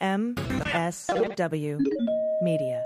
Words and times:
MSW 0.00 1.78
Media. 2.42 2.82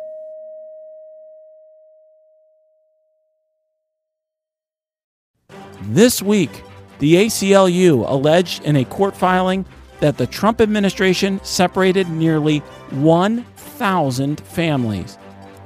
This 5.82 6.20
week, 6.20 6.50
the 6.98 7.14
ACLU 7.14 8.08
alleged 8.08 8.64
in 8.64 8.74
a 8.74 8.84
court 8.84 9.16
filing 9.16 9.64
that 10.00 10.18
the 10.18 10.26
Trump 10.26 10.60
administration 10.60 11.38
separated 11.44 12.08
nearly 12.08 12.58
1,000 12.90 14.40
families 14.40 15.16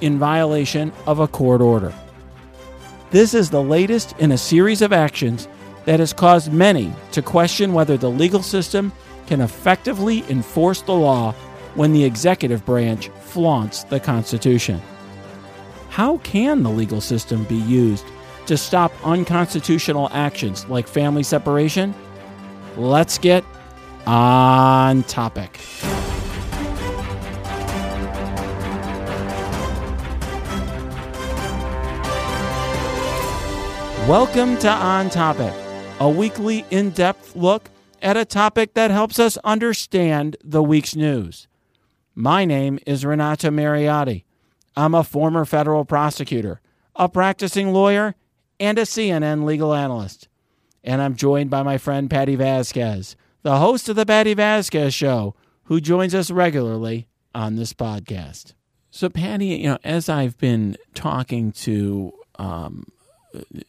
in 0.01 0.19
violation 0.19 0.93
of 1.07 1.19
a 1.19 1.27
court 1.27 1.61
order. 1.61 1.91
This 3.09 3.33
is 3.33 3.49
the 3.49 3.63
latest 3.63 4.13
in 4.19 4.31
a 4.31 4.37
series 4.37 4.83
of 4.83 4.93
actions 4.93 5.47
that 5.85 5.99
has 5.99 6.13
caused 6.13 6.53
many 6.53 6.93
to 7.13 7.23
question 7.23 7.73
whether 7.73 7.97
the 7.97 8.11
legal 8.11 8.43
system 8.43 8.91
can 9.29 9.41
effectively 9.41 10.23
enforce 10.27 10.81
the 10.81 10.91
law 10.91 11.31
when 11.75 11.93
the 11.93 12.03
executive 12.03 12.65
branch 12.65 13.09
flaunts 13.21 13.83
the 13.83 13.99
Constitution. 13.99 14.81
How 15.89 16.17
can 16.17 16.63
the 16.63 16.71
legal 16.71 16.99
system 16.99 17.43
be 17.43 17.57
used 17.57 18.07
to 18.47 18.57
stop 18.57 18.91
unconstitutional 19.05 20.09
actions 20.13 20.65
like 20.67 20.87
family 20.87 21.21
separation? 21.21 21.93
Let's 22.75 23.19
get 23.19 23.45
on 24.07 25.03
topic. 25.03 25.59
Welcome 34.07 34.57
to 34.57 34.69
On 34.69 35.07
Topic, 35.11 35.53
a 35.99 36.09
weekly 36.09 36.65
in 36.71 36.89
depth 36.89 37.35
look 37.35 37.69
at 38.01 38.17
a 38.17 38.25
topic 38.25 38.73
that 38.73 38.91
helps 38.91 39.19
us 39.19 39.37
understand 39.43 40.37
the 40.43 40.63
week's 40.63 40.95
news. 40.95 41.47
My 42.15 42.45
name 42.45 42.79
is 42.85 43.05
Renato 43.05 43.49
Mariotti. 43.49 44.23
I'm 44.75 44.93
a 44.93 45.03
former 45.03 45.45
federal 45.45 45.85
prosecutor, 45.85 46.61
a 46.95 47.09
practicing 47.09 47.73
lawyer, 47.73 48.15
and 48.59 48.77
a 48.77 48.83
CNN 48.83 49.45
legal 49.45 49.73
analyst. 49.73 50.27
And 50.83 51.01
I'm 51.01 51.15
joined 51.15 51.49
by 51.49 51.63
my 51.63 51.77
friend 51.77 52.09
Patti 52.09 52.35
Vasquez, 52.35 53.15
the 53.41 53.57
host 53.57 53.89
of 53.89 53.95
The 53.95 54.05
Patti 54.05 54.33
Vasquez 54.33 54.93
Show, 54.93 55.35
who 55.63 55.81
joins 55.81 56.15
us 56.15 56.31
regularly 56.31 57.07
on 57.35 57.55
this 57.55 57.73
podcast. 57.73 58.53
So, 58.91 59.09
Patti, 59.09 59.45
you 59.45 59.69
know, 59.69 59.77
as 59.83 60.09
I've 60.09 60.37
been 60.37 60.77
talking 60.93 61.51
to 61.53 62.13
um, 62.37 62.87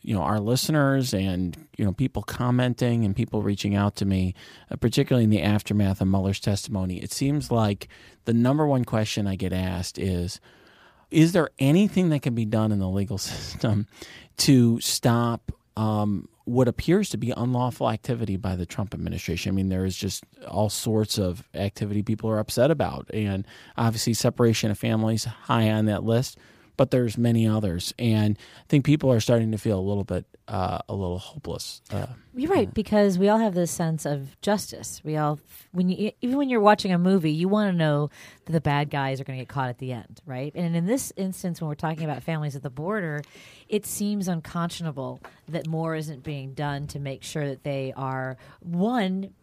you 0.02 0.14
know 0.14 0.22
our 0.22 0.40
listeners 0.40 1.12
and 1.12 1.56
you 1.76 1.84
know 1.84 1.92
people 1.92 2.22
commenting 2.22 3.04
and 3.04 3.14
people 3.14 3.42
reaching 3.42 3.74
out 3.74 3.96
to 3.96 4.04
me, 4.04 4.34
uh, 4.70 4.76
particularly 4.76 5.24
in 5.24 5.30
the 5.30 5.42
aftermath 5.42 6.00
of 6.00 6.08
Mueller's 6.08 6.40
testimony. 6.40 6.98
It 6.98 7.12
seems 7.12 7.50
like 7.50 7.88
the 8.24 8.34
number 8.34 8.66
one 8.66 8.84
question 8.84 9.26
I 9.26 9.36
get 9.36 9.52
asked 9.52 9.98
is, 9.98 10.40
"Is 11.10 11.32
there 11.32 11.50
anything 11.58 12.08
that 12.10 12.22
can 12.22 12.34
be 12.34 12.44
done 12.44 12.72
in 12.72 12.78
the 12.78 12.88
legal 12.88 13.18
system 13.18 13.86
to 14.38 14.80
stop?" 14.80 15.52
Um, 15.76 16.28
what 16.44 16.66
appears 16.66 17.08
to 17.10 17.16
be 17.16 17.30
unlawful 17.30 17.88
activity 17.88 18.36
by 18.36 18.56
the 18.56 18.66
Trump 18.66 18.92
administration. 18.92 19.52
I 19.52 19.54
mean, 19.54 19.68
there 19.68 19.84
is 19.84 19.96
just 19.96 20.24
all 20.48 20.68
sorts 20.68 21.16
of 21.16 21.44
activity 21.54 22.02
people 22.02 22.28
are 22.28 22.40
upset 22.40 22.72
about, 22.72 23.08
and 23.14 23.46
obviously, 23.76 24.14
separation 24.14 24.70
of 24.70 24.78
families 24.78 25.24
high 25.24 25.70
on 25.70 25.86
that 25.86 26.02
list 26.02 26.38
but 26.80 26.90
there's 26.90 27.18
many 27.18 27.46
others, 27.46 27.92
and 27.98 28.38
I 28.38 28.64
think 28.70 28.86
people 28.86 29.12
are 29.12 29.20
starting 29.20 29.52
to 29.52 29.58
feel 29.58 29.78
a 29.78 29.82
little 29.82 30.02
bit 30.02 30.24
uh, 30.48 30.78
a 30.88 30.94
little 30.94 31.18
hopeless. 31.18 31.82
Uh, 31.92 32.06
you're 32.34 32.50
right 32.50 32.72
because 32.72 33.18
we 33.18 33.28
all 33.28 33.36
have 33.36 33.52
this 33.52 33.70
sense 33.70 34.06
of 34.06 34.40
justice. 34.40 35.02
We 35.04 35.18
all, 35.18 35.38
when 35.72 35.90
you 35.90 36.12
even 36.22 36.38
when 36.38 36.48
you're 36.48 36.62
watching 36.62 36.90
a 36.90 36.98
movie, 36.98 37.32
you 37.32 37.48
want 37.48 37.70
to 37.70 37.76
know 37.76 38.08
that 38.46 38.52
the 38.52 38.62
bad 38.62 38.88
guys 38.88 39.20
are 39.20 39.24
going 39.24 39.38
to 39.38 39.42
get 39.44 39.50
caught 39.50 39.68
at 39.68 39.76
the 39.76 39.92
end, 39.92 40.22
right? 40.24 40.52
And 40.54 40.74
in 40.74 40.86
this 40.86 41.12
instance, 41.18 41.60
when 41.60 41.68
we're 41.68 41.74
talking 41.74 42.04
about 42.04 42.22
families 42.22 42.56
at 42.56 42.62
the 42.62 42.70
border, 42.70 43.20
it 43.68 43.84
seems 43.84 44.26
unconscionable 44.26 45.20
that 45.50 45.66
more 45.66 45.94
isn't 45.94 46.22
being 46.22 46.54
done 46.54 46.86
to 46.86 46.98
make 46.98 47.22
sure 47.22 47.46
that 47.46 47.62
they 47.62 47.92
are 47.94 48.38
one 48.60 49.34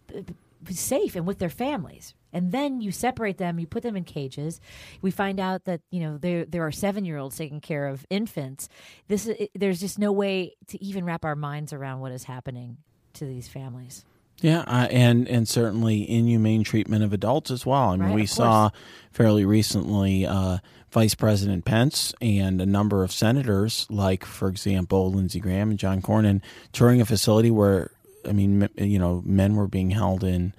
safe 0.71 1.15
and 1.15 1.27
with 1.27 1.37
their 1.37 1.51
families, 1.51 2.15
and 2.37 2.51
then 2.51 2.81
you 2.81 2.91
separate 2.91 3.39
them 3.39 3.59
you 3.59 3.65
put 3.65 3.83
them 3.83 3.97
in 3.97 4.03
cages. 4.03 4.61
We 5.01 5.11
find 5.11 5.39
out 5.39 5.65
that 5.65 5.81
you 5.89 5.99
know 6.01 6.17
there 6.17 6.45
there 6.45 6.65
are 6.65 6.71
7 6.71 7.03
year 7.03 7.17
olds 7.17 7.35
taking 7.35 7.61
care 7.61 7.87
of 7.87 8.05
infants. 8.09 8.69
This 9.07 9.25
is, 9.25 9.47
there's 9.55 9.79
just 9.79 9.97
no 9.97 10.11
way 10.11 10.55
to 10.67 10.83
even 10.83 11.03
wrap 11.03 11.25
our 11.25 11.35
minds 11.35 11.73
around 11.73 11.99
what 11.99 12.11
is 12.11 12.23
happening 12.23 12.77
to 13.13 13.25
these 13.25 13.47
families. 13.47 14.05
Yeah, 14.41 14.59
uh, 14.67 14.87
and 14.91 15.27
and 15.27 15.47
certainly 15.47 16.07
inhumane 16.07 16.63
treatment 16.63 17.03
of 17.03 17.11
adults 17.11 17.49
as 17.49 17.65
well. 17.65 17.89
I 17.89 17.97
mean, 17.97 18.09
right, 18.09 18.15
we 18.15 18.27
saw 18.27 18.69
fairly 19.11 19.45
recently 19.45 20.27
uh, 20.27 20.59
Vice 20.91 21.15
President 21.15 21.65
Pence 21.65 22.13
and 22.21 22.61
a 22.61 22.65
number 22.67 23.03
of 23.03 23.11
senators, 23.11 23.87
like 23.89 24.23
for 24.23 24.47
example 24.47 25.11
Lindsey 25.11 25.39
Graham 25.39 25.71
and 25.71 25.79
John 25.79 26.03
Cornyn, 26.03 26.41
touring 26.71 27.01
a 27.01 27.05
facility 27.05 27.49
where 27.49 27.89
I 28.27 28.31
mean, 28.31 28.69
you 28.75 28.99
know, 28.99 29.23
men 29.25 29.55
were 29.55 29.67
being 29.67 29.89
held 29.89 30.23
in 30.23 30.53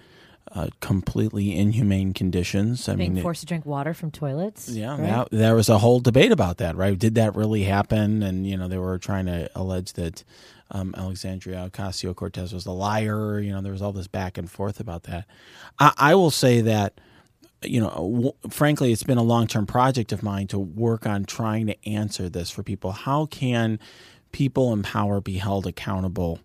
uh, 0.55 0.69
completely 0.81 1.57
inhumane 1.57 2.13
conditions. 2.13 2.89
I 2.89 2.95
Being 2.95 3.15
mean, 3.15 3.23
forced 3.23 3.43
it, 3.43 3.47
to 3.47 3.49
drink 3.49 3.67
water 3.67 3.95
from 3.95 4.11
toilets. 4.11 4.69
Yeah, 4.69 4.91
right? 4.93 5.03
that, 5.03 5.29
there 5.31 5.55
was 5.55 5.69
a 5.69 5.79
whole 5.79 6.01
debate 6.01 6.33
about 6.33 6.59
that, 6.59 6.77
right? 6.77 6.99
Did 6.99 7.15
that 7.17 7.35
really 7.35 7.65
happen? 7.65 8.23
And 8.23 8.47
you 8.47 8.57
know, 8.57 8.69
they 8.69 8.79
were 8.79 8.99
trying 8.99 9.27
to 9.27 9.51
allege 9.55 9.95
that 9.95 10.25
um, 10.71 10.95
Alexandria 10.97 11.71
Ocasio 11.71 12.15
Cortez 12.15 12.53
was 12.53 12.67
a 12.67 12.73
liar. 12.73 13.41
You 13.41 13.53
know, 13.53 13.61
there 13.61 13.73
was 13.73 13.83
all 13.83 13.93
this 13.93 14.09
back 14.09 14.39
and 14.39 14.51
forth 14.51 14.81
about 14.81 15.05
that. 15.05 15.27
I, 15.79 15.93
I 15.97 16.15
will 16.15 16.31
say 16.31 16.61
that. 16.63 17.01
You 17.65 17.81
know, 17.81 17.89
w- 17.89 18.33
frankly, 18.51 18.93
it's 18.93 19.03
been 19.03 19.19
a 19.19 19.23
long 19.25 19.49
term 19.49 19.67
project 19.67 20.13
of 20.13 20.23
mine 20.23 20.47
to 20.49 20.59
work 20.61 21.07
on 21.07 21.25
trying 21.25 21.67
to 21.67 21.89
answer 21.89 22.29
this 22.29 22.51
for 22.53 22.63
people. 22.63 22.93
How 22.93 23.27
can 23.27 23.81
people 24.31 24.73
in 24.73 24.85
power 24.85 25.21
be 25.21 25.39
held 25.39 25.67
accountable 25.67 26.39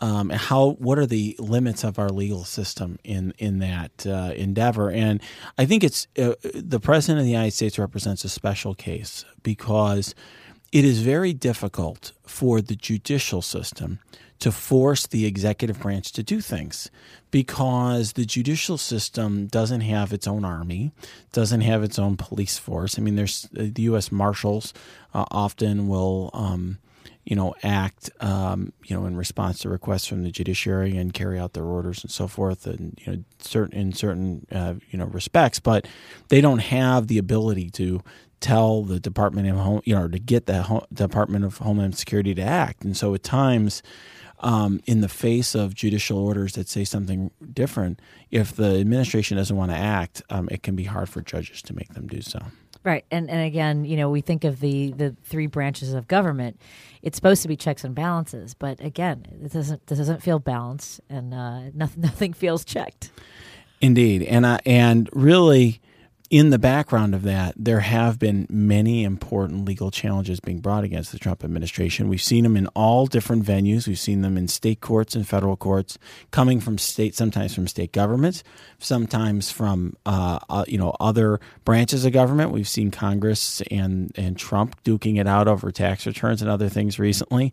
um, 0.00 0.30
how 0.30 0.70
what 0.72 0.98
are 0.98 1.06
the 1.06 1.36
limits 1.38 1.84
of 1.84 1.98
our 1.98 2.08
legal 2.08 2.44
system 2.44 2.98
in 3.04 3.32
in 3.38 3.58
that 3.60 4.06
uh, 4.06 4.32
endeavor? 4.34 4.90
And 4.90 5.20
I 5.56 5.66
think 5.66 5.84
it's 5.84 6.08
uh, 6.18 6.34
the 6.54 6.80
president 6.80 7.20
of 7.20 7.24
the 7.24 7.32
United 7.32 7.52
States 7.52 7.78
represents 7.78 8.24
a 8.24 8.28
special 8.28 8.74
case 8.74 9.24
because 9.42 10.14
it 10.72 10.84
is 10.84 11.02
very 11.02 11.32
difficult 11.32 12.12
for 12.26 12.60
the 12.60 12.74
judicial 12.74 13.40
system 13.40 14.00
to 14.40 14.50
force 14.50 15.06
the 15.06 15.24
executive 15.24 15.80
branch 15.80 16.10
to 16.12 16.22
do 16.22 16.40
things 16.40 16.90
because 17.30 18.14
the 18.14 18.24
judicial 18.24 18.76
system 18.76 19.46
doesn't 19.46 19.82
have 19.82 20.12
its 20.12 20.26
own 20.26 20.44
army, 20.44 20.92
doesn't 21.32 21.60
have 21.60 21.82
its 21.82 21.98
own 21.98 22.16
police 22.16 22.58
force. 22.58 22.98
I 22.98 23.02
mean, 23.02 23.16
there's 23.16 23.48
uh, 23.56 23.66
the 23.72 23.82
U.S. 23.82 24.10
Marshals 24.10 24.74
uh, 25.14 25.24
often 25.30 25.86
will. 25.86 26.30
Um, 26.34 26.78
you 27.24 27.34
know, 27.34 27.54
act, 27.62 28.10
um, 28.20 28.72
you 28.84 28.94
know, 28.96 29.06
in 29.06 29.16
response 29.16 29.60
to 29.60 29.68
requests 29.68 30.06
from 30.06 30.22
the 30.22 30.30
judiciary 30.30 30.96
and 30.96 31.14
carry 31.14 31.38
out 31.38 31.54
their 31.54 31.64
orders 31.64 32.02
and 32.02 32.10
so 32.10 32.28
forth, 32.28 32.66
and 32.66 32.98
you 33.04 33.12
know, 33.12 33.24
certain 33.38 33.78
in 33.78 33.92
certain 33.92 34.46
uh, 34.52 34.74
you 34.90 34.98
know 34.98 35.06
respects, 35.06 35.58
but 35.58 35.86
they 36.28 36.40
don't 36.40 36.58
have 36.58 37.06
the 37.06 37.18
ability 37.18 37.70
to 37.70 38.02
tell 38.40 38.82
the 38.82 39.00
Department 39.00 39.48
of 39.48 39.56
Home, 39.56 39.80
you 39.84 39.94
know, 39.94 40.06
to 40.06 40.18
get 40.18 40.46
the 40.46 40.86
Department 40.92 41.44
of 41.44 41.58
Homeland 41.58 41.96
Security 41.96 42.34
to 42.34 42.42
act, 42.42 42.84
and 42.84 42.96
so 42.96 43.14
at 43.14 43.22
times. 43.22 43.82
Um, 44.40 44.80
in 44.84 45.00
the 45.00 45.08
face 45.08 45.54
of 45.54 45.74
judicial 45.74 46.18
orders 46.18 46.52
that 46.54 46.68
say 46.68 46.84
something 46.84 47.30
different, 47.54 48.00
if 48.30 48.54
the 48.54 48.78
administration 48.78 49.38
doesn't 49.38 49.56
want 49.56 49.70
to 49.70 49.76
act, 49.76 50.22
um, 50.28 50.50
it 50.50 50.62
can 50.62 50.76
be 50.76 50.84
hard 50.84 51.08
for 51.08 51.22
judges 51.22 51.62
to 51.62 51.74
make 51.74 51.94
them 51.94 52.08
do 52.08 52.20
so. 52.20 52.40
Right, 52.84 53.06
and 53.10 53.30
and 53.30 53.40
again, 53.40 53.86
you 53.86 53.96
know, 53.96 54.10
we 54.10 54.20
think 54.20 54.44
of 54.44 54.60
the 54.60 54.92
the 54.92 55.16
three 55.24 55.46
branches 55.46 55.94
of 55.94 56.06
government. 56.06 56.60
It's 57.00 57.16
supposed 57.16 57.40
to 57.40 57.48
be 57.48 57.56
checks 57.56 57.82
and 57.82 57.94
balances, 57.94 58.52
but 58.52 58.78
again, 58.80 59.24
it 59.42 59.52
doesn't 59.52 59.86
this 59.86 59.98
doesn't 59.98 60.22
feel 60.22 60.38
balanced, 60.38 61.00
and 61.08 61.32
uh, 61.32 61.70
nothing 61.72 62.02
nothing 62.02 62.32
feels 62.34 62.62
checked. 62.62 63.10
Indeed, 63.80 64.22
and 64.24 64.46
I, 64.46 64.60
and 64.66 65.08
really, 65.14 65.80
in 66.34 66.50
the 66.50 66.58
background 66.58 67.14
of 67.14 67.22
that, 67.22 67.54
there 67.56 67.78
have 67.78 68.18
been 68.18 68.44
many 68.50 69.04
important 69.04 69.64
legal 69.64 69.92
challenges 69.92 70.40
being 70.40 70.58
brought 70.58 70.82
against 70.82 71.12
the 71.12 71.18
Trump 71.20 71.44
administration. 71.44 72.08
We've 72.08 72.20
seen 72.20 72.42
them 72.42 72.56
in 72.56 72.66
all 72.74 73.06
different 73.06 73.44
venues. 73.44 73.86
We've 73.86 73.96
seen 73.96 74.22
them 74.22 74.36
in 74.36 74.48
state 74.48 74.80
courts 74.80 75.14
and 75.14 75.28
federal 75.28 75.56
courts, 75.56 75.96
coming 76.32 76.58
from 76.58 76.76
state, 76.76 77.14
sometimes 77.14 77.54
from 77.54 77.68
state 77.68 77.92
governments, 77.92 78.42
sometimes 78.80 79.52
from 79.52 79.96
uh, 80.06 80.40
uh, 80.50 80.64
you 80.66 80.76
know 80.76 80.96
other 80.98 81.38
branches 81.64 82.04
of 82.04 82.12
government. 82.12 82.50
We've 82.50 82.66
seen 82.66 82.90
Congress 82.90 83.62
and 83.70 84.10
and 84.16 84.36
Trump 84.36 84.82
duking 84.82 85.20
it 85.20 85.28
out 85.28 85.46
over 85.46 85.70
tax 85.70 86.04
returns 86.04 86.42
and 86.42 86.50
other 86.50 86.68
things 86.68 86.98
recently. 86.98 87.52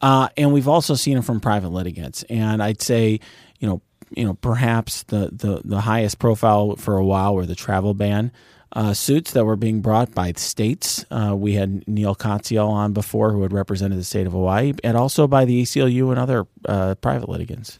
Uh, 0.00 0.30
and 0.38 0.50
we've 0.50 0.68
also 0.68 0.94
seen 0.94 1.12
them 1.12 1.22
from 1.22 1.40
private 1.40 1.68
litigants. 1.68 2.22
And 2.30 2.62
I'd 2.62 2.80
say, 2.80 3.20
you 3.58 3.68
know, 3.68 3.82
you 4.10 4.24
know, 4.24 4.34
perhaps 4.34 5.02
the, 5.04 5.30
the, 5.32 5.62
the 5.64 5.80
highest 5.80 6.18
profile 6.18 6.76
for 6.76 6.96
a 6.96 7.04
while 7.04 7.34
were 7.34 7.46
the 7.46 7.54
travel 7.54 7.94
ban 7.94 8.32
uh, 8.74 8.92
suits 8.92 9.32
that 9.32 9.44
were 9.44 9.56
being 9.56 9.80
brought 9.80 10.12
by 10.14 10.32
states. 10.32 11.04
Uh, 11.10 11.34
we 11.36 11.54
had 11.54 11.86
Neil 11.86 12.14
Katyal 12.14 12.68
on 12.68 12.92
before, 12.92 13.30
who 13.32 13.42
had 13.42 13.52
represented 13.52 13.98
the 13.98 14.04
state 14.04 14.26
of 14.26 14.32
Hawaii, 14.32 14.72
and 14.82 14.96
also 14.96 15.26
by 15.26 15.44
the 15.44 15.62
ACLU 15.62 16.10
and 16.10 16.18
other 16.18 16.46
uh, 16.66 16.96
private 16.96 17.28
litigants. 17.28 17.78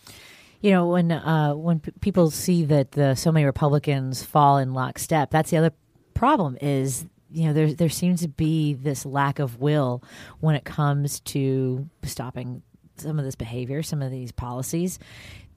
You 0.61 0.71
know, 0.71 0.89
when 0.89 1.11
uh, 1.11 1.55
when 1.55 1.81
p- 1.81 1.93
people 2.01 2.31
see 2.31 2.65
that 2.67 2.93
the, 2.93 3.15
so 3.17 3.33
many 3.33 3.45
Republicans 3.45 4.23
fall 4.23 4.59
in 4.59 4.73
lockstep, 4.73 5.31
that's 5.31 5.51
the 5.51 5.57
other 5.57 5.73
problem. 6.15 6.57
Is 6.61 7.05
you 7.31 7.47
know 7.47 7.53
there 7.53 7.75
there 7.75 7.89
seems 7.89 8.23
to 8.23 8.29
be 8.29 8.75
this 8.75 9.05
lack 9.05 9.41
of 9.41 9.61
will 9.61 10.03
when 10.41 10.55
it 10.55 10.65
comes 10.65 11.21
to 11.21 11.89
stopping 12.05 12.63
some 12.97 13.19
of 13.19 13.25
this 13.25 13.35
behavior, 13.35 13.83
some 13.83 14.01
of 14.01 14.11
these 14.11 14.31
policies. 14.31 14.99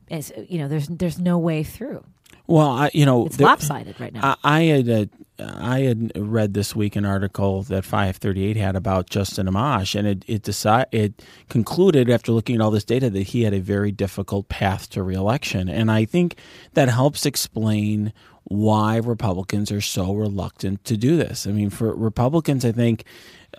It's, 0.09 0.31
you 0.49 0.59
know, 0.59 0.67
there's 0.67 0.87
there's 0.87 1.19
no 1.19 1.37
way 1.37 1.63
through. 1.63 2.03
Well, 2.45 2.69
I, 2.69 2.89
you 2.93 3.05
know, 3.05 3.25
It's 3.25 3.37
there- 3.37 3.47
lopsided 3.47 3.99
right 3.99 4.13
now. 4.13 4.37
I, 4.43 4.59
I 4.59 4.63
had 4.63 4.89
uh, 4.89 5.05
I 5.39 5.79
had 5.81 6.11
read 6.15 6.53
this 6.53 6.73
week 6.75 6.95
an 6.95 7.03
article 7.05 7.61
that 7.63 7.83
538 7.83 8.55
had 8.55 8.75
about 8.77 9.09
Justin 9.09 9.47
Amash, 9.47 9.95
and 9.99 10.07
it 10.07 10.23
it 10.27 10.43
decide, 10.43 10.85
it 10.91 11.21
concluded 11.49 12.09
after 12.09 12.31
looking 12.31 12.55
at 12.55 12.61
all 12.61 12.71
this 12.71 12.85
data 12.85 13.09
that 13.09 13.23
he 13.23 13.43
had 13.43 13.53
a 13.53 13.59
very 13.59 13.91
difficult 13.91 14.47
path 14.47 14.89
to 14.91 15.03
reelection, 15.03 15.67
and 15.67 15.91
I 15.91 16.05
think 16.05 16.37
that 16.73 16.87
helps 16.89 17.25
explain 17.25 18.13
why 18.45 18.95
Republicans 18.95 19.69
are 19.73 19.81
so 19.81 20.13
reluctant 20.13 20.85
to 20.85 20.95
do 20.95 21.17
this. 21.17 21.45
I 21.45 21.51
mean, 21.51 21.69
for 21.69 21.93
Republicans, 21.93 22.63
I 22.63 22.71
think 22.71 23.03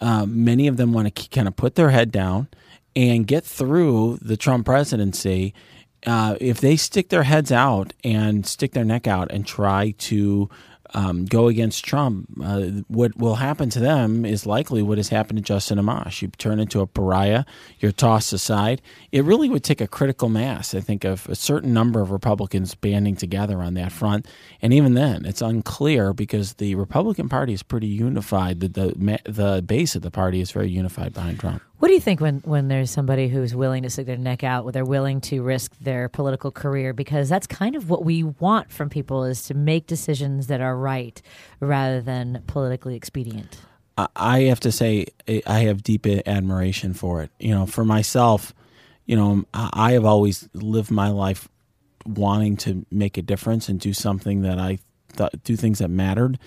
um, 0.00 0.44
many 0.44 0.66
of 0.66 0.78
them 0.78 0.94
want 0.94 1.14
to 1.14 1.28
kind 1.28 1.46
of 1.46 1.56
put 1.56 1.74
their 1.74 1.90
head 1.90 2.10
down 2.10 2.48
and 2.96 3.26
get 3.26 3.44
through 3.44 4.18
the 4.22 4.38
Trump 4.38 4.64
presidency 4.64 5.52
uh, 6.06 6.36
if 6.40 6.60
they 6.60 6.76
stick 6.76 7.08
their 7.08 7.24
heads 7.24 7.50
out 7.52 7.92
and 8.04 8.46
stick 8.46 8.72
their 8.72 8.84
neck 8.84 9.06
out 9.06 9.30
and 9.30 9.46
try 9.46 9.94
to 9.98 10.48
um, 10.94 11.26
go 11.26 11.48
against 11.48 11.84
Trump, 11.84 12.28
uh, 12.42 12.62
what 12.88 13.16
will 13.16 13.34
happen 13.34 13.68
to 13.70 13.80
them 13.80 14.24
is 14.24 14.46
likely 14.46 14.82
what 14.82 14.96
has 14.96 15.08
happened 15.08 15.36
to 15.38 15.42
Justin 15.42 15.78
Amash. 15.78 16.22
You 16.22 16.28
turn 16.28 16.60
into 16.60 16.80
a 16.80 16.86
pariah, 16.86 17.44
you're 17.78 17.92
tossed 17.92 18.32
aside. 18.32 18.80
It 19.12 19.24
really 19.24 19.50
would 19.50 19.64
take 19.64 19.80
a 19.80 19.88
critical 19.88 20.28
mass, 20.28 20.74
I 20.74 20.80
think, 20.80 21.04
of 21.04 21.28
a 21.28 21.34
certain 21.34 21.74
number 21.74 22.00
of 22.00 22.10
Republicans 22.10 22.74
banding 22.74 23.16
together 23.16 23.60
on 23.60 23.74
that 23.74 23.92
front. 23.92 24.26
And 24.62 24.72
even 24.72 24.94
then, 24.94 25.26
it's 25.26 25.42
unclear 25.42 26.14
because 26.14 26.54
the 26.54 26.74
Republican 26.74 27.28
Party 27.28 27.52
is 27.52 27.62
pretty 27.62 27.88
unified. 27.88 28.60
The, 28.60 28.68
the, 28.68 29.20
the 29.26 29.62
base 29.62 29.94
of 29.94 30.02
the 30.02 30.10
party 30.10 30.40
is 30.40 30.52
very 30.52 30.70
unified 30.70 31.12
behind 31.12 31.40
Trump. 31.40 31.62
What 31.78 31.88
do 31.88 31.94
you 31.94 32.00
think 32.00 32.20
when, 32.20 32.40
when 32.40 32.66
there's 32.66 32.90
somebody 32.90 33.28
who's 33.28 33.54
willing 33.54 33.84
to 33.84 33.90
stick 33.90 34.06
their 34.06 34.16
neck 34.16 34.42
out, 34.42 34.64
where 34.64 34.72
they're 34.72 34.84
willing 34.84 35.20
to 35.22 35.42
risk 35.42 35.72
their 35.80 36.08
political 36.08 36.50
career? 36.50 36.92
Because 36.92 37.28
that's 37.28 37.46
kind 37.46 37.76
of 37.76 37.88
what 37.88 38.04
we 38.04 38.24
want 38.24 38.72
from 38.72 38.90
people 38.90 39.24
is 39.24 39.44
to 39.44 39.54
make 39.54 39.86
decisions 39.86 40.48
that 40.48 40.60
are 40.60 40.76
right 40.76 41.22
rather 41.60 42.00
than 42.00 42.42
politically 42.48 42.96
expedient. 42.96 43.58
I- 44.14 44.40
have 44.42 44.60
to 44.60 44.72
say 44.72 45.06
I 45.46 45.60
have 45.60 45.82
deep 45.82 46.06
admiration 46.06 46.94
for 46.94 47.22
it. 47.22 47.30
You 47.40 47.54
know, 47.54 47.66
for 47.66 47.84
myself, 47.84 48.54
you 49.06 49.16
know, 49.16 49.30
um, 49.30 49.46
I 49.52 49.70
I 49.72 49.92
have 49.92 50.04
always 50.04 50.48
lived 50.54 50.90
my 50.90 51.08
life 51.08 51.48
wanting 52.06 52.56
to 52.58 52.86
make 52.90 53.18
a 53.18 53.22
difference 53.22 53.68
and 53.68 53.80
do 53.80 53.92
something 53.92 54.42
that 54.42 54.58
I 54.58 54.78
thought 55.08 55.42
do 55.44 55.56
things 55.56 55.80
that 55.80 55.88
mattered 55.88 56.38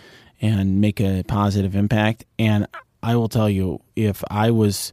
and 0.42 0.80
make 0.82 1.00
a 1.00 1.24
positive 1.24 1.76
impact. 1.76 2.26
And 2.40 2.68
I 3.04 3.16
will 3.16 3.30
tell 3.30 3.50
you, 3.50 3.82
if 3.96 4.24
I 4.30 4.52
was, 4.52 4.92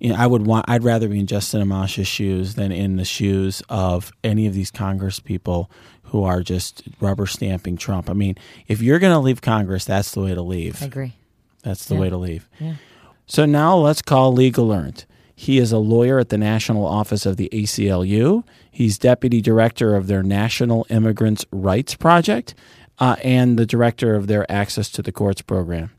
you 0.00 0.10
know, 0.10 0.16
I 0.16 0.26
would 0.26 0.46
want, 0.46 0.66
I'd 0.68 0.84
rather 0.84 1.08
be 1.08 1.18
in 1.18 1.26
Justin 1.26 1.60
Amash's 1.62 2.06
shoes 2.08 2.54
than 2.54 2.70
in 2.72 2.96
the 2.96 3.04
shoes 3.04 3.62
of 3.68 4.12
any 4.22 4.46
of 4.46 4.54
these 4.54 4.70
Congress 4.70 5.18
people 5.20 5.70
who 6.04 6.24
are 6.24 6.42
just 6.42 6.82
rubber 7.00 7.26
stamping 7.26 7.76
Trump. 7.76 8.08
I 8.08 8.12
mean, 8.14 8.36
if 8.66 8.80
you're 8.80 8.98
going 8.98 9.12
to 9.12 9.18
leave 9.18 9.42
Congress, 9.42 9.84
that's 9.84 10.12
the 10.12 10.20
way 10.20 10.34
to 10.34 10.42
leave. 10.42 10.82
I 10.82 10.86
agree. 10.86 11.14
That's 11.62 11.84
the 11.86 11.94
Yeah. 11.94 12.00
way 12.00 12.10
to 12.10 12.16
leave. 12.16 12.48
Yeah. 12.60 12.74
So 13.26 13.44
now 13.44 13.76
let's 13.76 14.00
call 14.00 14.32
Lee 14.32 14.50
Gelernt. 14.52 15.04
He 15.34 15.58
is 15.58 15.70
a 15.70 15.78
lawyer 15.78 16.18
at 16.18 16.30
the 16.30 16.38
National 16.38 16.86
Office 16.86 17.26
of 17.26 17.36
the 17.36 17.48
ACLU. 17.52 18.42
He's 18.70 18.98
deputy 18.98 19.40
director 19.40 19.94
of 19.96 20.06
their 20.06 20.22
National 20.22 20.86
Immigrants' 20.88 21.44
Rights 21.52 21.94
Project 21.94 22.54
uh, 22.98 23.16
and 23.22 23.58
the 23.58 23.66
director 23.66 24.14
of 24.16 24.26
their 24.28 24.50
Access 24.50 24.88
to 24.90 25.02
the 25.02 25.12
Courts 25.12 25.42
program. 25.42 25.90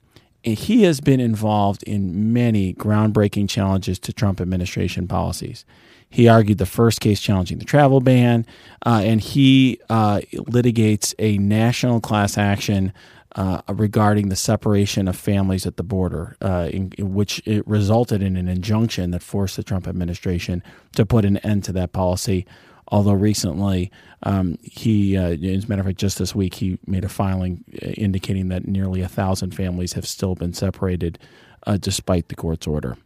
He 0.44 0.84
has 0.84 1.02
been 1.02 1.20
involved 1.20 1.84
in 1.84 2.32
many 2.32 2.74
groundbreaking 2.74 3.50
challenges 3.50 4.00
to 4.00 4.14
Trump 4.14 4.40
administration 4.40 5.08
policies. 5.08 5.66
He 6.10 6.28
argued 6.28 6.58
the 6.58 6.66
first 6.66 7.02
case 7.02 7.20
challenging 7.20 7.60
the 7.60 7.66
travel 7.66 8.00
ban, 8.00 8.46
uh, 8.86 9.02
and 9.04 9.22
he 9.22 9.80
uh, 9.90 10.22
litigates 10.34 11.14
a 11.20 11.38
national 11.38 12.00
class 12.00 12.38
action 12.38 12.94
uh, 13.36 13.62
regarding 13.68 14.30
the 14.30 14.36
separation 14.36 15.08
of 15.08 15.16
families 15.16 15.68
at 15.68 15.78
the 15.78 15.84
border, 15.84 16.36
uh, 16.42 16.68
in, 16.72 16.92
in 16.98 17.14
which 17.14 17.42
it 17.46 17.68
resulted 17.68 18.24
in 18.24 18.36
an 18.38 18.48
injunction 18.48 19.12
that 19.12 19.22
forced 19.22 19.56
the 19.56 19.64
Trump 19.64 19.88
administration 19.88 20.64
to 20.96 21.06
put 21.06 21.26
an 21.26 21.38
end 21.38 21.64
to 21.64 21.72
that 21.72 21.92
policy. 21.92 22.46
Although 22.92 23.14
recently, 23.14 23.92
um, 24.24 24.58
he, 24.62 25.16
uh, 25.16 25.30
as 25.32 25.66
a 25.66 25.68
matter 25.68 25.82
of 25.82 25.86
fact, 25.86 26.00
just 26.00 26.18
this 26.18 26.34
week, 26.34 26.56
he 26.56 26.80
made 26.88 27.04
a 27.04 27.10
filing 27.10 27.64
uh, 27.82 27.88
indicating 27.90 28.50
that 28.50 28.68
nearly 28.68 29.02
a 29.02 29.08
thousand 29.08 29.54
families 29.56 29.94
have 29.94 30.08
still 30.08 30.36
been 30.36 30.54
separated 30.54 31.20
uh, 31.68 31.78
despite 31.78 32.30
the 32.30 32.36
court's 32.36 32.68
order. 32.68 32.98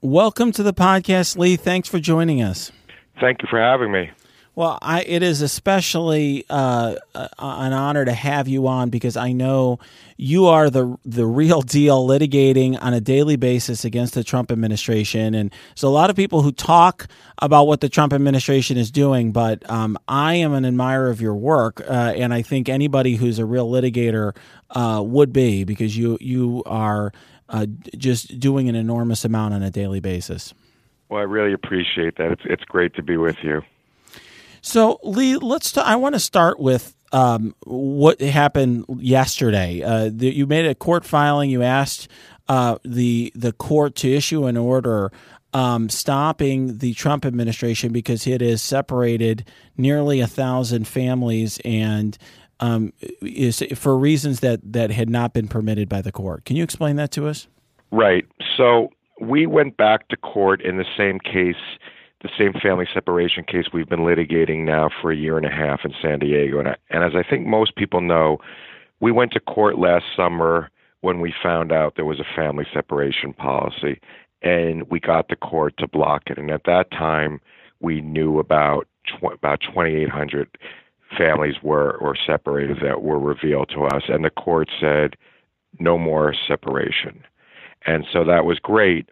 Welcome 0.00 0.50
to 0.52 0.64
the 0.64 0.74
podcast, 0.74 1.38
Lee. 1.38 1.56
Thanks 1.56 1.88
for 1.88 2.00
joining 2.00 2.42
us. 2.42 2.72
Thank 3.20 3.42
you 3.42 3.48
for 3.48 3.60
having 3.60 3.92
me. 3.92 4.10
Well, 4.54 4.78
I, 4.82 5.02
it 5.04 5.22
is 5.22 5.40
especially 5.40 6.44
uh, 6.50 6.96
an 7.14 7.72
honor 7.72 8.04
to 8.04 8.12
have 8.12 8.48
you 8.48 8.66
on 8.66 8.90
because 8.90 9.16
I 9.16 9.32
know 9.32 9.78
you 10.18 10.46
are 10.46 10.68
the 10.68 10.98
the 11.06 11.24
real 11.24 11.62
deal 11.62 12.06
litigating 12.06 12.76
on 12.80 12.92
a 12.92 13.00
daily 13.00 13.36
basis 13.36 13.86
against 13.86 14.12
the 14.12 14.22
Trump 14.22 14.52
administration. 14.52 15.34
And 15.34 15.54
so 15.74 15.88
a 15.88 15.90
lot 15.90 16.10
of 16.10 16.16
people 16.16 16.42
who 16.42 16.52
talk 16.52 17.06
about 17.38 17.66
what 17.66 17.80
the 17.80 17.88
Trump 17.88 18.12
administration 18.12 18.76
is 18.76 18.90
doing, 18.90 19.32
but 19.32 19.68
um, 19.70 19.96
I 20.06 20.34
am 20.34 20.52
an 20.52 20.66
admirer 20.66 21.08
of 21.08 21.22
your 21.22 21.34
work, 21.34 21.80
uh, 21.80 22.12
and 22.14 22.34
I 22.34 22.42
think 22.42 22.68
anybody 22.68 23.16
who's 23.16 23.38
a 23.38 23.46
real 23.46 23.70
litigator 23.70 24.36
uh, 24.70 25.02
would 25.02 25.32
be 25.32 25.64
because 25.64 25.96
you 25.96 26.18
you 26.20 26.62
are 26.66 27.10
uh, 27.48 27.66
just 27.96 28.38
doing 28.38 28.68
an 28.68 28.74
enormous 28.74 29.24
amount 29.24 29.54
on 29.54 29.62
a 29.62 29.70
daily 29.70 30.00
basis. 30.00 30.52
Well, 31.08 31.20
I 31.20 31.24
really 31.24 31.54
appreciate 31.54 32.16
that. 32.18 32.32
It's 32.32 32.42
it's 32.44 32.64
great 32.64 32.94
to 32.96 33.02
be 33.02 33.16
with 33.16 33.36
you. 33.42 33.62
So, 34.62 34.98
Lee, 35.02 35.36
let's. 35.36 35.72
T- 35.72 35.80
I 35.80 35.96
want 35.96 36.14
to 36.14 36.20
start 36.20 36.58
with 36.58 36.94
um, 37.12 37.54
what 37.64 38.20
happened 38.20 38.86
yesterday. 38.98 39.82
Uh, 39.82 40.10
the, 40.12 40.34
you 40.34 40.46
made 40.46 40.66
a 40.66 40.74
court 40.74 41.04
filing. 41.04 41.50
You 41.50 41.62
asked 41.62 42.08
uh, 42.48 42.78
the 42.84 43.32
the 43.34 43.52
court 43.52 43.96
to 43.96 44.12
issue 44.12 44.46
an 44.46 44.56
order 44.56 45.12
um, 45.52 45.88
stopping 45.88 46.78
the 46.78 46.94
Trump 46.94 47.26
administration 47.26 47.92
because 47.92 48.26
it 48.26 48.40
has 48.40 48.62
separated 48.62 49.48
nearly 49.76 50.20
a 50.20 50.26
thousand 50.26 50.86
families 50.86 51.60
and 51.64 52.16
um, 52.60 52.92
is 53.20 53.62
for 53.74 53.98
reasons 53.98 54.40
that 54.40 54.60
that 54.72 54.90
had 54.90 55.10
not 55.10 55.32
been 55.34 55.48
permitted 55.48 55.88
by 55.88 56.00
the 56.00 56.12
court. 56.12 56.44
Can 56.44 56.56
you 56.56 56.62
explain 56.62 56.96
that 56.96 57.10
to 57.12 57.26
us? 57.26 57.48
Right. 57.90 58.24
So 58.56 58.90
we 59.20 59.46
went 59.46 59.76
back 59.76 60.08
to 60.08 60.16
court 60.16 60.62
in 60.62 60.78
the 60.78 60.86
same 60.96 61.18
case, 61.18 61.62
the 62.22 62.30
same 62.38 62.52
family 62.52 62.86
separation 62.92 63.44
case 63.44 63.66
we've 63.72 63.88
been 63.88 64.00
litigating 64.00 64.64
now 64.64 64.88
for 65.00 65.10
a 65.10 65.16
year 65.16 65.36
and 65.36 65.46
a 65.46 65.50
half 65.50 65.80
in 65.84 65.92
San 66.00 66.20
Diego. 66.20 66.60
And, 66.60 66.68
I, 66.68 66.76
and 66.90 67.04
as 67.04 67.12
I 67.14 67.28
think 67.28 67.46
most 67.46 67.74
people 67.76 68.00
know, 68.00 68.38
we 69.00 69.10
went 69.10 69.32
to 69.32 69.40
court 69.40 69.78
last 69.78 70.04
summer 70.16 70.70
when 71.00 71.20
we 71.20 71.34
found 71.42 71.72
out 71.72 71.94
there 71.96 72.04
was 72.04 72.20
a 72.20 72.36
family 72.36 72.64
separation 72.72 73.32
policy, 73.32 74.00
and 74.40 74.88
we 74.88 75.00
got 75.00 75.28
the 75.28 75.36
court 75.36 75.74
to 75.78 75.88
block 75.88 76.22
it. 76.26 76.38
And 76.38 76.50
at 76.50 76.64
that 76.64 76.92
time, 76.92 77.40
we 77.80 78.00
knew 78.00 78.38
about 78.38 78.86
tw- 79.06 79.34
about 79.34 79.60
2,800 79.60 80.56
families 81.18 81.56
were 81.62 81.96
or 81.96 82.16
separated 82.16 82.78
that 82.82 83.02
were 83.02 83.18
revealed 83.18 83.68
to 83.70 83.82
us, 83.84 84.04
and 84.08 84.24
the 84.24 84.30
court 84.30 84.70
said 84.80 85.16
no 85.80 85.98
more 85.98 86.34
separation. 86.46 87.24
And 87.84 88.06
so 88.12 88.24
that 88.24 88.44
was 88.44 88.60
great. 88.60 89.08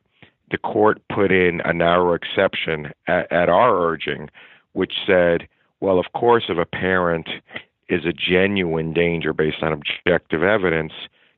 The 0.50 0.58
court 0.58 1.00
put 1.12 1.30
in 1.30 1.60
a 1.64 1.72
narrow 1.72 2.14
exception 2.14 2.92
at, 3.06 3.30
at 3.32 3.48
our 3.48 3.78
urging, 3.80 4.28
which 4.72 4.94
said, 5.06 5.48
well, 5.80 5.98
of 5.98 6.06
course, 6.14 6.44
if 6.48 6.58
a 6.58 6.66
parent 6.66 7.28
is 7.88 8.04
a 8.04 8.12
genuine 8.12 8.92
danger 8.92 9.32
based 9.32 9.62
on 9.62 9.72
objective 9.72 10.42
evidence 10.42 10.92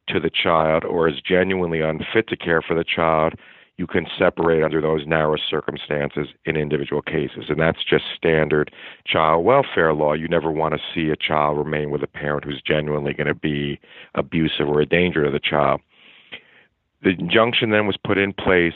to 0.09 0.19
the 0.19 0.31
child 0.31 0.85
or 0.85 1.09
is 1.09 1.21
genuinely 1.27 1.81
unfit 1.81 2.29
to 2.29 2.37
care 2.37 2.61
for 2.61 2.75
the 2.75 2.85
child, 2.85 3.35
you 3.79 3.87
can 3.87 4.07
separate 4.19 4.63
under 4.63 4.81
those 4.81 5.07
narrow 5.07 5.37
circumstances 5.37 6.29
in 6.45 6.57
individual 6.57 7.03
cases. 7.03 7.47
And 7.49 7.59
that's 7.59 7.83
just 7.83 8.05
standard 8.17 8.71
child 9.07 9.45
welfare 9.45 9.95
law. 9.95 10.13
You 10.13 10.29
never 10.29 10.51
want 10.51 10.75
to 10.75 10.81
see 10.95 11.11
a 11.11 11.17
child 11.17 11.59
remain 11.59 11.91
with 11.91 12.03
a 12.03 12.07
parent 12.07 12.45
who's 12.45 12.63
genuinely 12.65 13.15
going 13.15 13.29
to 13.29 13.35
be 13.35 13.81
abusive 14.15 14.69
or 14.69 14.81
a 14.81 14.87
danger 14.87 15.25
to 15.25 15.31
the 15.31 15.41
child. 15.41 15.81
The 17.03 17.11
injunction 17.11 17.71
then 17.71 17.87
was 17.87 17.97
put 17.97 18.19
in 18.19 18.33
place. 18.33 18.75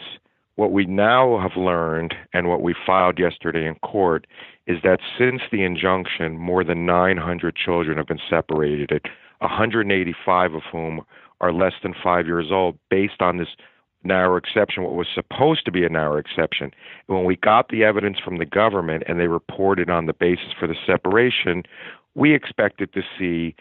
What 0.57 0.73
we 0.73 0.87
now 0.87 1.39
have 1.39 1.57
learned 1.57 2.15
and 2.33 2.49
what 2.49 2.63
we 2.63 2.75
filed 2.87 3.19
yesterday 3.19 3.67
in 3.67 3.75
court 3.77 4.27
is 4.67 4.79
that 4.83 5.01
since 5.19 5.43
the 5.53 5.63
injunction, 5.63 6.39
more 6.39 6.65
than 6.65 6.87
900 6.87 7.55
children 7.55 7.99
have 7.99 8.07
been 8.07 8.21
separated, 8.29 9.03
185 9.41 10.55
of 10.55 10.63
whom 10.73 11.03
are 11.43 11.53
less 11.53 11.75
than 11.83 11.95
five 12.03 12.27
years 12.27 12.47
old, 12.51 12.79
based 12.89 13.21
on 13.21 13.37
this 13.37 13.49
narrow 14.03 14.37
exception, 14.37 14.83
what 14.83 14.95
was 14.95 15.09
supposed 15.15 15.65
to 15.67 15.73
be 15.73 15.85
a 15.85 15.91
narrow 15.91 16.17
exception. 16.17 16.71
When 17.07 17.25
we 17.25 17.37
got 17.37 17.69
the 17.69 17.85
evidence 17.85 18.19
from 18.25 18.39
the 18.39 18.47
government 18.47 19.03
and 19.07 19.21
they 19.21 19.27
reported 19.27 19.91
on 19.91 20.07
the 20.07 20.15
basis 20.15 20.53
for 20.59 20.67
the 20.67 20.77
separation, 20.87 21.65
we 22.15 22.35
expected 22.35 22.95
to 22.95 23.03
see 23.19 23.55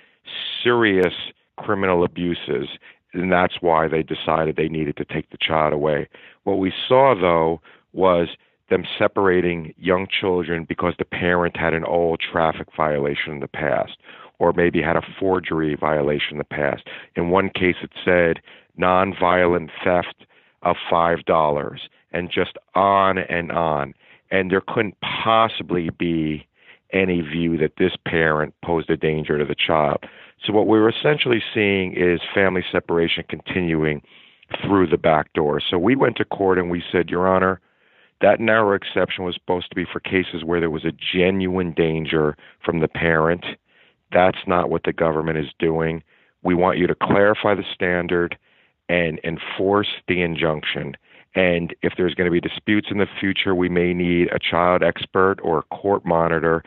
serious 0.63 1.13
criminal 1.57 2.03
abuses. 2.03 2.69
And 3.15 3.31
that's 3.31 3.55
why 3.61 3.87
they 3.87 4.03
decided 4.03 4.55
they 4.55 4.67
needed 4.67 4.97
to 4.97 5.05
take 5.05 5.29
the 5.29 5.37
child 5.39 5.73
away. 5.73 6.09
What 6.43 6.59
we 6.59 6.73
saw, 6.87 7.15
though, 7.19 7.61
was 7.93 8.27
them 8.69 8.83
separating 8.99 9.73
young 9.77 10.07
children 10.07 10.65
because 10.67 10.93
the 10.97 11.05
parent 11.05 11.55
had 11.55 11.73
an 11.73 11.85
old 11.85 12.19
traffic 12.19 12.67
violation 12.75 13.31
in 13.31 13.39
the 13.39 13.47
past 13.47 13.97
or 14.37 14.51
maybe 14.53 14.81
had 14.81 14.97
a 14.97 15.05
forgery 15.19 15.75
violation 15.75 16.33
in 16.33 16.37
the 16.39 16.43
past. 16.43 16.83
In 17.15 17.29
one 17.29 17.49
case, 17.49 17.75
it 17.81 17.91
said 18.03 18.41
nonviolent 18.79 19.69
theft 19.83 20.25
of 20.63 20.75
$5 20.91 21.79
and 22.11 22.29
just 22.29 22.57
on 22.73 23.17
and 23.17 23.51
on. 23.51 23.93
And 24.31 24.51
there 24.51 24.61
couldn't 24.61 24.97
possibly 25.23 25.89
be 25.89 26.47
any 26.93 27.21
view 27.21 27.57
that 27.57 27.73
this 27.77 27.93
parent 28.05 28.53
posed 28.63 28.89
a 28.89 28.97
danger 28.97 29.37
to 29.37 29.45
the 29.45 29.55
child. 29.55 30.03
So, 30.43 30.53
what 30.53 30.67
we 30.67 30.79
were 30.79 30.89
essentially 30.89 31.41
seeing 31.53 31.93
is 31.93 32.19
family 32.33 32.63
separation 32.71 33.23
continuing 33.27 34.01
through 34.61 34.87
the 34.87 34.97
back 34.97 35.33
door. 35.33 35.59
So, 35.59 35.77
we 35.77 35.95
went 35.95 36.17
to 36.17 36.25
court 36.25 36.57
and 36.57 36.69
we 36.69 36.83
said, 36.91 37.09
Your 37.09 37.27
Honor, 37.27 37.59
that 38.21 38.39
narrow 38.39 38.75
exception 38.75 39.25
was 39.25 39.35
supposed 39.35 39.69
to 39.69 39.75
be 39.75 39.85
for 39.85 39.99
cases 39.99 40.43
where 40.43 40.59
there 40.59 40.69
was 40.69 40.85
a 40.85 40.91
genuine 40.91 41.73
danger 41.73 42.37
from 42.63 42.79
the 42.79 42.87
parent. 42.87 43.45
That's 44.11 44.37
not 44.47 44.69
what 44.69 44.83
the 44.83 44.93
government 44.93 45.37
is 45.37 45.51
doing. 45.59 46.03
We 46.43 46.53
want 46.53 46.77
you 46.77 46.87
to 46.87 46.95
clarify 46.95 47.55
the 47.55 47.65
standard 47.73 48.37
and 48.87 49.19
enforce 49.23 49.87
the 50.07 50.21
injunction. 50.21 50.95
And 51.35 51.75
if 51.81 51.93
there's 51.97 52.15
going 52.15 52.25
to 52.25 52.31
be 52.31 52.39
disputes 52.39 52.87
in 52.89 52.97
the 52.97 53.07
future, 53.19 53.53
we 53.53 53.69
may 53.69 53.93
need 53.93 54.29
a 54.31 54.39
child 54.39 54.81
expert 54.83 55.35
or 55.43 55.59
a 55.59 55.75
court 55.75 56.05
monitor 56.05 56.63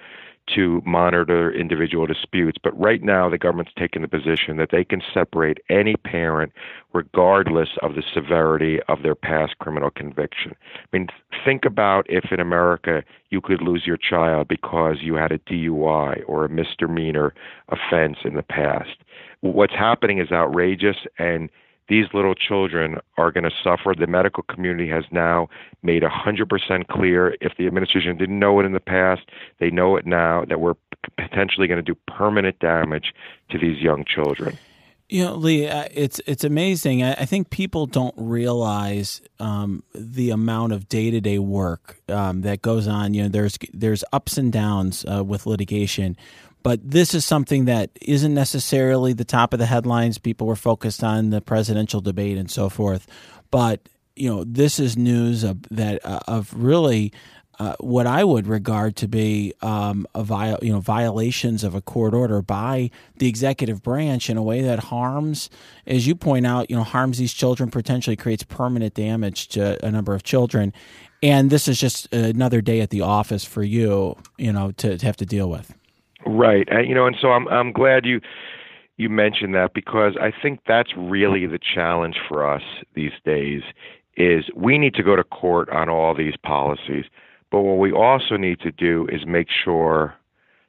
to 0.54 0.82
monitor 0.86 1.52
individual 1.52 2.06
disputes. 2.06 2.58
But 2.62 2.78
right 2.78 3.02
now, 3.02 3.28
the 3.28 3.38
government's 3.38 3.72
taken 3.76 4.02
the 4.02 4.08
position 4.08 4.56
that 4.56 4.70
they 4.70 4.84
can 4.84 5.02
separate 5.12 5.58
any 5.68 5.96
parent 5.96 6.52
regardless 6.92 7.70
of 7.82 7.94
the 7.94 8.02
severity 8.14 8.80
of 8.88 9.02
their 9.02 9.14
past 9.14 9.58
criminal 9.58 9.90
conviction. 9.90 10.54
I 10.74 10.96
mean, 10.96 11.08
think 11.44 11.64
about 11.64 12.06
if 12.08 12.32
in 12.32 12.40
America 12.40 13.02
you 13.30 13.40
could 13.40 13.60
lose 13.60 13.86
your 13.86 13.98
child 13.98 14.48
because 14.48 14.96
you 15.02 15.14
had 15.14 15.32
a 15.32 15.38
DUI 15.38 16.22
or 16.26 16.44
a 16.44 16.48
misdemeanor 16.48 17.34
offense 17.68 18.18
in 18.24 18.34
the 18.34 18.42
past. 18.42 18.96
What's 19.40 19.74
happening 19.74 20.18
is 20.18 20.32
outrageous 20.32 20.96
and 21.18 21.50
these 21.88 22.06
little 22.12 22.34
children 22.34 22.98
are 23.16 23.32
going 23.32 23.44
to 23.44 23.50
suffer. 23.62 23.94
The 23.98 24.06
medical 24.06 24.42
community 24.42 24.88
has 24.90 25.04
now 25.10 25.48
made 25.82 26.02
100% 26.02 26.88
clear 26.88 27.36
if 27.40 27.52
the 27.56 27.66
administration 27.66 28.16
didn't 28.16 28.38
know 28.38 28.60
it 28.60 28.66
in 28.66 28.72
the 28.72 28.80
past, 28.80 29.22
they 29.58 29.70
know 29.70 29.96
it 29.96 30.06
now 30.06 30.44
that 30.44 30.60
we're 30.60 30.74
potentially 31.16 31.66
going 31.66 31.82
to 31.82 31.82
do 31.82 31.98
permanent 32.06 32.58
damage 32.58 33.14
to 33.50 33.58
these 33.58 33.80
young 33.80 34.04
children. 34.04 34.58
You 35.10 35.24
know, 35.24 35.36
Lee, 35.36 35.64
it's 35.64 36.20
it's 36.26 36.44
amazing. 36.44 37.02
I, 37.02 37.12
I 37.12 37.24
think 37.24 37.48
people 37.48 37.86
don't 37.86 38.14
realize 38.18 39.22
um, 39.40 39.82
the 39.94 40.28
amount 40.28 40.74
of 40.74 40.86
day 40.86 41.10
to 41.10 41.18
day 41.18 41.38
work 41.38 42.02
um, 42.10 42.42
that 42.42 42.60
goes 42.60 42.86
on. 42.86 43.14
You 43.14 43.22
know, 43.22 43.28
there's 43.30 43.56
there's 43.72 44.04
ups 44.12 44.36
and 44.36 44.52
downs 44.52 45.06
uh, 45.06 45.24
with 45.24 45.46
litigation 45.46 46.14
but 46.62 46.80
this 46.88 47.14
is 47.14 47.24
something 47.24 47.66
that 47.66 47.90
isn't 48.00 48.34
necessarily 48.34 49.12
the 49.12 49.24
top 49.24 49.52
of 49.52 49.58
the 49.58 49.66
headlines. 49.66 50.18
People 50.18 50.46
were 50.46 50.56
focused 50.56 51.02
on 51.02 51.30
the 51.30 51.40
presidential 51.40 52.00
debate 52.00 52.36
and 52.36 52.50
so 52.50 52.68
forth. 52.68 53.06
But, 53.50 53.88
you 54.16 54.28
know, 54.28 54.44
this 54.44 54.78
is 54.78 54.96
news 54.96 55.44
of, 55.44 55.62
that 55.70 56.04
uh, 56.04 56.20
of 56.26 56.52
really 56.54 57.12
uh, 57.58 57.74
what 57.80 58.06
I 58.06 58.22
would 58.22 58.46
regard 58.46 58.94
to 58.96 59.08
be 59.08 59.52
um, 59.62 60.06
a 60.14 60.22
viol- 60.22 60.60
you 60.62 60.72
know 60.72 60.80
violations 60.80 61.64
of 61.64 61.74
a 61.74 61.80
court 61.80 62.14
order 62.14 62.40
by 62.40 62.90
the 63.16 63.28
executive 63.28 63.82
branch 63.82 64.30
in 64.30 64.36
a 64.36 64.42
way 64.42 64.62
that 64.62 64.78
harms, 64.78 65.50
as 65.84 66.06
you 66.06 66.14
point 66.14 66.46
out, 66.46 66.70
you 66.70 66.76
know 66.76 66.84
harms 66.84 67.18
these 67.18 67.32
children, 67.32 67.70
potentially 67.70 68.14
creates 68.14 68.44
permanent 68.44 68.94
damage 68.94 69.48
to 69.48 69.84
a 69.84 69.90
number 69.90 70.14
of 70.14 70.22
children, 70.22 70.72
and 71.22 71.50
this 71.50 71.66
is 71.66 71.80
just 71.80 72.12
another 72.14 72.60
day 72.60 72.80
at 72.80 72.90
the 72.90 73.00
office 73.00 73.44
for 73.44 73.64
you, 73.64 74.16
you 74.36 74.52
know, 74.52 74.70
to, 74.72 74.96
to 74.96 75.06
have 75.06 75.16
to 75.16 75.26
deal 75.26 75.50
with. 75.50 75.74
Right. 76.26 76.68
And, 76.70 76.88
you 76.88 76.94
know, 76.94 77.06
and 77.06 77.16
so 77.20 77.28
I'm 77.28 77.48
I'm 77.48 77.72
glad 77.72 78.04
you 78.04 78.20
you 78.96 79.08
mentioned 79.08 79.54
that 79.54 79.74
because 79.74 80.16
I 80.20 80.32
think 80.42 80.60
that's 80.66 80.90
really 80.96 81.46
the 81.46 81.58
challenge 81.58 82.16
for 82.28 82.48
us 82.48 82.62
these 82.94 83.12
days 83.24 83.62
is 84.16 84.46
we 84.56 84.78
need 84.78 84.94
to 84.94 85.02
go 85.02 85.14
to 85.14 85.22
court 85.22 85.68
on 85.70 85.88
all 85.88 86.14
these 86.14 86.34
policies. 86.42 87.04
But 87.50 87.60
what 87.60 87.78
we 87.78 87.92
also 87.92 88.36
need 88.36 88.60
to 88.60 88.72
do 88.72 89.06
is 89.10 89.24
make 89.24 89.46
sure 89.64 90.14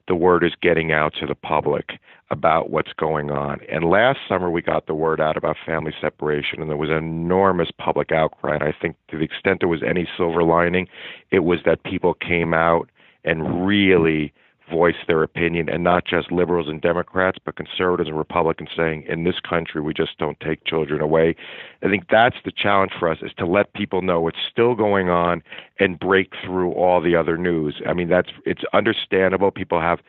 the 0.07 0.15
word 0.15 0.43
is 0.43 0.53
getting 0.61 0.91
out 0.91 1.13
to 1.19 1.25
the 1.25 1.35
public 1.35 1.99
about 2.31 2.69
what's 2.69 2.93
going 2.93 3.31
on. 3.31 3.59
And 3.71 3.85
last 3.85 4.19
summer 4.27 4.51
we 4.51 4.61
got 4.61 4.85
the 4.85 4.93
word 4.93 5.19
out 5.19 5.35
about 5.35 5.57
family 5.65 5.93
separation 5.99 6.61
and 6.61 6.69
there 6.69 6.77
was 6.77 6.89
enormous 6.91 7.69
public 7.77 8.11
outcry. 8.11 8.55
And 8.55 8.63
I 8.63 8.73
think 8.79 8.95
to 9.09 9.17
the 9.17 9.23
extent 9.23 9.59
there 9.61 9.67
was 9.67 9.83
any 9.83 10.07
silver 10.15 10.43
lining, 10.43 10.87
it 11.31 11.39
was 11.39 11.59
that 11.65 11.83
people 11.83 12.13
came 12.13 12.53
out 12.53 12.89
and 13.23 13.65
really 13.65 14.31
voice 14.69 14.95
their 15.07 15.23
opinion 15.23 15.69
and 15.69 15.83
not 15.83 16.05
just 16.05 16.31
liberals 16.31 16.67
and 16.67 16.81
Democrats, 16.81 17.37
but 17.43 17.55
conservatives 17.55 18.09
and 18.09 18.17
Republicans 18.17 18.69
saying, 18.75 19.05
in 19.07 19.23
this 19.23 19.39
country, 19.39 19.81
we 19.81 19.93
just 19.93 20.17
don't 20.17 20.39
take 20.39 20.63
children 20.65 21.01
away. 21.01 21.35
I 21.83 21.89
think 21.89 22.05
that's 22.09 22.37
the 22.45 22.51
challenge 22.51 22.91
for 22.97 23.09
us 23.09 23.19
is 23.21 23.31
to 23.37 23.45
let 23.45 23.73
people 23.73 24.01
know 24.01 24.27
it's 24.27 24.37
still 24.51 24.75
going 24.75 25.09
on 25.09 25.41
and 25.79 25.99
break 25.99 26.33
through 26.43 26.71
all 26.73 27.01
the 27.01 27.15
other 27.15 27.37
news. 27.37 27.81
I 27.87 27.93
mean, 27.93 28.09
that's, 28.09 28.29
it's 28.45 28.63
understandable. 28.73 29.51
People 29.51 29.79
have 29.81 29.99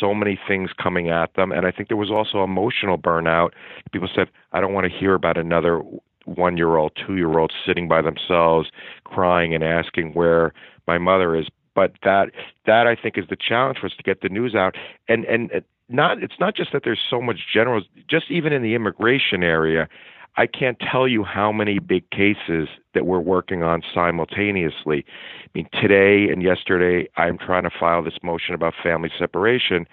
so 0.00 0.14
many 0.14 0.38
things 0.46 0.70
coming 0.80 1.08
at 1.08 1.34
them. 1.34 1.52
And 1.52 1.66
I 1.66 1.70
think 1.70 1.88
there 1.88 1.96
was 1.96 2.10
also 2.10 2.44
emotional 2.44 2.98
burnout. 2.98 3.50
People 3.92 4.08
said, 4.14 4.28
I 4.52 4.60
don't 4.60 4.74
want 4.74 4.90
to 4.90 4.98
hear 4.98 5.14
about 5.14 5.38
another 5.38 5.82
one 6.24 6.56
year 6.56 6.76
old, 6.76 6.92
two 7.06 7.16
year 7.16 7.38
old 7.38 7.52
sitting 7.66 7.88
by 7.88 8.02
themselves 8.02 8.70
crying 9.04 9.54
and 9.54 9.64
asking 9.64 10.12
where 10.12 10.52
my 10.86 10.98
mother 10.98 11.34
is 11.34 11.46
but 11.78 11.92
that 12.02 12.32
that 12.66 12.88
I 12.88 12.96
think 12.96 13.16
is 13.16 13.26
the 13.30 13.36
challenge 13.36 13.78
for 13.78 13.86
us 13.86 13.92
to 13.98 14.02
get 14.02 14.20
the 14.20 14.28
news 14.28 14.56
out. 14.56 14.74
And 15.06 15.24
and 15.26 15.62
not 15.88 16.20
it's 16.20 16.40
not 16.40 16.56
just 16.56 16.72
that 16.72 16.82
there's 16.82 16.98
so 17.08 17.22
much 17.22 17.38
general, 17.54 17.82
just 18.10 18.32
even 18.32 18.52
in 18.52 18.62
the 18.62 18.74
immigration 18.74 19.44
area. 19.44 19.88
I 20.36 20.48
can't 20.48 20.76
tell 20.80 21.06
you 21.06 21.22
how 21.22 21.52
many 21.52 21.78
big 21.78 22.10
cases 22.10 22.68
that 22.94 23.06
we're 23.06 23.20
working 23.20 23.62
on 23.62 23.82
simultaneously. 23.94 25.04
I 25.44 25.48
mean, 25.54 25.68
today 25.72 26.32
and 26.32 26.42
yesterday, 26.42 27.08
I'm 27.16 27.38
trying 27.38 27.62
to 27.62 27.70
file 27.70 28.02
this 28.02 28.18
motion 28.24 28.54
about 28.54 28.74
family 28.82 29.10
separation. 29.16 29.86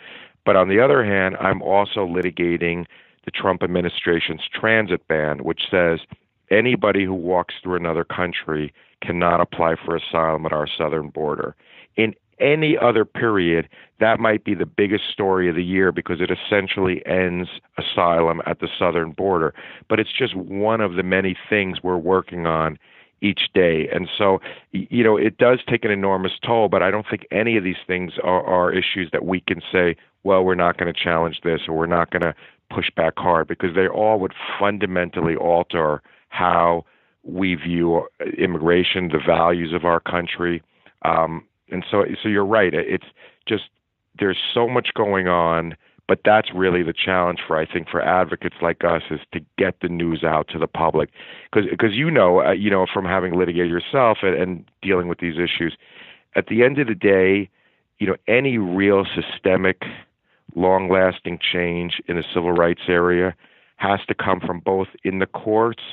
But 0.44 0.56
on 0.56 0.70
the 0.70 0.80
other 0.80 1.06
hand, 1.06 1.36
I'm 1.40 1.62
also 1.62 2.08
litigating 2.08 2.86
the 3.26 3.32
Trump 3.32 3.62
administration's 3.62 4.42
transit 4.52 5.08
ban, 5.08 5.44
which 5.44 5.62
says 5.70 6.00
anybody 6.50 7.06
who 7.06 7.14
walks 7.14 7.54
through 7.62 7.76
another 7.76 8.04
country 8.04 8.74
cannot 9.02 9.40
apply 9.40 9.76
for 9.84 9.96
asylum 9.96 10.48
at 10.48 10.54
our 10.54 10.68
southern 10.68 11.10
border 11.10 11.56
in 11.96 12.14
any 12.40 12.78
other 12.78 13.06
period, 13.06 13.70
that 14.00 14.20
might 14.20 14.44
be 14.44 14.54
the 14.54 14.66
biggest 14.66 15.06
story 15.12 15.50
of 15.50 15.56
the 15.56 15.64
year 15.64 15.92
because 15.92 16.20
it 16.20 16.30
essentially 16.30 17.06
ends 17.06 17.50
asylum 17.78 18.42
at 18.46 18.60
the 18.60 18.68
southern 18.78 19.12
border. 19.12 19.54
But 19.88 20.00
it's 20.00 20.12
just 20.12 20.36
one 20.36 20.82
of 20.82 20.96
the 20.96 21.04
many 21.04 21.38
things 21.50 21.78
we're 21.82 21.98
working 21.98 22.46
on 22.46 22.78
each 23.22 23.50
day. 23.54 23.88
And 23.94 24.10
so, 24.18 24.40
you 24.72 25.04
know, 25.04 25.16
it 25.18 25.38
does 25.38 25.60
take 25.68 25.86
an 25.86 25.92
enormous 25.92 26.34
toll, 26.46 26.68
but 26.68 26.84
I 26.84 26.92
don't 26.92 27.06
think 27.10 27.26
any 27.32 27.56
of 27.58 27.64
these 27.64 27.76
things 27.88 28.14
are, 28.24 28.44
are 28.44 28.72
issues 28.72 29.10
that 29.14 29.26
we 29.26 29.40
can 29.40 29.62
say, 29.72 29.96
well, 30.24 30.44
we're 30.44 30.56
not 30.56 30.78
going 30.78 30.94
to 30.94 31.00
challenge 31.00 31.40
this 31.44 31.62
or 31.68 31.78
we're 31.78 31.86
not 31.86 32.12
going 32.12 32.24
to 32.24 32.36
push 32.70 32.90
back 32.96 33.14
hard 33.18 33.48
because 33.48 33.76
they 33.76 33.88
all 33.88 34.20
would 34.20 34.34
fundamentally 34.60 35.36
alter 35.36 36.02
how 36.30 36.84
we 37.24 37.56
view 37.56 38.08
immigration, 38.38 39.10
the 39.10 39.22
values 39.26 39.74
of 39.74 39.86
our 39.86 40.00
country. 40.00 40.62
Um, 41.04 41.46
and 41.70 41.86
so 41.90 42.06
so 42.22 42.30
you're 42.30 42.46
right. 42.46 42.74
It's 42.74 43.06
just 43.48 43.64
there's 44.18 44.38
so 44.54 44.68
much 44.68 44.90
going 44.96 45.28
on, 45.28 45.76
but 46.08 46.20
that's 46.24 46.50
really 46.54 46.84
the 46.84 46.94
challenge 46.94 47.40
for 47.46 47.58
I 47.58 47.66
think 47.66 47.90
for 47.90 48.02
advocates 48.02 48.56
like 48.62 48.84
us 48.84 49.04
is 49.10 49.20
to 49.34 49.40
get 49.58 49.80
the 49.82 49.90
news 49.90 50.24
out 50.24 50.48
to 50.50 50.60
the 50.60 50.68
public, 50.68 51.10
because 51.52 51.70
because 51.70 51.94
you 51.94 52.10
know 52.12 52.42
uh, 52.42 52.52
you 52.52 52.70
know 52.70 52.86
from 52.92 53.06
having 53.06 53.38
litigated 53.38 53.72
yourself 53.72 54.20
and, 54.22 54.36
and 54.36 54.66
dealing 54.82 55.08
with 55.08 55.20
these 55.20 55.38
issues, 55.38 55.76
at 56.36 56.48
the 56.48 56.64
end 56.64 56.80
of 56.80 56.88
the 56.88 56.96
day, 56.96 57.50
you 58.00 58.08
know 58.08 58.16
any 58.28 58.58
real 58.58 59.06
systemic, 59.06 59.84
long-lasting 60.56 61.40
change 61.40 62.02
in 62.08 62.16
the 62.16 62.24
civil 62.34 62.52
rights 62.52 62.84
area 62.88 63.36
has 63.78 64.00
to 64.08 64.16
come 64.16 64.40
from 64.40 64.60
both 64.60 64.88
in 65.04 65.20
the 65.20 65.26
courts 65.26 65.84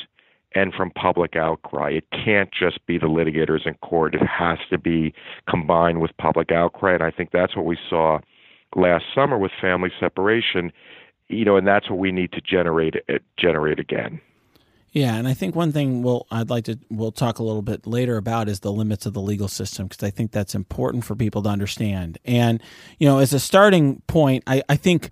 and 0.54 0.72
from 0.74 0.90
public 0.90 1.36
outcry. 1.36 1.90
It 1.90 2.04
can't 2.10 2.50
just 2.52 2.84
be 2.86 2.98
the 2.98 3.06
litigators 3.06 3.66
in 3.66 3.74
court. 3.74 4.14
It 4.14 4.26
has 4.26 4.58
to 4.70 4.78
be 4.78 5.14
combined 5.48 6.00
with 6.00 6.10
public 6.18 6.52
outcry. 6.52 6.94
And 6.94 7.02
I 7.02 7.10
think 7.10 7.30
that's 7.32 7.56
what 7.56 7.64
we 7.64 7.78
saw 7.88 8.18
last 8.74 9.04
summer 9.14 9.38
with 9.38 9.52
family 9.60 9.90
separation, 10.00 10.72
you 11.28 11.44
know, 11.44 11.56
and 11.56 11.66
that's 11.66 11.90
what 11.90 11.98
we 11.98 12.12
need 12.12 12.32
to 12.32 12.40
generate 12.40 12.96
uh, 13.08 13.18
generate 13.38 13.78
again. 13.78 14.20
Yeah, 14.92 15.14
and 15.14 15.26
I 15.26 15.32
think 15.32 15.56
one 15.56 15.72
thing 15.72 16.02
we'll 16.02 16.26
I'd 16.30 16.50
like 16.50 16.64
to 16.64 16.78
we'll 16.90 17.12
talk 17.12 17.38
a 17.38 17.42
little 17.42 17.62
bit 17.62 17.86
later 17.86 18.18
about 18.18 18.48
is 18.48 18.60
the 18.60 18.72
limits 18.72 19.06
of 19.06 19.14
the 19.14 19.22
legal 19.22 19.48
system 19.48 19.86
because 19.86 20.02
I 20.04 20.10
think 20.10 20.32
that's 20.32 20.54
important 20.54 21.04
for 21.04 21.16
people 21.16 21.42
to 21.42 21.48
understand. 21.48 22.18
And 22.26 22.62
you 22.98 23.08
know, 23.08 23.18
as 23.18 23.32
a 23.32 23.40
starting 23.40 24.02
point, 24.06 24.44
I, 24.46 24.62
I 24.68 24.76
think 24.76 25.08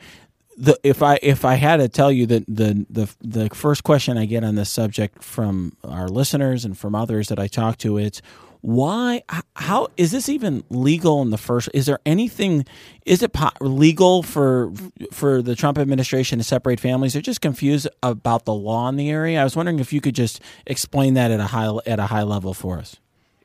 the 0.61 0.79
if 0.83 1.03
I 1.03 1.19
if 1.23 1.45
I 1.45 1.55
had 1.55 1.79
to 1.79 1.89
tell 1.89 2.13
you 2.13 2.27
that 2.27 2.45
the 2.47 2.87
the 2.91 3.13
the 3.21 3.49
first 3.55 3.83
question 3.83 4.19
I 4.19 4.27
get 4.27 4.45
on 4.45 4.55
this 4.55 4.71
subject 4.71 5.25
from 5.25 5.77
our 5.83 6.09
listeners 6.09 6.65
and 6.65 6.77
from 6.77 6.95
others 6.95 7.29
that 7.29 7.39
I 7.39 7.47
talk 7.47 7.79
to, 7.79 7.97
it's 7.97 8.21
why 8.61 9.23
how 9.57 9.89
is 9.97 10.13
this 10.13 10.29
even 10.29 10.63
legal 10.69 11.23
in 11.23 11.31
the 11.31 11.39
first 11.39 11.71
is 11.73 11.87
there 11.87 11.99
anything 12.05 12.67
is 13.07 13.23
it 13.23 13.33
po- 13.33 13.49
legal 13.63 14.23
for 14.23 14.71
for 15.13 15.41
the 15.41 15.57
Trump 15.57 15.79
administration 15.79 16.39
to 16.39 16.45
separate 16.45 16.79
families? 16.79 17.15
They're 17.15 17.23
just 17.23 17.41
confused 17.41 17.89
about 18.03 18.45
the 18.45 18.55
law 18.55 18.87
in 18.91 18.97
the 18.97 19.09
area. 19.09 19.41
I 19.41 19.45
was 19.45 19.57
wondering 19.57 19.79
if 19.79 19.95
you 19.95 20.03
could 20.03 20.15
just 20.15 20.43
explain 20.67 21.15
that 21.15 21.31
at 21.31 21.41
a 21.41 21.47
high 21.47 21.75
at 21.87 21.99
a 21.99 22.07
high 22.07 22.23
level 22.23 22.53
for 22.53 22.79
us. 22.79 22.97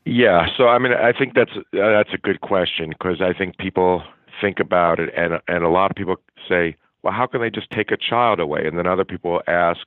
Yeah. 0.03 0.47
So 0.57 0.67
i 0.67 0.77
mean 0.79 0.91
i 0.91 1.13
think 1.13 1.33
that's 1.33 1.55
uh, 1.55 1.61
that's 1.71 2.13
a 2.13 2.17
good 2.17 2.41
question 2.41 2.89
because 2.89 3.21
i 3.21 3.31
think 3.31 3.57
people 3.57 4.03
think 4.41 4.59
about 4.59 4.99
it 4.99 5.13
and 5.15 5.39
and 5.47 5.63
a 5.63 5.69
lot 5.69 5.89
of 5.91 5.95
people 5.95 6.17
say 6.49 6.75
well, 7.05 7.13
how 7.13 7.27
can 7.27 7.39
they 7.39 7.51
just 7.51 7.69
take 7.69 7.91
a 7.91 7.97
child 7.97 8.39
away? 8.39 8.65
And 8.65 8.79
then 8.79 8.87
other 8.87 9.05
people 9.05 9.39
ask, 9.47 9.81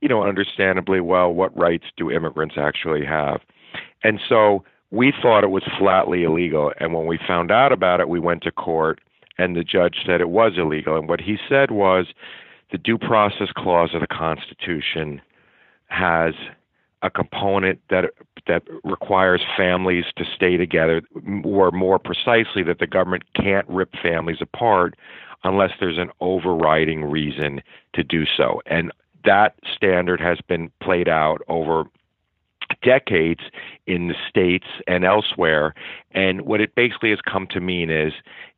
you 0.00 0.08
know, 0.08 0.24
understandably, 0.24 1.00
well, 1.00 1.32
what 1.32 1.56
rights 1.56 1.84
do 1.96 2.10
immigrants 2.10 2.56
actually 2.58 3.06
have? 3.06 3.40
And 4.02 4.18
so 4.28 4.64
we 4.90 5.12
thought 5.22 5.44
it 5.44 5.50
was 5.50 5.62
flatly 5.78 6.24
illegal. 6.24 6.72
And 6.80 6.92
when 6.92 7.06
we 7.06 7.16
found 7.16 7.52
out 7.52 7.70
about 7.70 8.00
it, 8.00 8.08
we 8.08 8.18
went 8.18 8.42
to 8.42 8.50
court, 8.50 9.00
and 9.38 9.54
the 9.54 9.62
judge 9.62 9.98
said 10.04 10.20
it 10.20 10.30
was 10.30 10.54
illegal. 10.56 10.98
And 10.98 11.08
what 11.08 11.20
he 11.20 11.38
said 11.48 11.70
was 11.70 12.06
the 12.72 12.78
due 12.78 12.98
process 12.98 13.52
clause 13.56 13.94
of 13.94 14.00
the 14.00 14.08
Constitution 14.08 15.22
has 15.86 16.34
a 17.02 17.10
component 17.10 17.80
that 17.88 18.06
that 18.48 18.62
requires 18.82 19.42
families 19.56 20.04
to 20.16 20.24
stay 20.34 20.56
together, 20.56 21.02
or 21.44 21.70
more 21.70 21.98
precisely, 22.00 22.62
that 22.64 22.78
the 22.80 22.86
government 22.86 23.22
can't 23.34 23.66
rip 23.68 23.94
families 24.02 24.38
apart 24.40 24.96
unless 25.44 25.70
there's 25.78 25.98
an 25.98 26.10
overriding 26.20 27.04
reason 27.04 27.62
to 27.94 28.02
do 28.02 28.24
so. 28.24 28.60
And 28.66 28.90
that 29.24 29.54
standard 29.74 30.20
has 30.20 30.38
been 30.48 30.70
played 30.82 31.08
out 31.08 31.42
over 31.48 31.84
decades 32.82 33.40
in 33.86 34.08
the 34.08 34.14
states 34.28 34.66
and 34.86 35.04
elsewhere. 35.04 35.74
And 36.12 36.42
what 36.42 36.60
it 36.60 36.74
basically 36.74 37.10
has 37.10 37.20
come 37.20 37.46
to 37.48 37.60
mean 37.60 37.90
is 37.90 38.12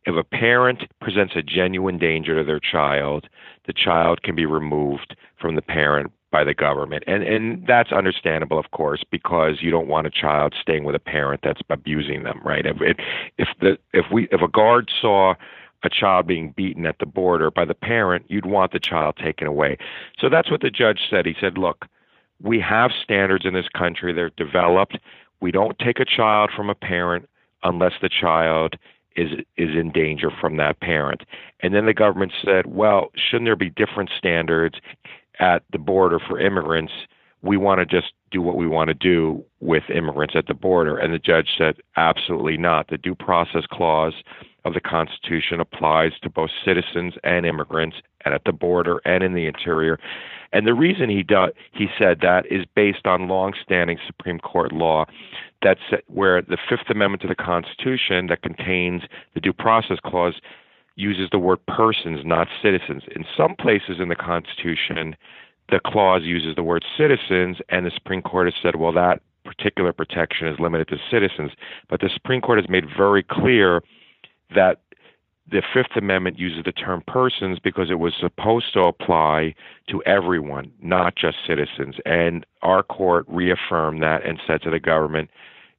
if 0.05 0.15
a 0.17 0.25
parent 0.25 0.85
presents 1.01 1.35
a 1.37 1.43
genuine 1.43 1.99
danger 1.99 2.37
to 2.37 2.45
their 2.45 2.61
child, 2.61 3.29
the 3.67 3.73
child 3.73 4.23
can 4.23 4.35
be 4.35 4.47
removed 4.47 5.17
from 5.41 5.57
the 5.57 5.63
parent 5.63 6.13
by 6.31 6.45
the 6.45 6.55
government. 6.55 7.05
And 7.07 7.23
and 7.23 7.67
that's 7.67 7.93
understandable 7.93 8.59
of 8.59 8.71
course 8.71 9.03
because 9.11 9.59
you 9.61 9.71
don't 9.71 9.89
want 9.89 10.07
a 10.07 10.11
child 10.11 10.55
staying 10.61 10.85
with 10.85 10.95
a 10.95 11.01
parent 11.01 11.41
that's 11.43 11.61
abusing 11.71 12.25
them, 12.25 12.41
right? 12.45 12.67
If 12.67 12.77
if 13.39 13.49
the 13.61 13.79
if 13.93 14.07
we 14.13 14.29
if 14.31 14.43
a 14.43 14.49
guard 14.49 14.91
saw 15.01 15.35
a 15.83 15.91
child 15.91 16.27
being 16.27 16.53
beaten 16.57 16.87
at 16.87 16.99
the 16.99 17.07
border 17.07 17.51
by 17.51 17.65
the 17.65 17.75
parent, 17.75 18.25
you'd 18.29 18.47
want 18.47 18.73
the 18.73 18.81
child 18.81 19.17
taken 19.17 19.47
away. 19.47 19.79
So 20.19 20.29
that's 20.29 20.51
what 20.51 20.61
the 20.61 20.71
judge 20.71 21.01
said. 21.11 21.27
He 21.27 21.35
said, 21.41 21.59
look, 21.59 21.87
we 22.43 22.61
have 22.61 22.91
standards 23.03 23.47
in 23.47 23.55
this 23.55 23.69
country, 23.69 24.13
they're 24.13 24.31
developed. 24.37 24.99
We 25.41 25.51
don't 25.51 25.79
take 25.79 26.01
a 26.01 26.05
child 26.05 26.51
from 26.55 26.71
a 26.71 26.75
parent 26.75 27.29
unless 27.63 27.93
the 28.01 28.09
child 28.09 28.77
is 29.17 29.31
is 29.57 29.71
in 29.75 29.91
danger 29.93 30.31
from 30.31 30.57
that 30.59 30.81
parent. 30.81 31.23
And 31.61 31.75
then 31.75 31.87
the 31.87 31.95
government 31.95 32.33
said, 32.45 32.67
well, 32.67 33.11
shouldn't 33.15 33.47
there 33.47 33.57
be 33.57 33.71
different 33.71 34.11
standards 34.17 34.79
at 35.41 35.63
the 35.73 35.79
border 35.79 36.19
for 36.19 36.39
immigrants? 36.39 36.93
We 37.43 37.57
want 37.57 37.81
to 37.81 37.87
just 37.87 38.13
do 38.31 38.43
what 38.43 38.57
we 38.57 38.67
want 38.67 38.89
to 38.89 38.95
do 38.95 39.45
with 39.61 39.85
immigrants 39.89 40.35
at 40.37 40.47
the 40.47 40.55
border. 40.55 40.97
And 40.97 41.15
the 41.15 41.19
judge 41.19 41.49
said, 41.57 41.77
absolutely 41.97 42.57
not. 42.57 42.89
The 42.89 42.99
due 42.99 43.15
process 43.15 43.65
clause 43.71 44.15
of 44.67 44.75
the 44.75 44.81
Constitution 44.81 45.61
applies 45.61 46.13
to 46.23 46.31
both 46.31 46.51
citizens 46.65 47.15
and 47.25 47.47
immigrants, 47.47 47.97
and 48.25 48.35
at 48.35 48.45
the 48.45 48.53
border 48.53 49.01
and 49.05 49.23
in 49.23 49.35
the 49.35 49.47
interior. 49.47 49.99
And 50.53 50.67
the 50.67 50.75
reason 50.75 51.09
he 51.09 51.23
do, 51.23 51.47
he 51.73 51.87
said 51.99 52.21
that 52.23 52.45
is 52.51 52.65
based 52.75 53.07
on 53.07 53.29
longstanding 53.29 53.99
Supreme 54.07 54.39
Court 54.39 54.73
law 54.73 55.07
that's 55.63 55.81
where 56.07 56.43
the 56.43 56.59
Fifth 56.69 56.91
Amendment 56.91 57.23
to 57.23 57.29
the 57.29 57.35
Constitution 57.35 58.27
that 58.29 58.43
contains 58.43 59.03
the 59.35 59.41
Due 59.41 59.53
Process 59.53 59.99
Clause 60.05 60.41
uses 60.97 61.29
the 61.31 61.39
word 61.39 61.65
persons, 61.67 62.21
not 62.25 62.49
citizens. 62.63 63.03
In 63.15 63.25
some 63.37 63.55
places 63.57 63.97
in 64.01 64.09
the 64.09 64.17
Constitution, 64.17 65.17
the 65.69 65.81
clause 65.85 66.23
uses 66.23 66.55
the 66.55 66.63
word 66.63 66.85
citizens, 66.97 67.59
and 67.69 67.85
the 67.85 67.91
Supreme 67.91 68.23
Court 68.23 68.47
has 68.47 68.55
said, 68.63 68.77
well, 68.77 68.93
that 68.93 69.21
particular 69.45 69.93
protection 69.93 70.47
is 70.47 70.59
limited 70.59 70.89
to 70.89 70.97
citizens. 71.11 71.53
But 71.89 72.01
the 72.01 72.11
Supreme 72.13 72.41
Court 72.41 72.61
has 72.61 72.69
made 72.69 72.85
very 72.97 73.23
clear 73.23 73.83
that 74.55 74.81
the 75.49 75.63
Fifth 75.73 75.97
Amendment 75.97 76.39
uses 76.39 76.65
the 76.65 76.73
term 76.73 77.03
persons 77.07 77.59
because 77.63 77.91
it 77.91 78.01
was 78.01 78.15
supposed 78.19 78.73
to 78.75 78.81
apply 78.81 79.55
to 79.89 80.03
everyone, 80.05 80.73
not 80.83 81.15
just 81.17 81.37
citizens. 81.47 81.97
And 82.05 82.45
our 82.63 82.83
court 82.83 83.27
reaffirmed 83.29 84.03
that 84.03 84.27
and 84.27 84.41
said 84.47 84.63
to 84.63 84.71
the 84.71 84.81
government, 84.81 85.31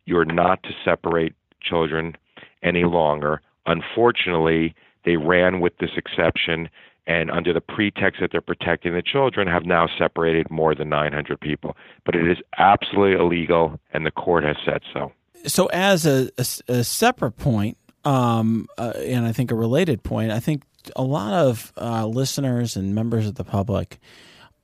you're 0.05 0.25
not 0.25 0.63
to 0.63 0.69
separate 0.85 1.33
children 1.61 2.15
any 2.63 2.85
longer. 2.85 3.41
Unfortunately, 3.65 4.73
they 5.03 5.17
ran 5.17 5.59
with 5.59 5.77
this 5.79 5.91
exception 5.97 6.69
and 7.07 7.31
under 7.31 7.53
the 7.53 7.61
pretext 7.61 8.19
that 8.19 8.31
they're 8.31 8.41
protecting 8.41 8.93
the 8.93 9.01
children 9.01 9.47
have 9.47 9.65
now 9.65 9.87
separated 9.97 10.51
more 10.51 10.75
than 10.75 10.89
900 10.89 11.39
people. 11.39 11.75
But 12.05 12.15
it 12.15 12.29
is 12.29 12.37
absolutely 12.57 13.17
illegal, 13.17 13.79
and 13.93 14.05
the 14.05 14.11
court 14.11 14.43
has 14.43 14.57
said 14.65 14.81
so. 14.93 15.13
So, 15.45 15.67
as 15.67 16.05
a, 16.05 16.29
a, 16.37 16.45
a 16.67 16.83
separate 16.83 17.37
point, 17.37 17.77
um, 18.07 18.67
uh, 18.77 18.93
and 18.95 19.25
I 19.25 19.33
think 19.33 19.51
a 19.51 19.55
related 19.55 20.01
point, 20.01 20.31
I 20.31 20.39
think 20.39 20.63
a 20.95 21.03
lot 21.03 21.33
of 21.33 21.73
uh, 21.75 22.05
listeners 22.05 22.77
and 22.77 22.95
members 22.95 23.27
of 23.27 23.35
the 23.35 23.43
public 23.43 23.99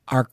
are 0.09 0.29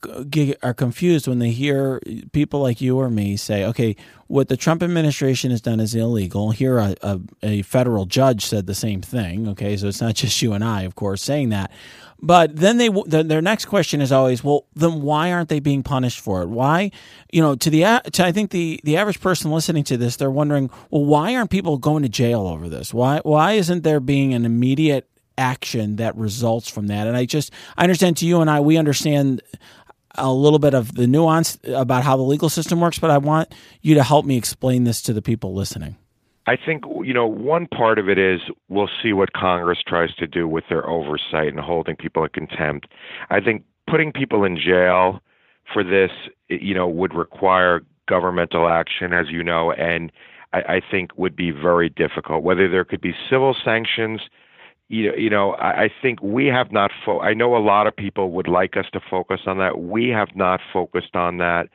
are 0.63 0.75
confused 0.75 1.29
when 1.29 1.39
they 1.39 1.51
hear 1.51 2.01
people 2.33 2.61
like 2.61 2.81
you 2.81 2.99
or 2.99 3.09
me 3.09 3.37
say, 3.37 3.65
"Okay, 3.65 3.95
what 4.27 4.49
the 4.49 4.57
Trump 4.57 4.83
administration 4.83 5.51
has 5.51 5.61
done 5.61 5.79
is 5.79 5.95
illegal." 5.95 6.51
Here, 6.51 6.79
a, 6.79 6.97
a, 7.03 7.21
a, 7.43 7.63
federal 7.63 8.07
judge 8.07 8.45
said 8.45 8.67
the 8.67 8.75
same 8.75 9.01
thing. 9.01 9.49
Okay, 9.49 9.77
so 9.77 9.87
it's 9.87 10.01
not 10.01 10.15
just 10.17 10.43
you 10.43 10.53
and 10.55 10.65
I, 10.65 10.83
of 10.83 10.97
course, 10.97 11.23
saying 11.23 11.51
that. 11.51 11.71
But 12.23 12.57
then 12.57 12.79
they 12.79 12.89
the, 12.89 13.23
their 13.23 13.41
next 13.41 13.67
question 13.67 14.01
is 14.01 14.11
always, 14.11 14.43
"Well, 14.43 14.67
then 14.75 15.03
why 15.03 15.33
aren't 15.33 15.49
they 15.49 15.61
being 15.61 15.83
punished 15.85 16.21
for 16.21 16.43
it? 16.43 16.49
Why, 16.49 16.91
you 17.33 17.41
know, 17.41 17.55
to 17.55 17.71
the 17.71 18.03
to 18.13 18.25
I 18.25 18.33
think 18.33 18.51
the 18.51 18.81
the 18.83 18.97
average 18.97 19.21
person 19.21 19.53
listening 19.53 19.85
to 19.85 19.97
this, 19.97 20.17
they're 20.17 20.31
wondering, 20.31 20.71
well, 20.91 21.05
why 21.05 21.37
aren't 21.37 21.51
people 21.51 21.79
going 21.79 22.03
to 22.03 22.09
jail 22.09 22.47
over 22.47 22.69
this? 22.69 22.93
Why 22.93 23.21
why 23.23 23.53
isn't 23.53 23.85
there 23.85 24.01
being 24.01 24.35
an 24.35 24.45
immediate 24.45 25.10
action 25.41 25.97
that 25.97 26.15
results 26.17 26.71
from 26.71 26.87
that. 26.89 27.07
And 27.09 27.17
I 27.17 27.25
just, 27.25 27.53
I 27.77 27.83
understand 27.83 28.19
to 28.19 28.27
you 28.27 28.41
and 28.41 28.51
I, 28.51 28.61
we 28.61 28.77
understand 28.77 29.43
a 30.17 30.33
little 30.33 30.59
bit 30.59 30.75
of 30.75 30.95
the 30.95 31.07
nuance 31.07 31.59
about 31.67 32.05
how 32.05 32.17
the 32.17 32.23
legal 32.23 32.49
system 32.49 32.81
works, 32.81 32.99
but 32.99 33.11
I 33.11 33.19
want 33.19 33.55
you 33.81 33.95
to 33.95 34.03
help 34.03 34.27
me 34.27 34.37
explain 34.37 34.85
this 34.85 35.01
to 35.03 35.13
the 35.13 35.23
people 35.23 35.55
listening. 35.55 35.97
I 36.47 36.57
think, 36.57 36.85
you 37.05 37.15
know, 37.15 37.27
one 37.27 37.67
part 37.67 37.99
of 37.99 38.09
it 38.09 38.19
is 38.19 38.41
we'll 38.69 38.91
see 39.03 39.13
what 39.13 39.33
Congress 39.33 39.79
tries 39.87 40.15
to 40.17 40.27
do 40.27 40.49
with 40.49 40.65
their 40.69 40.89
oversight 40.89 41.49
and 41.49 41.61
holding 41.61 41.97
people 41.97 42.25
in 42.25 42.31
contempt. 42.31 42.89
I 43.31 43.41
think 43.41 43.63
putting 43.87 44.13
people 44.13 44.45
in 44.45 44.57
jail 44.57 45.21
for 45.73 45.85
this, 45.85 46.11
you 46.49 46.75
know, 46.75 46.89
would 46.89 47.15
require 47.15 47.83
governmental 48.09 48.69
action, 48.69 49.13
as 49.13 49.29
you 49.31 49.45
know, 49.45 49.71
and 49.73 50.11
I, 50.53 50.59
I 50.59 50.81
think 50.91 51.17
would 51.17 51.37
be 51.37 51.53
very 51.53 51.89
difficult. 51.89 52.43
Whether 52.43 52.69
there 52.69 52.85
could 52.85 53.01
be 53.01 53.15
civil 53.31 53.55
sanctions, 53.65 54.23
you, 54.91 55.15
you 55.17 55.31
know, 55.31 55.53
I, 55.53 55.85
I 55.85 55.91
think 56.03 56.21
we 56.21 56.47
have 56.47 56.73
not. 56.73 56.91
Fo- 57.07 57.21
I 57.21 57.33
know 57.33 57.57
a 57.57 57.63
lot 57.63 57.87
of 57.87 57.95
people 57.97 58.33
would 58.33 58.49
like 58.49 58.77
us 58.77 58.87
to 58.93 59.01
focus 59.09 59.43
on 59.47 59.57
that. 59.59 59.79
We 59.79 60.09
have 60.09 60.35
not 60.35 60.61
focused 60.73 61.15
on 61.15 61.39
that 61.39 61.69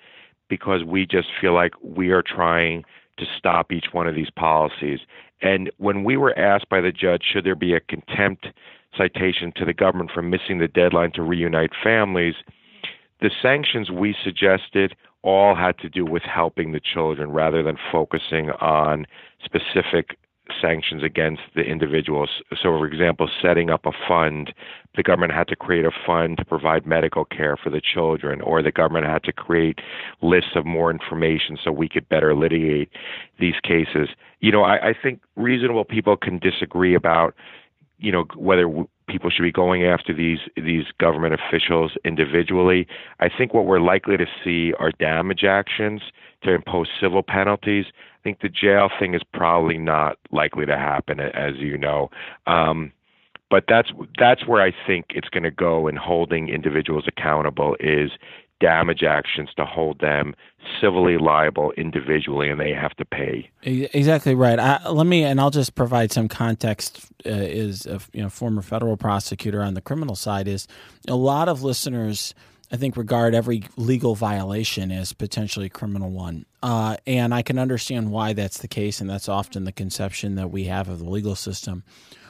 because 0.50 0.84
we 0.84 1.06
just 1.06 1.30
feel 1.40 1.54
like 1.54 1.74
we 1.82 2.10
are 2.10 2.22
trying 2.22 2.84
to 3.18 3.26
stop 3.38 3.72
each 3.72 3.88
one 3.94 4.06
of 4.06 4.16
these 4.16 4.30
policies. 4.30 5.00
And 5.42 5.72
when 5.78 6.04
we 6.04 6.18
were 6.18 6.38
asked 6.38 6.68
by 6.68 6.82
the 6.82 6.92
judge, 6.92 7.24
should 7.32 7.46
there 7.46 7.56
be 7.56 7.74
a 7.74 7.80
contempt 7.80 8.48
citation 8.96 9.54
to 9.56 9.64
the 9.66 9.74
government 9.74 10.12
for 10.14 10.22
missing 10.22 10.60
the 10.60 10.68
deadline 10.68 11.12
to 11.14 11.22
reunite 11.22 11.72
families, 11.82 12.36
the 13.22 13.32
sanctions 13.42 13.90
we 13.90 14.14
suggested 14.24 14.94
all 15.22 15.56
had 15.56 15.78
to 15.80 15.90
do 15.90 16.06
with 16.06 16.24
helping 16.24 16.74
the 16.74 16.82
children 16.82 17.32
rather 17.32 17.64
than 17.64 17.78
focusing 17.92 18.52
on 18.52 19.06
specific 19.44 20.18
sanctions 20.62 21.04
against 21.04 21.42
the 21.56 21.62
individuals. 21.62 22.30
So, 22.52 22.78
for 22.78 22.86
example, 22.86 23.30
setting 23.42 23.70
up 23.70 23.86
a 23.86 23.92
fund, 24.08 24.54
the 24.96 25.04
government 25.04 25.34
had 25.34 25.48
to 25.50 25.56
create 25.56 25.86
a 25.86 25.92
fund 26.06 26.38
to 26.38 26.46
provide 26.46 26.86
medical 26.86 27.26
care 27.26 27.58
for 27.58 27.70
the 27.70 27.82
children, 27.82 28.42
or 28.42 28.62
the 28.62 28.72
government 28.72 29.06
had 29.06 29.24
to 29.24 29.34
create 29.34 29.80
lists 30.22 30.52
of 30.56 30.66
more 30.66 30.92
information 30.92 31.58
so 31.62 31.72
we 31.72 31.90
could 31.90 32.08
better 32.10 32.36
litigate 32.36 32.90
these 33.40 33.56
cases. 33.64 34.10
You 34.40 34.52
know, 34.52 34.64
I, 34.64 34.90
I 34.90 34.94
think 35.02 35.22
reasonable 35.36 35.86
people 35.86 36.16
can 36.18 36.40
disagree 36.40 36.96
about, 36.96 37.34
you 37.98 38.12
know, 38.12 38.26
whether 38.36 38.70
people 39.08 39.30
should 39.30 39.44
be 39.44 39.52
going 39.52 39.86
after 39.86 40.14
these 40.14 40.40
these 40.56 40.86
government 41.00 41.34
officials 41.34 41.92
individually. 42.04 42.88
I 43.20 43.30
think 43.30 43.54
what 43.54 43.66
we're 43.66 43.80
likely 43.80 44.18
to 44.18 44.26
see 44.44 44.74
are 44.80 44.92
damage 44.92 45.44
actions 45.44 46.02
to 46.44 46.54
impose 46.54 46.88
civil 47.00 47.24
penalties. 47.24 47.86
I 48.26 48.28
think 48.28 48.42
the 48.42 48.50
jail 48.50 48.90
thing 48.98 49.14
is 49.14 49.22
probably 49.36 49.78
not 49.78 50.18
likely 50.32 50.66
to 50.66 50.76
happen, 50.76 51.20
as 51.20 51.58
you 51.58 51.78
know. 51.78 52.10
Um, 52.48 52.92
but 53.52 53.66
that's 53.68 53.90
that's 54.18 54.48
where 54.48 54.64
I 54.64 54.74
think 54.88 55.06
it's 55.10 55.30
going 55.30 55.44
to 55.44 55.52
go 55.52 55.88
in 55.88 55.96
holding 55.96 56.50
individuals 56.50 57.04
accountable 57.08 57.78
is 57.80 58.10
damage 58.60 59.04
actions 59.04 59.50
to 59.58 59.66
hold 59.66 60.00
them 60.00 60.34
civilly 60.82 61.20
liable 61.20 61.72
individually, 61.74 62.50
and 62.50 62.60
they 62.60 62.72
have 62.72 62.96
to 62.96 63.06
pay. 63.06 63.48
Exactly 63.62 64.34
right. 64.34 64.58
I, 64.58 64.90
let 64.90 65.06
me, 65.06 65.24
and 65.24 65.40
I'll 65.40 65.52
just 65.52 65.76
provide 65.76 66.12
some 66.12 66.28
context. 66.28 67.12
Uh, 67.28 67.30
is 67.30 67.86
a 67.86 68.00
you 68.12 68.24
know 68.24 68.30
former 68.30 68.64
federal 68.64 68.98
prosecutor 68.98 69.62
on 69.62 69.76
the 69.76 69.82
criminal 69.82 70.16
side 70.16 70.48
is 70.48 70.68
a 71.08 71.16
lot 71.16 71.48
of 71.48 71.62
listeners. 71.62 72.34
I 72.76 72.78
think 72.78 72.98
regard 72.98 73.34
every 73.34 73.64
legal 73.78 74.16
violation 74.16 74.92
as 74.92 75.14
potentially 75.14 75.68
a 75.68 75.70
criminal 75.70 76.10
one, 76.10 76.46
uh, 76.62 76.98
and 77.08 77.34
I 77.34 77.42
can 77.42 77.58
understand 77.58 78.12
why 78.12 78.34
that's 78.34 78.58
the 78.58 78.68
case, 78.68 79.00
and 79.00 79.10
that's 79.10 79.30
often 79.30 79.64
the 79.64 79.72
conception 79.72 80.36
that 80.36 80.52
we 80.52 80.66
have 80.66 80.90
of 80.90 81.00
the 81.00 81.10
legal 81.10 81.36
system. 81.36 81.86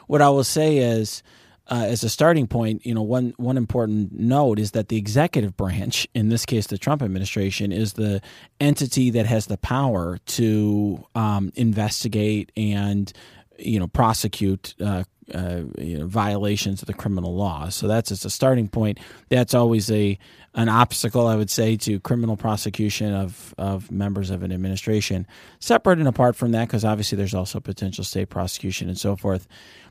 What 0.06 0.22
I 0.22 0.30
will 0.30 0.44
say 0.44 0.78
is 0.78 1.24
uh, 1.66 1.86
as 1.88 2.04
a 2.04 2.10
starting 2.10 2.46
point, 2.46 2.86
you 2.86 2.94
know, 2.94 3.02
one 3.02 3.34
one 3.38 3.58
important 3.58 4.12
note 4.14 4.60
is 4.60 4.70
that 4.74 4.90
the 4.90 4.98
executive 4.98 5.58
branch, 5.58 6.08
in 6.14 6.30
this 6.30 6.46
case, 6.46 6.68
the 6.68 6.78
Trump 6.78 7.02
administration, 7.02 7.72
is 7.72 7.94
the 7.94 8.22
entity 8.62 9.10
that 9.10 9.26
has 9.26 9.48
the 9.48 9.58
power 9.58 10.20
to 10.28 11.04
um, 11.16 11.52
investigate 11.56 12.52
and 12.56 13.12
you 13.58 13.80
know 13.80 13.88
prosecute 13.88 14.76
uh, 14.80 15.06
uh, 15.34 15.62
you 15.78 16.00
know, 16.00 16.08
violations 16.08 16.82
of 16.82 16.88
the 16.88 16.94
criminal 16.94 17.36
law. 17.36 17.70
So 17.70 17.88
that's 17.88 18.12
as 18.12 18.26
a 18.26 18.30
starting 18.30 18.68
point. 18.68 19.00
That's 19.30 19.54
always 19.54 19.90
a 19.92 20.18
an 20.54 20.70
obstacle, 20.70 21.28
I 21.28 21.36
would 21.36 21.50
say, 21.50 21.76
to 21.78 22.00
criminal 22.00 22.38
prosecution 22.38 23.14
of 23.14 23.54
of 23.58 23.92
members 23.92 24.30
of 24.30 24.44
an 24.44 24.52
administration. 24.52 25.28
Separate 25.60 26.00
and 26.00 26.08
apart 26.08 26.36
from 26.36 26.52
that, 26.52 26.68
because 26.68 26.86
obviously 26.86 27.18
there's 27.18 27.34
also 27.34 27.60
potential 27.60 28.04
state 28.04 28.30
prosecution 28.30 28.88
and 28.90 28.98
so 28.98 29.16
forth 29.16 29.48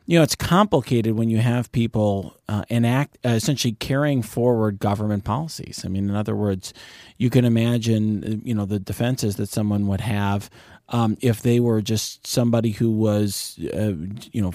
you 0.06 0.18
know, 0.18 0.22
it's 0.22 0.34
complicated 0.34 1.16
when 1.16 1.30
you 1.30 1.38
have 1.38 1.72
people 1.72 2.36
uh, 2.48 2.64
enact 2.68 3.16
uh, 3.24 3.30
essentially 3.30 3.72
carrying 3.72 4.20
forward 4.20 4.78
government 4.78 5.24
policies. 5.24 5.82
I 5.84 5.88
mean, 5.88 6.10
in 6.10 6.14
other 6.14 6.36
words, 6.36 6.74
you 7.16 7.30
can 7.30 7.44
imagine, 7.44 8.24
uh, 8.24 8.36
you 8.44 8.54
know, 8.54 8.66
the 8.66 8.78
defenses 8.78 9.36
that 9.36 9.48
someone 9.48 9.86
would 9.86 10.02
have 10.02 10.50
um, 10.88 11.16
if 11.20 11.40
they 11.40 11.60
were 11.60 11.80
just 11.80 12.26
somebody 12.26 12.70
who 12.70 12.90
was, 12.90 13.58
uh, 13.74 13.94
you 14.32 14.42
know, 14.42 14.52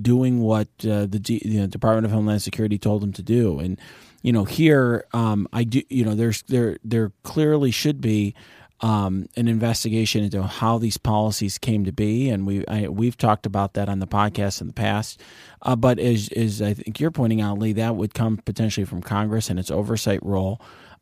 doing 0.00 0.40
what 0.40 0.68
uh, 0.80 1.06
the 1.06 1.20
you 1.42 1.60
know, 1.60 1.66
Department 1.66 2.04
of 2.04 2.12
Homeland 2.12 2.42
Security 2.42 2.78
told 2.78 3.02
them 3.02 3.12
to 3.14 3.22
do. 3.22 3.58
And 3.58 3.78
you 4.22 4.32
know, 4.32 4.44
here, 4.44 5.04
um, 5.12 5.48
I 5.52 5.64
do, 5.64 5.82
you 5.88 6.04
know, 6.04 6.14
there's 6.14 6.42
there 6.42 6.78
there 6.84 7.12
clearly 7.24 7.70
should 7.70 8.00
be 8.00 8.34
um, 8.80 9.28
an 9.36 9.48
investigation 9.48 10.24
into 10.24 10.42
how 10.42 10.76
these 10.78 10.98
policies 10.98 11.56
came 11.56 11.84
to 11.84 11.92
be, 11.92 12.28
and 12.28 12.46
we 12.46 12.66
I, 12.66 12.88
we've 12.88 13.16
talked 13.16 13.46
about 13.46 13.74
that 13.74 13.88
on 13.88 14.00
the 14.00 14.06
podcast 14.06 14.60
in 14.60 14.66
the 14.66 14.72
past. 14.72 15.20
Uh, 15.62 15.76
but 15.76 15.98
as, 15.98 16.28
as 16.36 16.60
I 16.60 16.74
think 16.74 17.00
you're 17.00 17.12
pointing 17.12 17.40
out, 17.40 17.58
Lee, 17.58 17.72
that 17.74 17.96
would 17.96 18.12
come 18.12 18.38
potentially 18.38 18.84
from 18.84 19.00
Congress 19.00 19.48
and 19.50 19.58
its 19.58 19.70
oversight 19.70 20.22
role. 20.22 20.60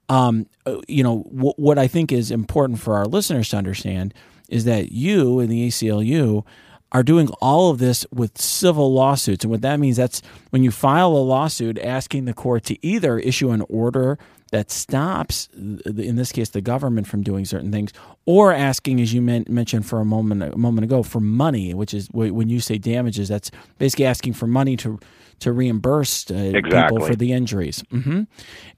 Um, 0.08 0.46
uh, 0.66 0.80
you 0.88 1.04
know 1.04 1.24
w- 1.32 1.54
what 1.56 1.78
I 1.78 1.86
think 1.86 2.10
is 2.12 2.30
important 2.30 2.80
for 2.80 2.96
our 2.96 3.06
listeners 3.06 3.50
to 3.50 3.56
understand 3.56 4.12
is 4.50 4.64
that 4.64 4.92
you 4.92 5.40
in 5.40 5.48
the 5.48 5.68
ACLU 5.68 6.44
are 6.92 7.02
doing 7.04 7.28
all 7.40 7.70
of 7.70 7.78
this 7.78 8.04
with 8.12 8.36
civil 8.36 8.92
lawsuits. 8.92 9.44
And 9.44 9.50
what 9.50 9.62
that 9.62 9.78
means, 9.78 9.96
that's 9.96 10.22
when 10.50 10.64
you 10.64 10.72
file 10.72 11.10
a 11.10 11.22
lawsuit 11.22 11.78
asking 11.78 12.24
the 12.24 12.34
court 12.34 12.64
to 12.64 12.84
either 12.84 13.18
issue 13.18 13.50
an 13.50 13.64
order 13.68 14.18
that 14.50 14.72
stops, 14.72 15.48
in 15.54 16.16
this 16.16 16.32
case, 16.32 16.48
the 16.48 16.60
government 16.60 17.06
from 17.06 17.22
doing 17.22 17.44
certain 17.44 17.70
things, 17.70 17.92
or 18.26 18.52
asking, 18.52 19.00
as 19.00 19.14
you 19.14 19.22
mentioned 19.22 19.86
for 19.86 20.00
a 20.00 20.04
moment 20.04 20.42
a 20.42 20.58
moment 20.58 20.84
ago, 20.84 21.04
for 21.04 21.20
money, 21.20 21.72
which 21.72 21.94
is 21.94 22.08
when 22.10 22.48
you 22.48 22.58
say 22.58 22.76
damages, 22.76 23.28
that's 23.28 23.52
basically 23.78 24.06
asking 24.06 24.32
for 24.32 24.48
money 24.48 24.76
to 24.78 24.98
to 25.40 25.52
reimburse 25.52 26.30
uh, 26.30 26.34
exactly. 26.34 26.96
people 26.96 27.06
for 27.06 27.16
the 27.16 27.32
injuries. 27.32 27.82
Mm-hmm. 27.92 28.22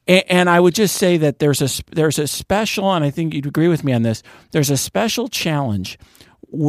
And, 0.07 0.25
and, 0.29 0.51
I 0.51 0.59
would 0.59 0.75
just 0.75 0.97
say 0.97 1.17
that 1.19 1.39
there's 1.39 1.63
a 1.63 1.85
there's 1.93 2.19
a 2.19 2.27
special, 2.27 2.93
and 2.93 3.05
I 3.05 3.11
think 3.11 3.35
you'd 3.35 3.47
agree 3.47 3.69
with 3.69 3.85
me 3.85 3.93
on 3.93 4.03
this. 4.03 4.23
There's 4.51 4.71
a 4.71 4.77
special 4.77 5.29
challenge 5.29 5.99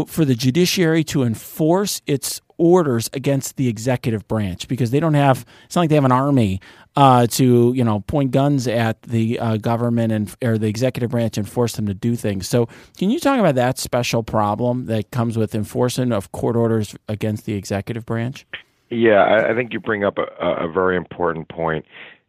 for 0.07 0.23
the 0.23 0.35
judiciary 0.35 1.03
to 1.03 1.23
enforce 1.23 2.01
its 2.05 2.39
orders 2.57 3.09
against 3.13 3.57
the 3.57 3.67
executive 3.67 4.27
branch 4.27 4.67
because 4.67 4.91
they 4.91 4.99
don't 4.99 5.15
have 5.15 5.45
it's 5.65 5.75
not 5.75 5.81
like 5.81 5.89
they 5.89 5.95
have 5.95 6.05
an 6.05 6.11
army 6.11 6.61
uh, 6.95 7.25
to 7.27 7.73
you 7.73 7.83
know 7.83 8.01
point 8.01 8.31
guns 8.31 8.67
at 8.67 9.01
the 9.03 9.39
uh, 9.39 9.57
government 9.57 10.13
and 10.13 10.35
or 10.43 10.57
the 10.57 10.67
executive 10.67 11.11
branch 11.11 11.37
and 11.37 11.49
force 11.49 11.75
them 11.75 11.87
to 11.87 11.93
do 11.93 12.15
things. 12.15 12.47
So, 12.47 12.67
can 12.97 13.09
you 13.09 13.19
talk 13.19 13.39
about 13.39 13.55
that 13.55 13.79
special 13.79 14.23
problem 14.23 14.85
that 14.85 15.11
comes 15.11 15.37
with 15.37 15.55
enforcement 15.55 16.13
of 16.13 16.31
court 16.31 16.55
orders 16.55 16.95
against 17.07 17.45
the 17.45 17.53
executive 17.53 18.05
branch? 18.05 18.45
Yeah, 18.93 19.23
I, 19.23 19.51
I 19.51 19.55
think 19.55 19.73
you 19.73 19.79
bring 19.79 20.03
up 20.03 20.17
a, 20.17 20.45
a 20.45 20.71
very 20.71 20.95
important 20.95 21.49
point 21.49 21.85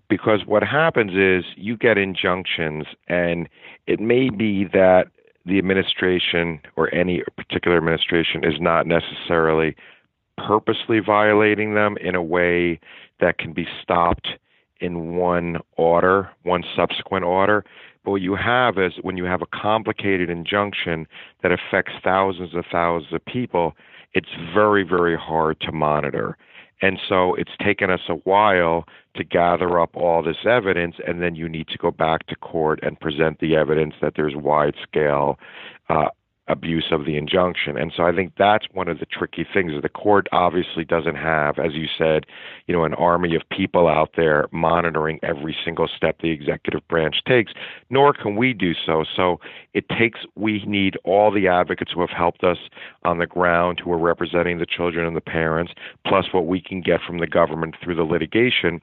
because 0.09 0.41
what 0.47 0.63
happens 0.63 1.13
is 1.13 1.45
you 1.57 1.77
get 1.77 1.99
injunctions, 1.99 2.87
and 3.09 3.49
it 3.87 4.01
may 4.01 4.31
be 4.31 4.65
that 4.73 5.09
the 5.45 5.59
administration 5.59 6.61
or 6.77 6.93
any 6.95 7.23
particular 7.37 7.77
administration 7.77 8.45
is 8.45 8.55
not 8.61 8.87
necessarily 8.87 9.77
purposely 10.39 11.01
violating 11.01 11.75
them 11.75 11.97
in 12.01 12.15
a 12.15 12.23
way 12.23 12.81
that 13.21 13.39
can 13.39 13.53
be 13.53 13.67
stopped 13.83 14.29
in 14.81 15.17
one 15.17 15.59
order, 15.77 16.31
one 16.45 16.65
subsequent 16.75 17.25
order. 17.25 17.65
But 18.05 18.13
what 18.13 18.23
you 18.23 18.37
have 18.37 18.79
is 18.79 18.95
when 19.03 19.17
you 19.17 19.25
have 19.25 19.43
a 19.43 19.47
complicated 19.47 20.31
injunction 20.31 21.07
that 21.43 21.53
affects 21.53 21.93
thousands 22.03 22.51
and 22.55 22.65
thousands 22.71 23.13
of 23.13 23.25
people, 23.25 23.75
it's 24.15 24.29
very, 24.55 24.83
very 24.83 25.17
hard 25.17 25.61
to 25.61 25.73
monitor. 25.73 26.37
And 26.83 26.99
so 27.09 27.35
it's 27.35 27.53
taken 27.63 27.91
us 27.91 28.01
a 28.09 28.15
while 28.15 28.85
to 29.17 29.25
gather 29.25 29.81
up 29.81 29.97
all 29.97 30.23
this 30.23 30.45
evidence, 30.45 30.97
and 31.07 31.23
then 31.23 31.35
you 31.35 31.49
need 31.49 31.69
to 31.69 31.79
go 31.79 31.91
back 31.91 32.27
to 32.27 32.37
court 32.37 32.81
and 32.83 32.99
present 32.99 33.39
the 33.39 33.57
evidence 33.57 33.95
that 34.03 34.15
there's 34.17 34.35
wide 34.37 34.75
scale 34.83 35.39
uh, 35.89 36.09
abuse 36.49 36.87
of 36.91 37.07
the 37.07 37.17
injunction. 37.17 37.79
And 37.79 37.93
so 37.97 38.03
I 38.03 38.15
think 38.15 38.35
that's 38.37 38.67
one 38.73 38.89
of 38.89 38.99
the 38.99 39.07
tricky 39.07 39.47
things. 39.51 39.73
The 39.81 39.89
court 39.89 40.27
obviously 40.31 40.85
doesn't 40.85 41.17
have, 41.17 41.59
as 41.59 41.73
you 41.73 41.87
said, 41.97 42.27
you 42.67 42.75
know, 42.75 42.85
an 42.85 42.95
army 42.95 43.35
of 43.35 43.43
people 43.51 43.89
out 43.89 44.11
there 44.17 44.47
monitoring 44.53 45.19
every 45.23 45.57
single 45.65 45.89
step 45.89 46.21
the 46.21 46.31
executive 46.31 46.87
branch 46.89 47.17
takes, 47.27 47.53
nor 47.89 48.13
can 48.13 48.37
we 48.37 48.53
do 48.53 48.73
so. 48.75 49.05
So 49.17 49.41
it 49.73 49.89
takes, 49.89 50.21
we 50.37 50.63
need 50.67 50.99
all 51.05 51.31
the 51.31 51.49
advocates 51.49 51.93
who 51.95 52.01
have 52.01 52.11
helped 52.11 52.45
us 52.45 52.59
on 53.05 53.19
the 53.19 53.27
ground, 53.27 53.81
who 53.83 53.93
are 53.93 53.99
representing 53.99 54.59
the 54.59 54.67
children 54.67 55.07
and 55.07 55.17
the 55.17 55.23
parents, 55.23 55.73
plus 56.07 56.27
what 56.33 56.47
we 56.47 56.61
can 56.61 56.83
get 56.83 57.01
from 57.07 57.19
the 57.19 57.27
government 57.27 57.77
through 57.83 57.95
the 57.95 58.03
litigation 58.03 58.81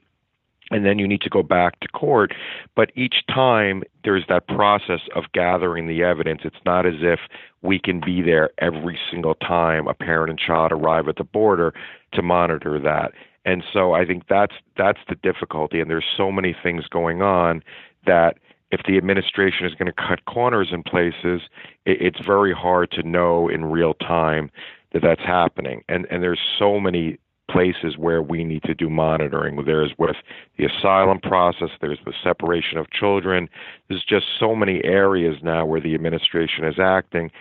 and 0.71 0.86
then 0.86 0.97
you 0.97 1.07
need 1.07 1.21
to 1.21 1.29
go 1.29 1.43
back 1.43 1.79
to 1.81 1.88
court. 1.89 2.34
But 2.75 2.91
each 2.95 3.23
time 3.27 3.84
there's 4.03 4.25
that 4.29 4.47
process 4.47 5.01
of 5.15 5.25
gathering 5.34 5.88
the 5.88 6.03
evidence. 6.03 6.41
It's 6.43 6.55
not 6.65 6.86
as 6.86 6.95
if 7.01 7.19
we 7.62 7.77
can 7.77 7.99
be 8.03 8.21
there 8.21 8.49
every 8.57 8.97
single 9.12 9.36
time 9.36 9.88
a 9.88 9.93
parent 9.93 10.31
and 10.31 10.39
child 10.39 10.71
arrive 10.71 11.07
at 11.07 11.17
the 11.17 11.23
border 11.23 11.73
to 12.13 12.21
monitor 12.21 12.79
that. 12.79 13.12
And 13.45 13.63
so 13.71 13.93
I 13.93 14.05
think 14.05 14.23
that's 14.29 14.55
that's 14.77 14.99
the 15.10 15.15
difficulty. 15.15 15.79
And 15.79 15.89
there's 15.89 16.05
so 16.15 16.31
many 16.31 16.55
things 16.63 16.88
going 16.88 17.21
on 17.21 17.63
that 18.05 18.38
if 18.71 18.81
the 18.88 18.97
administration 18.97 19.65
is 19.65 19.73
going 19.73 19.91
to 19.91 20.07
cut 20.07 20.25
corners 20.25 20.69
in 20.71 20.84
places, 20.84 21.41
it, 21.86 22.01
it's 22.01 22.25
very 22.25 22.53
hard 22.53 22.91
to 22.91 23.03
know 23.03 23.49
in 23.49 23.65
real 23.65 23.93
time 23.95 24.49
that 24.93 25.01
that's 25.01 25.21
happening. 25.21 25.84
And 25.89 26.07
and 26.10 26.23
there's 26.23 26.39
so 26.57 26.79
many 26.79 27.17
places 27.51 27.97
where 27.97 28.21
we 28.21 28.43
need 28.43 28.63
to 28.63 28.73
do 28.73 28.89
monitoring. 28.89 29.63
There's 29.65 29.93
with 29.97 30.15
the 30.57 30.65
asylum 30.65 31.19
process, 31.19 31.69
there's 31.81 31.99
the 32.05 32.13
separation 32.23 32.77
of 32.77 32.89
children. 32.91 33.49
There's 33.87 34.03
just 34.03 34.25
so 34.39 34.55
many 34.55 34.83
areas 34.83 35.37
now 35.41 35.65
where 35.65 35.81
the 35.81 35.93
administration 35.93 36.65
is 36.65 36.79
acting 36.79 37.31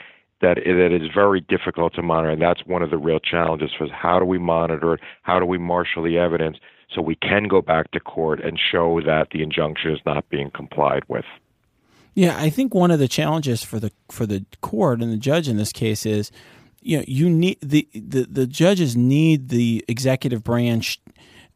that 0.40 0.58
it, 0.58 0.92
is 1.02 1.10
very 1.14 1.40
difficult 1.40 1.94
to 1.94 2.02
monitor. 2.02 2.30
And 2.30 2.42
that's 2.42 2.64
one 2.66 2.82
of 2.82 2.90
the 2.90 2.98
real 2.98 3.20
challenges 3.20 3.70
for 3.76 3.88
how 3.88 4.18
do 4.18 4.24
we 4.24 4.38
monitor 4.38 4.94
it? 4.94 5.00
How 5.22 5.38
do 5.38 5.46
we 5.46 5.58
marshal 5.58 6.02
the 6.02 6.18
evidence 6.18 6.56
so 6.94 7.02
we 7.02 7.14
can 7.16 7.44
go 7.44 7.60
back 7.62 7.90
to 7.92 8.00
court 8.00 8.40
and 8.40 8.58
show 8.58 9.00
that 9.04 9.28
the 9.32 9.42
injunction 9.42 9.92
is 9.92 10.00
not 10.06 10.28
being 10.28 10.50
complied 10.50 11.04
with? 11.08 11.26
Yeah, 12.14 12.36
I 12.38 12.50
think 12.50 12.74
one 12.74 12.90
of 12.90 12.98
the 12.98 13.06
challenges 13.06 13.62
for 13.62 13.78
the 13.78 13.92
for 14.10 14.26
the 14.26 14.44
court 14.60 15.00
and 15.00 15.12
the 15.12 15.16
judge 15.16 15.48
in 15.48 15.56
this 15.56 15.72
case 15.72 16.04
is 16.04 16.32
you 16.82 16.98
know 16.98 17.04
you 17.06 17.28
need 17.28 17.58
the 17.60 17.88
the, 17.92 18.26
the 18.30 18.46
judges 18.46 18.96
need 18.96 19.48
the 19.48 19.84
executive 19.88 20.42
branch 20.42 21.00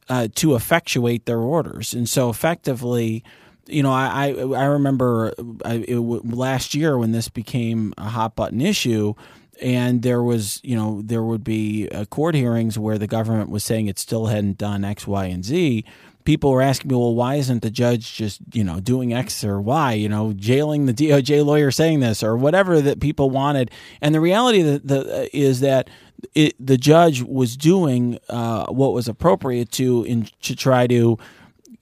uh, 0.09 0.29
to 0.35 0.55
effectuate 0.55 1.27
their 1.27 1.39
orders, 1.39 1.95
and 1.95 2.09
so 2.09 2.29
effectively, 2.31 3.25
you 3.67 3.83
know, 3.83 3.93
I 3.93 4.29
I, 4.29 4.63
I 4.63 4.65
remember 4.65 5.33
uh, 5.65 5.79
last 5.89 6.75
year 6.75 6.99
when 6.99 7.13
this 7.13 7.29
became 7.29 7.95
a 7.99 8.09
hot 8.09 8.37
button 8.37 8.61
issue. 8.61 9.15
and 9.63 10.03
there 10.03 10.23
was, 10.23 10.61
you 10.65 10.77
know, 10.77 11.01
there 11.05 11.23
would 11.23 11.45
be 11.45 11.89
uh, 11.91 12.05
court 12.07 12.35
hearings 12.35 12.77
where 12.79 12.99
the 12.99 13.07
government 13.07 13.51
was 13.51 13.65
saying 13.65 13.87
it 13.87 13.99
still 13.99 14.27
hadn't 14.27 14.59
done 14.59 14.85
X, 14.85 15.07
Y, 15.07 15.27
and 15.27 15.45
Z. 15.45 15.85
People 16.25 16.51
were 16.51 16.63
asking 16.63 16.91
me, 16.91 16.97
well, 16.97 17.15
why 17.15 17.37
isn't 17.37 17.63
the 17.63 17.71
judge 17.71 18.15
just, 18.15 18.41
you 18.53 18.65
know, 18.65 18.81
doing 18.81 19.13
X 19.13 19.45
or 19.45 19.61
Y, 19.61 19.93
you 19.93 20.09
know, 20.09 20.33
jailing 20.33 20.87
the 20.87 20.95
DOJ 20.95 21.45
lawyer 21.45 21.71
saying 21.71 22.01
this 22.01 22.23
or 22.23 22.37
whatever 22.37 22.81
that 22.81 23.01
people 23.01 23.31
wanted. 23.31 23.71
And 24.01 24.15
the 24.15 24.21
reality 24.21 24.63
that 24.63 24.87
the, 24.87 25.25
uh, 25.25 25.27
is 25.33 25.61
that 25.61 25.91
it, 26.35 26.55
the 26.59 26.79
judge 26.79 27.23
was 27.23 27.57
doing 27.57 28.19
uh, 28.29 28.67
what 28.67 28.93
was 28.93 29.09
appropriate 29.09 29.71
to 29.73 30.05
in, 30.05 30.29
to 30.43 30.57
try 30.57 30.87
to 30.87 31.19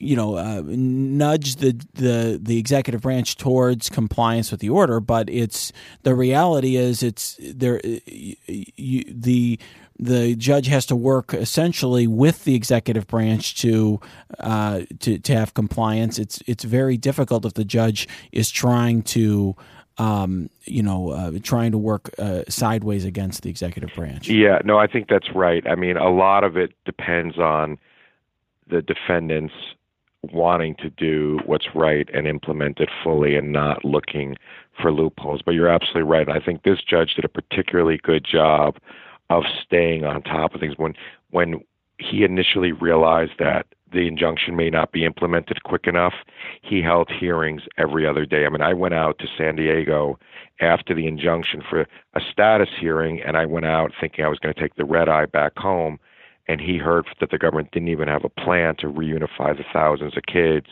you 0.03 0.17
know 0.17 0.37
uh, 0.37 0.63
nudge 0.67 1.57
the, 1.57 1.81
the 1.95 2.39
the 2.43 2.59
executive 2.59 3.03
branch 3.03 3.37
towards 3.37 3.89
compliance 3.89 4.51
with 4.51 4.61
the 4.61 4.69
order 4.69 4.99
but 4.99 5.31
it's 5.31 5.73
the 6.03 6.15
reality 6.15 6.77
is 6.77 7.05
it's 7.05 7.39
there 7.41 7.81
you, 7.85 9.05
the 9.07 9.59
the 9.99 10.35
judge 10.37 10.67
has 10.67 10.87
to 10.87 10.97
work 10.97 11.35
essentially 11.35 12.07
with 12.07 12.45
the 12.45 12.55
executive 12.55 13.07
branch 13.07 13.55
to 13.61 14.01
uh, 14.41 14.83
to 15.01 15.19
to 15.19 15.35
have 15.35 15.55
compliance 15.55 16.19
it's 16.19 16.43
it's 16.47 16.65
very 16.65 16.97
difficult 16.97 17.45
if 17.45 17.55
the 17.55 17.65
judge 17.65 18.09
is 18.33 18.51
trying 18.51 19.03
to 19.03 19.57
um, 19.99 20.49
you 20.65 20.83
know, 20.83 21.11
uh, 21.11 21.33
trying 21.43 21.73
to 21.73 21.79
work 21.79 22.11
uh, 22.19 22.43
sideways 22.49 23.05
against 23.05 23.43
the 23.43 23.51
executive 23.51 23.95
branch. 23.95 24.29
Yeah, 24.29 24.59
no, 24.65 24.79
I 24.79 24.87
think 24.87 25.09
that's 25.09 25.29
right. 25.35 25.67
I 25.69 25.75
mean, 25.75 25.97
a 25.97 26.11
lot 26.11 26.45
of 26.45 26.57
it 26.57 26.73
depends 26.85 27.39
on 27.39 27.79
the 28.69 28.83
defendants 28.83 29.55
wanting 30.33 30.77
to 30.77 30.89
do 30.89 31.41
what's 31.47 31.67
right 31.75 32.09
and 32.15 32.27
implement 32.27 32.79
it 32.79 32.89
fully 33.03 33.37
and 33.37 33.53
not 33.53 33.85
looking 33.85 34.37
for 34.81 34.93
loopholes. 34.93 35.43
But 35.43 35.53
you're 35.53 35.69
absolutely 35.69 36.03
right. 36.03 36.29
I 36.29 36.39
think 36.39 36.63
this 36.63 36.79
judge 36.83 37.15
did 37.15 37.25
a 37.25 37.29
particularly 37.29 37.99
good 38.03 38.25
job 38.25 38.77
of 39.39 39.45
staying 39.65 40.05
on 40.05 40.23
top 40.23 40.55
of 40.55 40.61
things 40.61 40.75
when 40.77 40.95
when 41.31 41.61
he 41.99 42.25
initially 42.25 42.73
realized 42.73 43.33
that 43.39 43.67
the 43.93 44.09
injunction 44.09 44.57
may 44.57 44.71
not 44.71 44.91
be 44.91 45.05
implemented 45.05 45.63
quick 45.65 45.87
enough. 45.87 46.15
He 46.63 46.81
held 46.81 47.11
hearings 47.11 47.63
every 47.77 48.07
other 48.07 48.25
day. 48.25 48.47
I 48.47 48.49
mean, 48.49 48.63
I 48.63 48.73
went 48.73 48.95
out 48.95 49.19
to 49.19 49.27
San 49.37 49.57
Diego 49.57 50.19
after 50.61 50.95
the 50.95 51.07
injunction 51.07 51.63
for 51.69 51.87
a 52.15 52.21
status 52.33 52.71
hearing, 52.81 53.21
and 53.21 53.37
I 53.37 53.45
went 53.45 53.67
out 53.67 53.93
thinking 54.01 54.25
I 54.25 54.29
was 54.29 54.39
going 54.39 54.55
to 54.55 54.61
take 54.61 54.77
the 54.77 54.87
red 54.87 55.09
eye 55.09 55.27
back 55.27 55.57
home 55.59 55.99
and 56.49 56.61
he 56.61 56.77
heard 56.79 57.07
that 57.21 57.31
the 57.31 57.39
government 57.39 57.71
didn't 57.73 57.89
even 57.89 58.09
have 58.09 58.25
a 58.25 58.29
plan 58.29 58.77
to 58.77 58.87
reunify 58.87 59.57
the 59.57 59.65
thousands 59.73 60.17
of 60.17 60.25
kids 60.25 60.67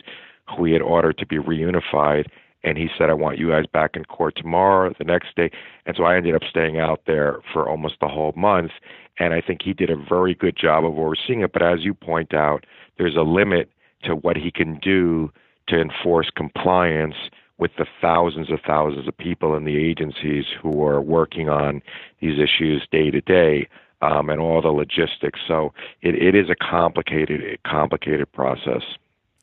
who 0.49 0.65
he 0.65 0.73
had 0.73 0.81
ordered 0.81 1.17
to 1.17 1.25
be 1.25 1.37
reunified. 1.37 2.25
And 2.63 2.77
he 2.77 2.89
said, 2.97 3.09
I 3.09 3.13
want 3.13 3.39
you 3.39 3.49
guys 3.49 3.65
back 3.65 3.95
in 3.95 4.05
court 4.05 4.35
tomorrow, 4.35 4.93
the 4.97 5.03
next 5.03 5.35
day. 5.35 5.49
And 5.85 5.95
so 5.95 6.03
I 6.03 6.15
ended 6.15 6.35
up 6.35 6.43
staying 6.49 6.79
out 6.79 7.01
there 7.07 7.39
for 7.51 7.67
almost 7.67 7.95
the 7.99 8.07
whole 8.07 8.33
month. 8.35 8.71
And 9.19 9.33
I 9.33 9.41
think 9.41 9.61
he 9.63 9.73
did 9.73 9.89
a 9.89 9.95
very 9.95 10.35
good 10.35 10.55
job 10.55 10.85
of 10.85 10.97
overseeing 10.97 11.41
it. 11.41 11.53
But 11.53 11.63
as 11.63 11.81
you 11.81 11.93
point 11.93 12.33
out, 12.33 12.65
there's 12.97 13.15
a 13.15 13.21
limit 13.21 13.69
to 14.03 14.15
what 14.15 14.37
he 14.37 14.51
can 14.51 14.79
do 14.79 15.31
to 15.67 15.79
enforce 15.79 16.29
compliance 16.35 17.15
with 17.57 17.71
the 17.77 17.85
thousands 18.01 18.51
of 18.51 18.59
thousands 18.65 19.07
of 19.07 19.17
people 19.17 19.55
in 19.55 19.65
the 19.65 19.77
agencies 19.77 20.45
who 20.61 20.83
are 20.83 20.99
working 20.99 21.47
on 21.47 21.81
these 22.19 22.39
issues 22.39 22.87
day 22.91 23.11
to 23.11 23.21
day 23.21 23.67
um, 24.01 24.29
and 24.29 24.39
all 24.39 24.61
the 24.61 24.69
logistics. 24.69 25.39
So 25.47 25.73
it, 26.01 26.15
it 26.15 26.35
is 26.35 26.49
a 26.49 26.55
complicated, 26.55 27.59
complicated 27.63 28.31
process. 28.31 28.81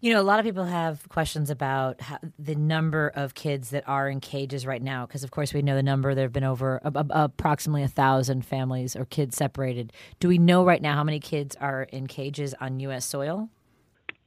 You 0.00 0.14
know, 0.14 0.20
a 0.20 0.22
lot 0.22 0.38
of 0.38 0.44
people 0.44 0.64
have 0.64 1.08
questions 1.08 1.50
about 1.50 2.00
how, 2.00 2.18
the 2.38 2.54
number 2.54 3.10
of 3.16 3.34
kids 3.34 3.70
that 3.70 3.82
are 3.88 4.08
in 4.08 4.20
cages 4.20 4.64
right 4.64 4.82
now, 4.82 5.06
because 5.06 5.24
of 5.24 5.32
course 5.32 5.52
we 5.52 5.60
know 5.60 5.74
the 5.74 5.82
number. 5.82 6.14
There 6.14 6.24
have 6.24 6.32
been 6.32 6.44
over 6.44 6.80
approximately 6.84 7.82
a 7.82 7.88
thousand 7.88 8.44
families 8.44 8.94
or 8.94 9.06
kids 9.06 9.36
separated. 9.36 9.92
Do 10.20 10.28
we 10.28 10.38
know 10.38 10.64
right 10.64 10.80
now 10.80 10.94
how 10.94 11.02
many 11.02 11.18
kids 11.18 11.56
are 11.60 11.82
in 11.82 12.06
cages 12.06 12.54
on 12.60 12.78
U.S. 12.80 13.04
soil? 13.04 13.48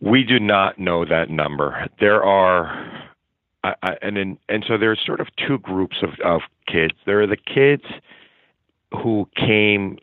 We 0.02 0.24
do 0.24 0.42
not 0.42 0.78
know 0.78 1.06
that 1.06 1.30
number. 1.30 1.88
There 2.02 2.22
are, 2.22 3.08
I, 3.64 3.76
I, 3.82 3.96
and 4.02 4.18
in, 4.18 4.38
and 4.50 4.66
so 4.68 4.78
there's 4.78 5.00
sort 5.06 5.22
of 5.22 5.28
two 5.48 5.58
groups 5.60 5.98
of, 6.04 6.10
of 6.26 6.42
kids. 6.68 6.96
There 7.06 7.22
are 7.22 7.28
the 7.28 7.38
kids 7.38 7.84
who 8.92 9.30
came 9.38 10.00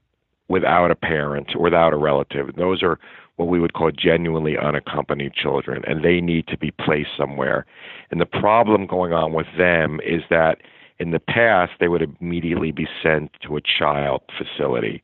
without 0.48 0.90
a 0.90 0.94
parent 0.94 1.60
without 1.60 1.92
a 1.92 1.96
relative. 1.96 2.56
Those 2.56 2.82
are 2.82 2.98
what 3.38 3.48
we 3.48 3.60
would 3.60 3.72
call 3.72 3.90
genuinely 3.92 4.58
unaccompanied 4.58 5.32
children, 5.32 5.82
and 5.86 6.04
they 6.04 6.20
need 6.20 6.46
to 6.48 6.58
be 6.58 6.72
placed 6.72 7.10
somewhere. 7.16 7.64
And 8.10 8.20
the 8.20 8.26
problem 8.26 8.86
going 8.86 9.12
on 9.12 9.32
with 9.32 9.46
them 9.56 10.00
is 10.04 10.22
that 10.28 10.58
in 10.98 11.12
the 11.12 11.20
past, 11.20 11.72
they 11.78 11.86
would 11.86 12.02
immediately 12.20 12.72
be 12.72 12.88
sent 13.00 13.30
to 13.46 13.56
a 13.56 13.60
child 13.60 14.22
facility. 14.36 15.02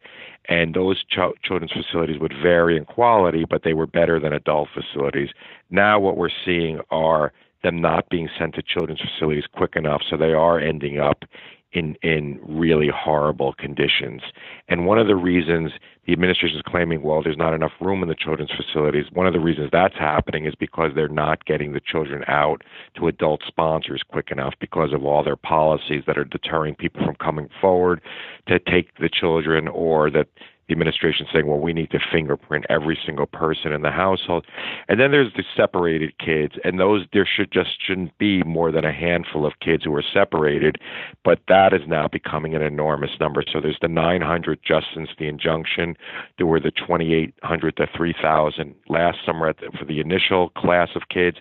And 0.49 0.75
those 0.75 1.05
ch- 1.05 1.39
children's 1.45 1.73
facilities 1.73 2.19
would 2.21 2.35
vary 2.43 2.77
in 2.77 2.85
quality, 2.85 3.45
but 3.49 3.63
they 3.63 3.73
were 3.73 3.87
better 3.87 4.19
than 4.19 4.33
adult 4.33 4.69
facilities. 4.75 5.29
Now, 5.71 6.01
what 6.01 6.17
we're 6.17 6.29
seeing 6.45 6.81
are 6.91 7.33
them 7.63 7.81
not 7.81 8.11
being 8.11 8.29
sent 8.37 8.57
to 8.57 8.63
children's 8.63 9.01
facilities 9.01 9.45
quick 9.53 9.77
enough, 9.77 10.03
so 10.11 10.17
they 10.17 10.33
are 10.33 10.59
ending 10.59 10.99
up 10.99 11.25
in 11.75 11.97
in 12.03 12.41
really 12.43 12.89
horrible 12.89 13.53
conditions. 13.55 14.23
And 14.69 14.87
one 14.87 14.99
of 14.99 15.07
the 15.07 15.17
reasons 15.17 15.73
the 16.07 16.13
administration 16.13 16.59
is 16.59 16.63
claiming, 16.67 17.03
well, 17.03 17.23
there's 17.23 17.37
not 17.37 17.55
enough 17.55 17.73
room 17.81 18.03
in 18.03 18.09
the 18.09 18.15
children's 18.15 18.51
facilities. 18.51 19.07
One 19.13 19.27
of 19.27 19.33
the 19.33 19.41
reasons 19.41 19.71
that's 19.73 19.97
happening 19.97 20.47
is 20.47 20.55
because 20.55 20.93
they're 20.95 21.09
not 21.09 21.45
getting 21.47 21.73
the 21.73 21.81
children 21.81 22.23
out 22.29 22.63
to 22.97 23.09
adult 23.09 23.43
sponsors 23.47 24.03
quick 24.07 24.31
enough 24.31 24.55
because 24.61 24.93
of 24.93 25.05
all 25.05 25.25
their 25.25 25.37
policies 25.37 26.05
that 26.07 26.19
are 26.19 26.25
deterring 26.25 26.75
people 26.75 27.05
from 27.05 27.17
coming 27.17 27.49
forward 27.61 28.01
to 28.49 28.59
take 28.59 28.97
the 28.99 29.09
children 29.09 29.67
or 29.69 30.11
that 30.11 30.29
the 30.69 30.73
administration 30.73 31.27
saying, 31.33 31.47
well, 31.47 31.59
we 31.59 31.73
need 31.73 31.91
to 31.91 31.99
fingerprint 32.13 32.65
every 32.69 32.99
single 33.05 33.27
person 33.27 33.73
in 33.73 33.83
the 33.83 33.91
household. 33.91 34.47
And 34.89 34.99
then 34.99 35.11
there's 35.11 35.33
the 35.35 35.45
separated 35.57 36.19
kids, 36.19 36.55
and 36.65 36.81
those 36.81 37.07
there 37.13 37.27
should 37.27 37.53
just 37.53 37.71
shouldn't 37.85 38.17
be 38.19 38.43
more 38.45 38.73
than 38.73 38.85
a 38.85 38.93
handful 38.93 39.45
of 39.47 39.53
kids 39.61 39.85
who 39.85 39.95
are 39.95 40.03
separated, 40.03 40.77
but 41.25 41.41
that 41.49 41.73
is 41.73 41.83
now 41.87 42.09
becoming 42.09 42.55
an 42.55 42.63
enormous 42.63 43.11
number. 43.21 43.45
So 43.51 43.61
there's 43.61 43.79
the 43.81 43.89
900 43.89 44.61
just 44.65 44.87
since 44.95 45.11
the 45.19 45.29
injunction. 45.29 45.97
There 46.39 46.47
were 46.47 46.61
the 46.61 46.71
2,800 46.71 47.77
to 47.77 47.87
3,000 47.95 48.75
last 48.89 49.19
summer 49.25 49.53
the, 49.53 49.71
for 49.79 49.85
the 49.85 50.01
initial 50.01 50.51
class 50.51 50.91
of 50.95 51.03
kids. 51.09 51.39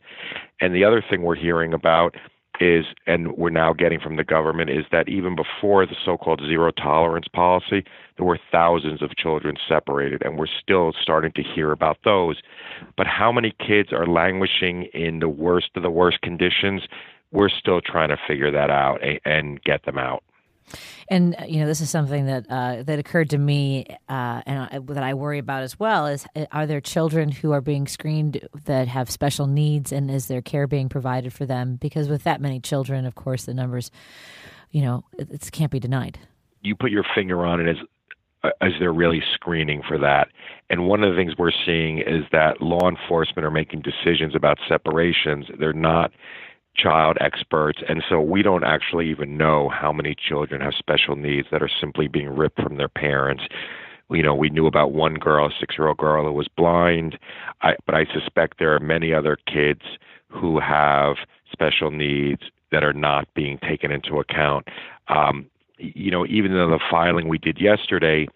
And 0.60 0.74
the 0.74 0.84
other 0.84 1.04
thing 1.08 1.24
we're 1.24 1.36
hearing 1.36 1.74
about 1.74 2.16
is, 2.60 2.86
and 3.08 3.36
we're 3.38 3.50
now 3.50 3.74
getting 3.74 4.00
from 4.00 4.16
the 4.16 4.24
government, 4.24 4.70
is 4.70 4.86
that 4.92 5.10
even 5.10 5.36
before 5.36 5.86
the 5.86 5.96
so 6.06 6.18
called 6.18 6.42
zero 6.42 6.72
tolerance 6.72 7.28
policy, 7.28 7.84
there 8.18 8.26
were 8.26 8.40
thousands 8.52 9.02
of 9.02 9.16
children 9.18 9.56
separated, 9.68 10.22
and 10.24 10.38
we're 10.38 10.46
still 10.46 10.94
starting 11.02 11.32
to 11.34 11.44
hear 11.44 11.72
about 11.72 11.98
those. 12.04 12.38
But 12.96 13.08
how 13.08 13.32
many 13.32 13.54
kids 13.66 13.92
are 13.92 14.06
languishing 14.06 14.84
in 14.94 15.20
the 15.20 15.30
worst 15.30 15.70
of 15.76 15.84
the 15.84 15.90
worst 15.90 16.22
conditions? 16.22 16.84
We're 17.32 17.50
still 17.50 17.82
trying 17.82 18.10
to 18.10 18.18
figure 18.28 18.52
that 18.52 18.70
out 18.70 19.00
and 19.26 19.62
get 19.64 19.86
them 19.86 19.98
out. 19.98 20.24
And 21.10 21.36
uh, 21.40 21.46
you 21.46 21.60
know, 21.60 21.68
this 21.68 21.82
is 21.82 21.90
something 21.90 22.26
that 22.26 22.46
uh, 22.50 22.84
that 22.84 23.00
occurred 23.00 23.30
to 23.32 23.38
me, 23.38 23.86
uh, 24.10 24.42
and 24.46 24.60
I, 24.60 24.80
that 24.94 25.04
I 25.04 25.14
worry 25.14 25.40
about 25.40 25.64
as 25.64 25.80
well. 25.80 26.08
Is 26.08 26.26
uh, 26.36 26.46
are 26.52 26.66
there 26.66 26.82
children 26.82 27.32
who 27.32 27.52
are 27.52 27.62
being 27.62 27.88
screened 27.88 28.48
that 28.66 28.88
have 28.88 29.10
special 29.10 29.48
needs, 29.48 29.92
and 29.92 30.10
is 30.10 30.28
there 30.28 30.42
care 30.42 30.68
being 30.68 30.90
provided 30.90 31.34
for 31.34 31.46
them? 31.46 31.76
Because 31.76 32.08
with 32.08 32.24
that 32.24 32.42
many 32.42 32.60
children, 32.60 33.06
of 33.06 33.16
course, 33.16 33.46
the 33.46 33.54
numbers, 33.54 33.92
you 34.72 34.82
know, 34.82 35.04
it, 35.18 35.30
it 35.32 35.52
can't 35.52 35.72
be 35.72 35.80
denied. 35.80 36.20
You 36.62 36.76
put 36.76 36.92
your 36.92 37.06
finger 37.16 37.46
on 37.46 37.60
it 37.60 37.70
as 37.70 37.78
uh, 38.44 38.50
as 38.62 38.72
they're 38.80 38.94
really 38.94 39.24
screening 39.34 39.82
for 39.88 39.98
that. 39.98 40.28
And 40.70 40.88
one 40.88 41.04
of 41.04 41.10
the 41.10 41.16
things 41.16 41.34
we're 41.38 41.52
seeing 41.66 42.00
is 42.00 42.24
that 42.32 42.62
law 42.62 42.90
enforcement 42.90 43.46
are 43.46 43.52
making 43.52 43.84
decisions 43.84 44.36
about 44.36 44.58
separations. 44.68 45.46
They're 45.60 45.72
not 45.72 46.12
child 46.76 47.18
experts, 47.22 47.80
and 47.88 48.04
so 48.10 48.20
we 48.20 48.42
don't 48.42 48.64
actually 48.64 49.10
even 49.10 49.38
know 49.38 49.70
how 49.70 49.92
many 49.92 50.16
children 50.16 50.62
have 50.62 50.74
special 50.78 51.16
needs 51.16 51.48
that 51.52 51.62
are 51.62 51.70
simply 51.80 52.08
being 52.08 52.30
ripped 52.30 52.62
from 52.62 52.78
their 52.78 52.90
parents. 52.90 53.44
You 54.10 54.24
know, 54.24 54.36
we 54.36 54.50
knew 54.50 54.68
about 54.68 54.92
one 54.92 55.16
girl, 55.16 55.48
a 55.48 55.50
six-year-old 55.60 55.98
girl, 55.98 56.26
who 56.26 56.34
was 56.34 56.48
blind, 56.48 57.18
I, 57.62 57.76
but 57.86 57.96
I 57.96 58.06
suspect 58.12 58.58
there 58.60 58.76
are 58.76 58.80
many 58.80 59.14
other 59.14 59.38
kids 59.48 59.82
who 60.28 60.60
have 60.60 61.18
special 61.52 61.92
needs 61.92 62.42
that 62.72 62.84
are 62.84 62.94
not 62.94 63.32
being 63.36 63.60
taken 63.60 63.92
into 63.92 64.20
account. 64.20 64.68
Um, 65.08 65.46
you 65.78 66.12
know, 66.12 66.26
even 66.26 66.52
in 66.52 66.72
the 66.72 66.80
filing 66.90 67.28
we 67.28 67.38
did 67.38 67.60
yesterday, 67.62 68.28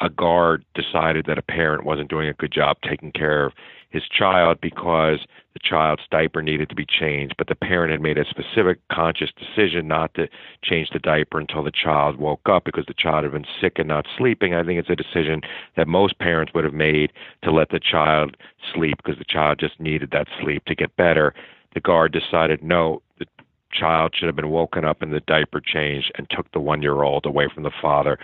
a 0.00 0.08
guard 0.08 0.64
decided 0.74 1.26
that 1.26 1.38
a 1.38 1.42
parent 1.42 1.84
wasn't 1.84 2.10
doing 2.10 2.28
a 2.28 2.34
good 2.34 2.52
job 2.52 2.76
taking 2.88 3.12
care 3.12 3.46
of 3.46 3.52
his 3.94 4.02
child 4.08 4.58
because 4.60 5.20
the 5.52 5.60
child's 5.62 6.02
diaper 6.10 6.42
needed 6.42 6.68
to 6.68 6.74
be 6.74 6.84
changed, 6.84 7.36
but 7.38 7.46
the 7.46 7.54
parent 7.54 7.92
had 7.92 8.00
made 8.00 8.18
a 8.18 8.24
specific 8.28 8.80
conscious 8.90 9.30
decision 9.38 9.86
not 9.86 10.12
to 10.14 10.26
change 10.64 10.90
the 10.92 10.98
diaper 10.98 11.38
until 11.38 11.62
the 11.62 11.70
child 11.70 12.16
woke 12.16 12.48
up 12.50 12.64
because 12.64 12.84
the 12.88 12.94
child 12.94 13.22
had 13.22 13.32
been 13.32 13.46
sick 13.60 13.74
and 13.76 13.86
not 13.86 14.04
sleeping. 14.18 14.52
I 14.52 14.64
think 14.64 14.80
it's 14.80 14.90
a 14.90 14.96
decision 14.96 15.42
that 15.76 15.86
most 15.86 16.18
parents 16.18 16.52
would 16.54 16.64
have 16.64 16.74
made 16.74 17.12
to 17.44 17.52
let 17.52 17.68
the 17.68 17.78
child 17.78 18.36
sleep 18.74 18.96
because 18.96 19.16
the 19.16 19.24
child 19.24 19.60
just 19.60 19.78
needed 19.78 20.10
that 20.10 20.26
sleep 20.42 20.64
to 20.64 20.74
get 20.74 20.96
better. 20.96 21.32
The 21.74 21.80
guard 21.80 22.12
decided 22.12 22.64
no, 22.64 23.00
the 23.20 23.26
child 23.72 24.14
should 24.16 24.26
have 24.26 24.36
been 24.36 24.50
woken 24.50 24.84
up 24.84 25.02
and 25.02 25.12
the 25.12 25.20
diaper 25.20 25.60
changed 25.60 26.10
and 26.18 26.28
took 26.30 26.50
the 26.50 26.60
one 26.60 26.82
year 26.82 27.04
old 27.04 27.26
away 27.26 27.48
from 27.54 27.62
the 27.62 27.72
father. 27.80 28.18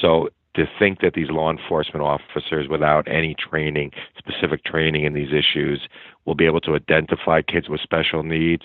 So 0.00 0.28
to 0.56 0.66
think 0.78 1.00
that 1.00 1.14
these 1.14 1.30
law 1.30 1.50
enforcement 1.50 2.02
officers, 2.02 2.66
without 2.68 3.06
any 3.06 3.34
training, 3.34 3.92
specific 4.18 4.64
training 4.64 5.04
in 5.04 5.12
these 5.12 5.32
issues, 5.32 5.86
will 6.24 6.34
be 6.34 6.46
able 6.46 6.60
to 6.62 6.74
identify 6.74 7.42
kids 7.42 7.68
with 7.68 7.80
special 7.80 8.22
needs, 8.22 8.64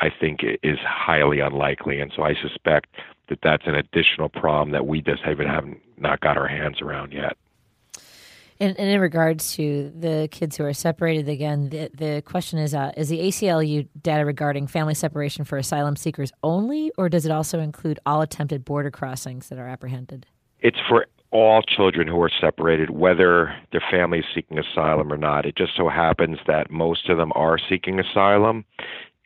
I 0.00 0.10
think 0.10 0.40
is 0.62 0.78
highly 0.80 1.40
unlikely. 1.40 2.00
And 2.00 2.12
so 2.14 2.22
I 2.22 2.34
suspect 2.34 2.88
that 3.28 3.38
that's 3.42 3.66
an 3.66 3.74
additional 3.74 4.28
problem 4.28 4.72
that 4.72 4.86
we 4.86 5.00
just 5.00 5.22
haven't 5.22 5.48
have 5.48 5.66
not 5.96 6.20
got 6.20 6.36
our 6.36 6.48
hands 6.48 6.80
around 6.80 7.12
yet. 7.12 7.36
And, 8.60 8.76
and, 8.76 8.90
in 8.90 9.00
regards 9.00 9.54
to 9.54 9.92
the 9.96 10.28
kids 10.32 10.56
who 10.56 10.64
are 10.64 10.72
separated, 10.72 11.28
again, 11.28 11.68
the, 11.68 11.90
the 11.94 12.22
question 12.22 12.58
is: 12.58 12.74
uh, 12.74 12.90
Is 12.96 13.08
the 13.08 13.20
ACLU 13.20 13.86
data 14.02 14.24
regarding 14.24 14.66
family 14.66 14.94
separation 14.94 15.44
for 15.44 15.58
asylum 15.58 15.94
seekers 15.94 16.32
only, 16.42 16.90
or 16.98 17.08
does 17.08 17.24
it 17.24 17.30
also 17.30 17.60
include 17.60 18.00
all 18.04 18.20
attempted 18.20 18.64
border 18.64 18.90
crossings 18.90 19.48
that 19.50 19.60
are 19.60 19.68
apprehended? 19.68 20.26
It's 20.58 20.78
for 20.88 21.06
all 21.30 21.62
children 21.62 22.08
who 22.08 22.20
are 22.22 22.30
separated, 22.40 22.90
whether 22.90 23.54
their 23.72 23.82
family 23.90 24.20
is 24.20 24.24
seeking 24.34 24.58
asylum 24.58 25.12
or 25.12 25.18
not. 25.18 25.44
It 25.44 25.56
just 25.56 25.76
so 25.76 25.88
happens 25.88 26.38
that 26.46 26.70
most 26.70 27.08
of 27.08 27.18
them 27.18 27.32
are 27.34 27.58
seeking 27.58 28.00
asylum, 28.00 28.64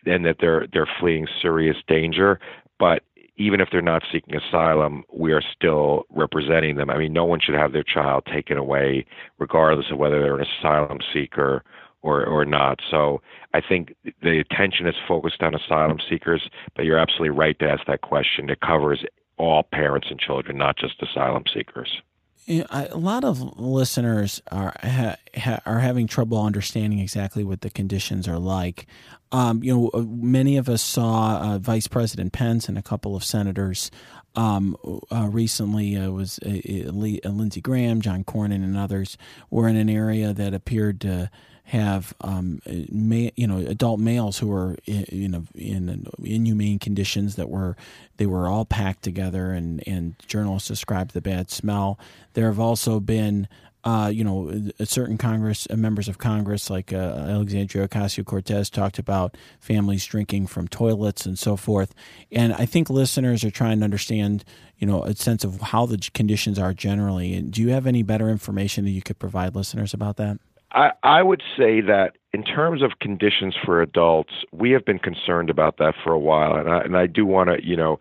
and 0.07 0.25
that 0.25 0.37
they're 0.41 0.67
they're 0.73 0.89
fleeing 0.99 1.27
serious 1.41 1.77
danger. 1.87 2.41
But 2.79 3.03
even 3.37 3.61
if 3.61 3.69
they're 3.71 3.83
not 3.83 4.03
seeking 4.13 4.35
asylum, 4.37 5.05
we 5.13 5.33
are 5.33 5.43
still 5.57 6.05
representing 6.11 6.77
them. 6.77 6.91
I 6.91 6.99
mean, 6.99 7.13
no 7.13 7.25
one 7.25 7.41
should 7.41 7.55
have 7.55 7.73
their 7.73 7.85
child 7.85 8.25
taken 8.27 8.57
away, 8.57 9.07
regardless 9.39 9.87
of 9.91 9.99
whether 9.99 10.21
they're 10.21 10.39
an 10.39 10.47
asylum 10.61 10.99
seeker 11.13 11.63
or 12.03 12.25
or 12.27 12.45
not. 12.45 12.81
So 12.91 13.23
I 13.55 13.61
think 13.61 13.95
the 14.23 14.41
attention 14.41 14.87
is 14.87 14.97
focused 15.07 15.43
on 15.43 15.55
asylum 15.55 15.99
seekers, 16.11 16.49
but 16.75 16.85
you're 16.85 16.99
absolutely 16.99 17.31
right 17.31 17.59
to 17.61 17.69
ask 17.69 17.87
that 17.87 18.01
question. 18.03 18.51
It 18.51 18.61
covers 18.61 19.05
all 19.39 19.63
parents 19.63 20.09
and 20.11 20.19
children, 20.19 20.59
not 20.59 20.77
just 20.77 21.03
asylum 21.03 21.45
seekers. 21.53 22.01
A 22.49 22.97
lot 22.97 23.23
of 23.23 23.59
listeners 23.59 24.43
are 24.51 24.75
ha, 24.83 25.17
ha, 25.37 25.61
are 25.65 25.79
having 25.79 26.09
trouble 26.09 26.43
understanding 26.43 26.99
exactly 26.99 27.45
what 27.45 27.61
the 27.61 27.71
conditions 27.71 28.27
are 28.27 28.39
like. 28.39 28.87
Um, 29.31 29.63
you 29.63 29.73
know, 29.73 29.91
uh, 29.95 30.03
many 30.03 30.57
of 30.57 30.69
us 30.69 30.83
saw 30.83 31.39
uh, 31.39 31.59
Vice 31.59 31.87
President 31.87 32.33
Pence 32.33 32.69
and 32.69 32.77
a 32.77 32.83
couple 32.83 33.15
of 33.15 33.23
senators 33.23 33.93
um, 34.35 34.77
uh, 35.11 35.29
recently. 35.31 35.97
Uh, 35.97 36.11
was 36.11 36.41
uh, 36.45 36.49
uh, 36.49 37.29
Lindsey 37.31 37.61
Graham, 37.61 38.01
John 38.01 38.25
Cornyn, 38.25 38.65
and 38.65 38.77
others 38.77 39.17
were 39.49 39.69
in 39.69 39.77
an 39.77 39.89
area 39.89 40.33
that 40.33 40.53
appeared 40.53 41.01
to 41.03 41.31
have 41.65 42.15
um, 42.21 42.61
ma- 42.91 43.31
you 43.37 43.47
know 43.47 43.59
adult 43.59 44.01
males 44.01 44.39
who 44.39 44.49
were 44.49 44.77
in, 44.87 45.07
you 45.11 45.29
know 45.29 45.45
in 45.55 46.07
inhumane 46.23 46.79
conditions 46.79 47.37
that 47.37 47.49
were 47.49 47.77
they 48.17 48.27
were 48.27 48.49
all 48.49 48.65
packed 48.65 49.03
together 49.03 49.53
and 49.53 49.83
and 49.87 50.15
journalists 50.27 50.69
described 50.69 51.13
the 51.13 51.21
bad 51.21 51.51
smell. 51.51 51.99
There 52.35 52.47
have 52.47 52.61
also 52.61 53.01
been 53.01 53.49
uh, 53.85 54.11
you 54.15 54.23
know, 54.23 54.71
certain 54.85 55.19
Congress 55.19 55.67
uh, 55.69 55.77
members 55.77 56.07
of 56.09 56.19
Congress, 56.19 56.71
like 56.71 56.93
uh, 56.93 56.97
Alexandria 56.97 57.89
Ocasio 57.89 58.25
Cortez, 58.25 58.71
talked 58.71 58.99
about 58.99 59.37
families 59.59 60.07
drinking 60.07 60.47
from 60.47 60.69
toilets 60.69 61.27
and 61.27 61.37
so 61.37 61.57
forth. 61.57 61.93
And 62.31 62.53
I 62.53 62.65
think 62.65 62.89
listeners 62.89 63.43
are 63.43 63.51
trying 63.51 63.81
to 63.81 63.85
understand, 63.85 64.45
you 64.79 64.87
know, 64.87 65.03
a 65.03 65.17
sense 65.17 65.43
of 65.43 65.61
how 65.61 65.87
the 65.87 65.99
conditions 66.15 66.61
are 66.61 66.73
generally. 66.73 67.35
And 67.35 67.51
do 67.51 67.61
you 67.61 67.71
have 67.71 67.87
any 67.87 68.05
better 68.05 68.31
information 68.31 68.85
that 68.85 68.91
you 68.91 69.03
could 69.03 69.19
provide 69.19 69.57
listeners 69.57 69.93
about 69.93 70.17
that? 70.19 70.39
I, 70.73 70.93
I 71.03 71.23
would 71.23 71.43
say 71.57 71.81
that 71.83 72.17
in 72.33 72.43
terms 72.43 72.83
of 72.83 72.99
conditions 73.01 73.55
for 73.63 73.83
adults, 73.83 74.33
we 74.53 74.71
have 74.71 74.85
been 74.85 74.99
concerned 74.99 75.51
about 75.51 75.77
that 75.79 75.95
for 76.03 76.13
a 76.13 76.19
while, 76.19 76.55
and 76.55 76.69
I, 76.69 76.81
and 76.81 76.97
I 76.97 77.07
do 77.07 77.27
want 77.27 77.51
to, 77.51 77.65
you 77.65 77.77
know, 77.77 78.01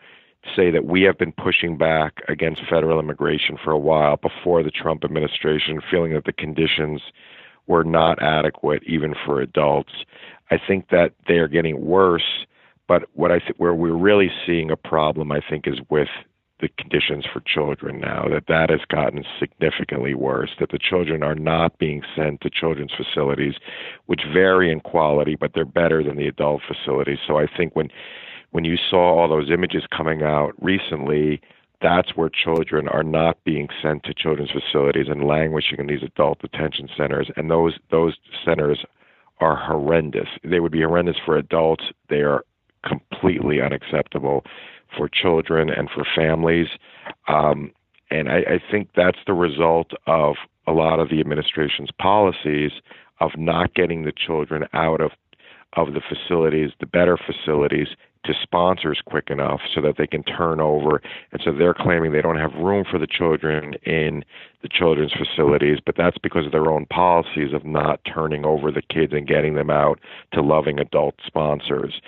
say 0.56 0.72
that 0.72 0.86
we 0.86 1.04
have 1.04 1.18
been 1.18 1.34
pushing 1.34 1.78
back 1.78 2.22
against 2.28 2.62
federal 2.70 3.00
immigration 3.00 3.58
for 3.62 3.72
a 3.72 3.78
while 3.78 4.18
before 4.18 4.64
the 4.64 4.72
Trump 4.72 5.04
administration, 5.04 5.82
feeling 5.90 6.14
that 6.14 6.26
the 6.26 6.34
conditions 6.34 7.02
were 7.68 7.84
not 7.84 8.22
adequate 8.22 8.84
even 8.86 9.14
for 9.26 9.42
adults. 9.42 9.94
I 10.50 10.58
think 10.58 10.90
that 10.90 11.14
they 11.28 11.36
are 11.36 11.48
getting 11.48 11.86
worse, 11.86 12.46
but 12.88 13.04
what 13.14 13.32
I 13.32 13.40
think 13.40 13.56
where 13.58 13.74
we're 13.74 13.96
really 13.96 14.32
seeing 14.46 14.72
a 14.72 14.78
problem, 14.78 15.32
I 15.32 15.42
think, 15.48 15.68
is 15.68 15.80
with 15.90 16.10
the 16.62 16.70
conditions 16.78 17.26
for 17.32 17.42
children 17.42 18.00
now 18.00 18.26
that 18.30 18.48
that 18.48 18.70
has 18.70 18.82
gotten 18.90 19.24
significantly 19.40 20.14
worse 20.14 20.52
that 20.60 20.72
the 20.72 20.80
children 20.80 21.24
are 21.24 21.36
not 21.36 21.78
being 21.80 22.02
sent 22.16 22.42
to 22.42 22.50
children's 22.50 22.94
facilities 22.96 23.56
which 24.06 24.22
vary 24.32 24.72
in 24.72 24.80
quality 24.80 25.36
but 25.36 25.52
they're 25.54 25.66
better 25.66 26.04
than 26.04 26.18
the 26.18 26.28
adult 26.28 26.62
facilities. 26.68 27.20
So 27.26 27.38
i 27.38 27.48
think 27.48 27.76
when 27.76 27.90
when 28.52 28.66
you 28.66 28.78
saw 28.90 29.20
all 29.20 29.30
those 29.30 29.50
images 29.52 29.84
coming 29.96 30.24
out 30.24 30.54
recently 30.62 31.42
that's 31.82 32.16
where 32.16 32.30
children 32.30 32.88
are 32.88 33.04
not 33.04 33.44
being 33.44 33.68
sent 33.82 34.04
to 34.04 34.14
children's 34.14 34.52
facilities 34.52 35.08
and 35.10 35.26
languishing 35.26 35.80
in 35.80 35.88
these 35.88 36.04
adult 36.04 36.40
detention 36.40 36.88
centers 36.96 37.30
and 37.36 37.50
those 37.50 37.74
those 37.90 38.16
centers 38.46 38.86
are 39.42 39.56
horrendous. 39.56 40.28
They 40.44 40.60
would 40.60 40.72
be 40.72 40.82
horrendous 40.82 41.18
for 41.26 41.36
adults. 41.36 41.86
They 42.10 42.22
are 42.22 42.46
completely 42.88 43.62
unacceptable 43.62 44.44
for 44.96 45.10
children 45.10 45.70
and 45.70 45.90
for 45.90 46.06
families. 46.16 46.68
Um, 47.28 47.72
and 48.10 48.30
I, 48.30 48.38
I 48.38 48.62
think 48.70 48.90
that's 48.96 49.20
the 49.26 49.34
result 49.34 49.92
of 50.08 50.36
a 50.68 50.72
lot 50.72 51.00
of 51.00 51.10
the 51.10 51.20
administration's 51.20 51.90
policies 52.00 52.72
of 53.20 53.32
not 53.38 53.74
getting 53.74 54.04
the 54.04 54.14
children 54.14 54.66
out 54.74 55.02
of 55.02 55.12
of 55.78 55.94
the 55.94 56.02
facilities, 56.02 56.72
the 56.82 56.86
better 56.86 57.18
facilities, 57.18 57.88
to 58.26 58.34
sponsors 58.44 59.02
quick 59.06 59.30
enough 59.30 59.62
so 59.74 59.82
that 59.82 59.96
they 59.98 60.06
can 60.06 60.22
turn 60.24 60.60
over. 60.60 61.02
And 61.32 61.42
so 61.44 61.52
they're 61.52 61.74
claiming 61.74 62.12
they 62.12 62.22
don't 62.22 62.38
have 62.38 62.54
room 62.56 62.86
for 62.90 63.00
the 63.00 63.08
children 63.08 63.74
in 63.84 64.24
the 64.62 64.70
children's 64.70 65.14
facilities, 65.14 65.80
but 65.84 65.96
that's 65.98 66.18
because 66.18 66.46
of 66.46 66.52
their 66.52 66.70
own 66.70 66.86
policies 66.88 67.54
of 67.54 67.66
not 67.66 68.02
turning 68.04 68.46
over 68.46 68.72
the 68.72 68.82
kids 68.82 69.14
and 69.14 69.28
getting 69.28 69.56
them 69.56 69.70
out 69.70 70.00
to 70.34 70.42
loving 70.42 70.78
adult 70.78 71.16
sponsors 71.26 72.02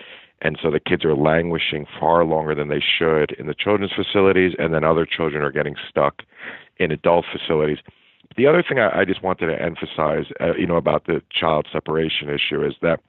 and 0.43 0.59
so 0.61 0.69
the 0.69 0.79
kids 0.79 1.05
are 1.05 1.15
languishing 1.15 1.87
far 1.99 2.25
longer 2.25 2.53
than 2.53 2.67
they 2.67 2.81
should 2.81 3.31
in 3.39 3.47
the 3.47 3.55
children's 3.55 3.93
facilities, 3.93 4.53
and 4.59 4.73
then 4.73 4.83
other 4.83 5.05
children 5.05 5.41
are 5.41 5.51
getting 5.51 5.75
stuck 5.89 6.21
in 6.77 6.91
adult 6.91 7.25
facilities. 7.31 7.79
The 8.35 8.45
other 8.45 8.63
thing 8.67 8.77
I, 8.77 8.99
I 8.99 9.05
just 9.05 9.23
wanted 9.23 9.47
to 9.47 9.61
emphasize, 9.61 10.25
uh, 10.41 10.53
you 10.55 10.67
know, 10.67 10.75
about 10.75 11.05
the 11.05 11.21
child 11.31 11.67
separation 11.71 12.29
issue 12.29 12.63
is 12.63 12.73
that 12.81 12.99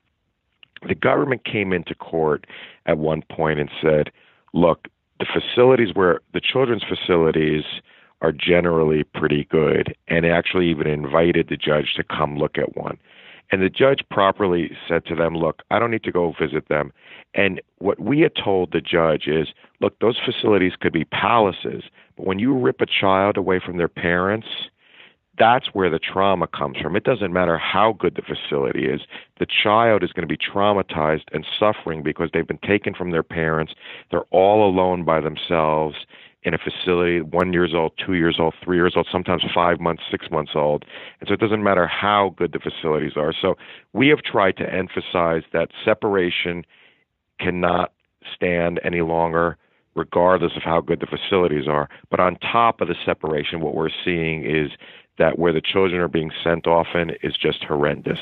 the 0.86 0.94
government 0.94 1.44
came 1.44 1.72
into 1.72 1.94
court 1.94 2.46
at 2.86 2.98
one 2.98 3.22
point 3.30 3.58
and 3.58 3.70
said, 3.82 4.10
"Look, 4.52 4.88
the 5.18 5.26
facilities 5.26 5.94
where 5.94 6.20
the 6.32 6.40
children's 6.40 6.84
facilities." 6.84 7.64
are 8.22 8.32
generally 8.32 9.04
pretty 9.04 9.44
good 9.50 9.94
and 10.08 10.24
actually 10.24 10.70
even 10.70 10.86
invited 10.86 11.48
the 11.48 11.58
judge 11.58 11.92
to 11.94 12.02
come 12.02 12.38
look 12.38 12.56
at 12.56 12.74
one. 12.74 12.96
And 13.50 13.62
the 13.62 13.68
judge 13.68 14.02
properly 14.10 14.76
said 14.88 15.04
to 15.06 15.14
them, 15.14 15.36
Look, 15.36 15.62
I 15.70 15.78
don't 15.78 15.90
need 15.90 16.04
to 16.04 16.12
go 16.12 16.34
visit 16.38 16.68
them. 16.68 16.92
And 17.34 17.60
what 17.78 18.00
we 18.00 18.20
had 18.20 18.32
told 18.34 18.72
the 18.72 18.80
judge 18.80 19.26
is, 19.26 19.48
Look, 19.80 19.98
those 20.00 20.18
facilities 20.24 20.72
could 20.80 20.92
be 20.92 21.04
palaces, 21.04 21.84
but 22.16 22.26
when 22.26 22.38
you 22.38 22.56
rip 22.56 22.80
a 22.80 22.86
child 22.86 23.36
away 23.36 23.60
from 23.64 23.76
their 23.76 23.88
parents, 23.88 24.48
that's 25.38 25.66
where 25.72 25.90
the 25.90 25.98
trauma 25.98 26.46
comes 26.46 26.78
from. 26.78 26.94
It 26.94 27.04
doesn't 27.04 27.32
matter 27.32 27.58
how 27.58 27.92
good 27.98 28.14
the 28.14 28.22
facility 28.22 28.86
is. 28.86 29.00
The 29.38 29.46
child 29.46 30.04
is 30.04 30.12
going 30.12 30.26
to 30.26 30.32
be 30.32 30.38
traumatized 30.38 31.24
and 31.32 31.44
suffering 31.58 32.02
because 32.02 32.30
they've 32.32 32.46
been 32.46 32.58
taken 32.58 32.94
from 32.94 33.10
their 33.10 33.24
parents. 33.24 33.74
They're 34.10 34.30
all 34.30 34.68
alone 34.68 35.04
by 35.04 35.20
themselves 35.20 35.96
in 36.44 36.52
a 36.52 36.58
facility, 36.58 37.22
one 37.22 37.52
years 37.52 37.72
old, 37.74 37.92
two 38.04 38.14
years 38.14 38.36
old, 38.38 38.54
three 38.62 38.76
years 38.76 38.94
old, 38.96 39.08
sometimes 39.10 39.42
five 39.54 39.80
months, 39.80 40.02
six 40.10 40.30
months 40.30 40.52
old. 40.54 40.84
And 41.20 41.28
so 41.28 41.34
it 41.34 41.40
doesn't 41.40 41.62
matter 41.62 41.86
how 41.86 42.34
good 42.36 42.52
the 42.52 42.58
facilities 42.58 43.12
are. 43.16 43.32
So 43.32 43.54
we 43.94 44.08
have 44.08 44.20
tried 44.20 44.56
to 44.58 44.70
emphasize 44.70 45.42
that 45.52 45.70
separation 45.84 46.64
cannot 47.40 47.92
stand 48.34 48.78
any 48.84 49.00
longer, 49.00 49.56
regardless 49.94 50.52
of 50.56 50.62
how 50.62 50.80
good 50.80 51.00
the 51.00 51.06
facilities 51.06 51.66
are. 51.66 51.88
But 52.10 52.20
on 52.20 52.36
top 52.36 52.80
of 52.80 52.88
the 52.88 52.96
separation, 53.04 53.60
what 53.60 53.74
we're 53.74 53.88
seeing 54.04 54.44
is 54.44 54.72
that 55.18 55.38
where 55.38 55.52
the 55.52 55.62
children 55.62 56.00
are 56.00 56.08
being 56.08 56.30
sent 56.42 56.66
often 56.66 57.12
is 57.22 57.36
just 57.40 57.64
horrendous. 57.64 58.18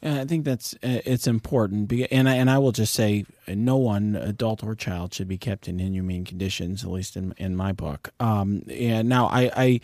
I 0.00 0.24
think 0.26 0.44
that's 0.44 0.74
uh, 0.74 1.02
it's 1.04 1.26
important, 1.26 1.92
and 2.12 2.28
I, 2.28 2.36
and 2.36 2.48
I 2.48 2.58
will 2.58 2.70
just 2.70 2.94
say, 2.94 3.26
no 3.48 3.76
one, 3.76 4.14
adult 4.14 4.62
or 4.62 4.76
child, 4.76 5.12
should 5.12 5.26
be 5.26 5.38
kept 5.38 5.66
in 5.66 5.80
inhumane 5.80 6.24
conditions, 6.24 6.84
at 6.84 6.90
least 6.90 7.16
in 7.16 7.34
in 7.36 7.56
my 7.56 7.72
book. 7.72 8.10
Um, 8.20 8.62
and 8.70 9.08
now 9.08 9.26
I, 9.26 9.50
I 9.56 9.80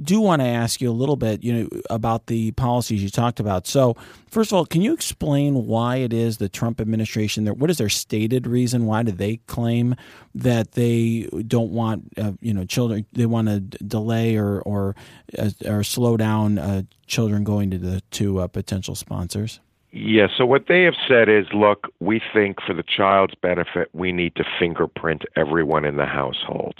do 0.00 0.20
want 0.20 0.42
to 0.42 0.46
ask 0.46 0.80
you 0.80 0.88
a 0.88 0.92
little 0.92 1.16
bit, 1.16 1.42
you 1.42 1.52
know, 1.52 1.80
about 1.90 2.26
the 2.26 2.52
policies 2.52 3.02
you 3.02 3.10
talked 3.10 3.40
about. 3.40 3.66
So, 3.66 3.96
first 4.30 4.52
of 4.52 4.58
all, 4.58 4.64
can 4.64 4.80
you 4.80 4.92
explain 4.92 5.66
why 5.66 5.96
it 5.96 6.12
is 6.12 6.36
the 6.36 6.48
Trump 6.48 6.80
administration? 6.80 7.46
What 7.46 7.68
is 7.68 7.78
their 7.78 7.88
stated 7.88 8.46
reason? 8.46 8.86
Why 8.86 9.02
do 9.02 9.10
they 9.10 9.38
claim 9.48 9.96
that 10.36 10.72
they 10.72 11.28
don't 11.48 11.72
want, 11.72 12.12
uh, 12.16 12.32
you 12.40 12.54
know, 12.54 12.64
children? 12.64 13.06
They 13.12 13.26
want 13.26 13.48
to 13.48 13.58
delay 13.58 14.36
or 14.36 14.60
or 14.60 14.94
uh, 15.36 15.50
or 15.64 15.82
slow 15.82 16.16
down 16.16 16.58
uh, 16.58 16.82
children 17.06 17.44
going 17.44 17.70
to 17.70 17.78
the 17.78 18.00
to 18.12 18.40
uh, 18.40 18.46
potential 18.46 18.94
sponsors? 18.94 19.60
Yeah, 19.92 20.26
so 20.36 20.44
what 20.44 20.64
they 20.68 20.82
have 20.82 20.94
said 21.08 21.28
is 21.28 21.46
look, 21.54 21.88
we 22.00 22.20
think 22.32 22.60
for 22.60 22.74
the 22.74 22.82
child's 22.82 23.34
benefit, 23.34 23.88
we 23.92 24.12
need 24.12 24.34
to 24.36 24.44
fingerprint 24.58 25.22
everyone 25.36 25.84
in 25.84 25.96
the 25.96 26.06
household. 26.06 26.74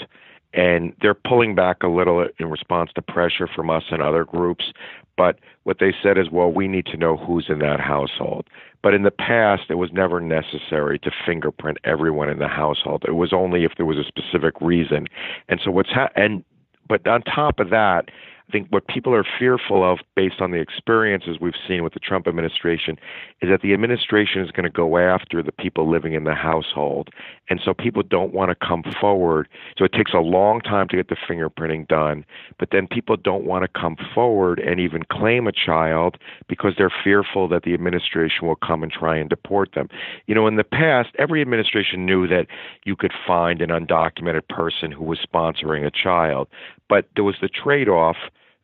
And 0.53 0.95
they're 1.03 1.15
pulling 1.15 1.55
back 1.55 1.83
a 1.83 1.89
little 1.89 2.27
in 2.39 2.51
response 2.51 2.91
to 2.95 3.03
pressure 3.03 3.47
from 3.47 3.71
us 3.71 3.85
and 3.91 4.03
other 4.03 4.25
groups. 4.25 4.73
But 5.17 5.39
what 5.65 5.79
they 5.81 5.95
said 6.03 6.19
is, 6.19 6.31
well, 6.31 6.51
we 6.51 6.69
need 6.69 6.87
to 6.87 6.97
know 6.97 7.17
who's 7.17 7.47
in 7.49 7.59
that 7.61 7.81
household. 7.81 8.49
But 8.83 8.95
in 8.95 9.03
the 9.03 9.11
past, 9.11 9.65
it 9.69 9.75
was 9.75 9.91
never 9.93 10.21
necessary 10.21 10.99
to 11.01 11.11
fingerprint 11.27 11.79
everyone 11.85 12.29
in 12.29 12.39
the 12.39 12.49
household. 12.49 13.05
It 13.07 13.13
was 13.13 13.33
only 13.33 13.65
if 13.65 13.73
there 13.77 13.87
was 13.87 13.99
a 13.99 14.05
specific 14.05 14.61
reason. 14.61 15.07
And 15.49 15.61
so 15.63 15.71
what's 15.71 15.91
ha- 15.91 16.11
and 16.17 16.45
but 16.89 17.07
on 17.07 17.23
top 17.23 17.59
of 17.59 17.71
that, 17.71 18.11
I 18.49 18.53
think 18.53 18.69
what 18.71 18.87
people 18.87 19.13
are 19.13 19.25
fearful 19.39 19.85
of, 19.85 19.99
based 20.15 20.41
on 20.41 20.53
the 20.53 20.59
experiences 20.59 21.39
we've 21.41 21.55
seen 21.67 21.83
with 21.83 21.95
the 21.95 22.01
Trump 22.01 22.29
administration, 22.29 22.97
is 23.43 23.51
that 23.51 23.61
the 23.63 23.73
administration 23.73 24.41
is 24.43 24.53
going 24.53 24.65
to 24.65 24.71
go 24.71 24.99
after 24.99 25.43
the 25.43 25.51
people 25.51 25.91
living 25.91 26.15
in 26.15 26.25
the 26.25 26.35
household. 26.35 27.11
And 27.51 27.61
so 27.65 27.75
people 27.75 28.03
don't 28.03 28.33
want 28.33 28.51
to 28.51 28.67
come 28.67 28.85
forward. 29.01 29.49
So 29.77 29.85
it 29.85 29.93
takes 29.93 30.13
a 30.15 30.21
long 30.21 30.61
time 30.61 30.87
to 30.89 30.97
get 30.97 31.09
the 31.09 31.17
fingerprinting 31.17 31.89
done. 31.89 32.25
But 32.59 32.71
then 32.71 32.87
people 32.87 33.17
don't 33.17 33.45
want 33.45 33.65
to 33.65 33.81
come 33.81 33.97
forward 34.15 34.61
and 34.61 34.79
even 34.79 35.03
claim 35.11 35.49
a 35.49 35.53
child 35.53 36.17
because 36.49 36.75
they're 36.79 36.93
fearful 37.03 37.49
that 37.49 37.65
the 37.65 37.75
administration 37.75 38.47
will 38.47 38.57
come 38.57 38.83
and 38.83 38.93
try 38.93 39.17
and 39.17 39.29
deport 39.29 39.75
them. 39.75 39.89
You 40.27 40.37
know, 40.37 40.47
in 40.47 40.57
the 40.57 40.65
past, 40.65 41.11
every 41.19 41.41
administration 41.41 42.07
knew 42.07 42.29
that 42.29 42.47
you 42.85 42.95
could 42.95 43.13
find 43.27 43.61
an 43.61 43.71
undocumented 43.71 44.47
person 44.49 44.93
who 44.93 45.05
was 45.05 45.19
sponsoring 45.19 45.85
a 45.85 45.91
child. 45.91 46.49
But 46.89 47.09
there 47.15 47.25
was 47.25 47.37
the 47.41 47.49
trade 47.49 47.89
off 47.89 48.17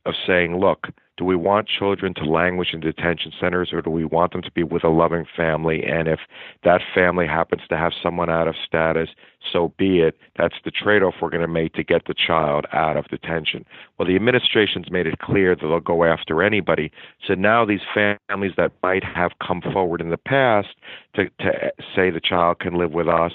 of 0.04 0.14
saying, 0.26 0.58
look, 0.58 0.88
do 1.18 1.24
we 1.24 1.36
want 1.36 1.68
children 1.68 2.14
to 2.14 2.24
languish 2.24 2.72
in 2.72 2.80
detention 2.80 3.32
centers 3.38 3.70
or 3.72 3.82
do 3.82 3.90
we 3.90 4.04
want 4.04 4.32
them 4.32 4.42
to 4.42 4.50
be 4.50 4.62
with 4.62 4.82
a 4.82 4.88
loving 4.88 5.26
family? 5.36 5.84
And 5.84 6.08
if 6.08 6.20
that 6.64 6.80
family 6.94 7.26
happens 7.26 7.62
to 7.68 7.76
have 7.76 7.92
someone 8.02 8.30
out 8.30 8.48
of 8.48 8.54
status, 8.66 9.10
so 9.52 9.74
be 9.76 10.00
it. 10.00 10.16
That's 10.38 10.54
the 10.64 10.70
trade 10.70 11.02
off 11.02 11.14
we're 11.20 11.30
going 11.30 11.42
to 11.42 11.48
make 11.48 11.74
to 11.74 11.84
get 11.84 12.06
the 12.06 12.14
child 12.14 12.66
out 12.72 12.96
of 12.96 13.08
detention. 13.08 13.64
Well, 13.98 14.08
the 14.08 14.16
administration's 14.16 14.90
made 14.90 15.06
it 15.06 15.18
clear 15.18 15.54
that 15.54 15.60
they'll 15.60 15.80
go 15.80 16.04
after 16.04 16.42
anybody. 16.42 16.90
So 17.26 17.34
now 17.34 17.64
these 17.66 17.82
families 17.94 18.52
that 18.56 18.72
might 18.82 19.04
have 19.04 19.32
come 19.46 19.60
forward 19.60 20.00
in 20.00 20.10
the 20.10 20.16
past 20.16 20.68
to, 21.14 21.26
to 21.40 21.72
say 21.94 22.10
the 22.10 22.20
child 22.20 22.58
can 22.58 22.74
live 22.74 22.92
with 22.92 23.08
us 23.08 23.32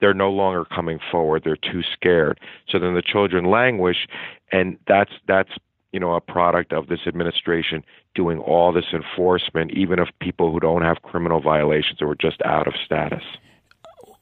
they're 0.00 0.14
no 0.14 0.30
longer 0.30 0.64
coming 0.64 0.98
forward. 1.10 1.42
They're 1.44 1.56
too 1.56 1.82
scared. 1.92 2.40
So 2.68 2.78
then 2.78 2.94
the 2.94 3.02
children 3.02 3.46
languish, 3.46 4.06
and 4.52 4.78
that's 4.86 5.12
that's 5.26 5.50
you 5.92 6.00
know 6.00 6.14
a 6.14 6.20
product 6.20 6.72
of 6.72 6.88
this 6.88 7.00
administration 7.06 7.84
doing 8.14 8.38
all 8.38 8.72
this 8.72 8.92
enforcement, 8.92 9.72
even 9.72 9.98
of 9.98 10.08
people 10.20 10.52
who 10.52 10.60
don't 10.60 10.82
have 10.82 11.02
criminal 11.02 11.40
violations 11.40 12.00
or 12.00 12.10
are 12.10 12.16
just 12.16 12.40
out 12.42 12.66
of 12.66 12.74
status. 12.84 13.22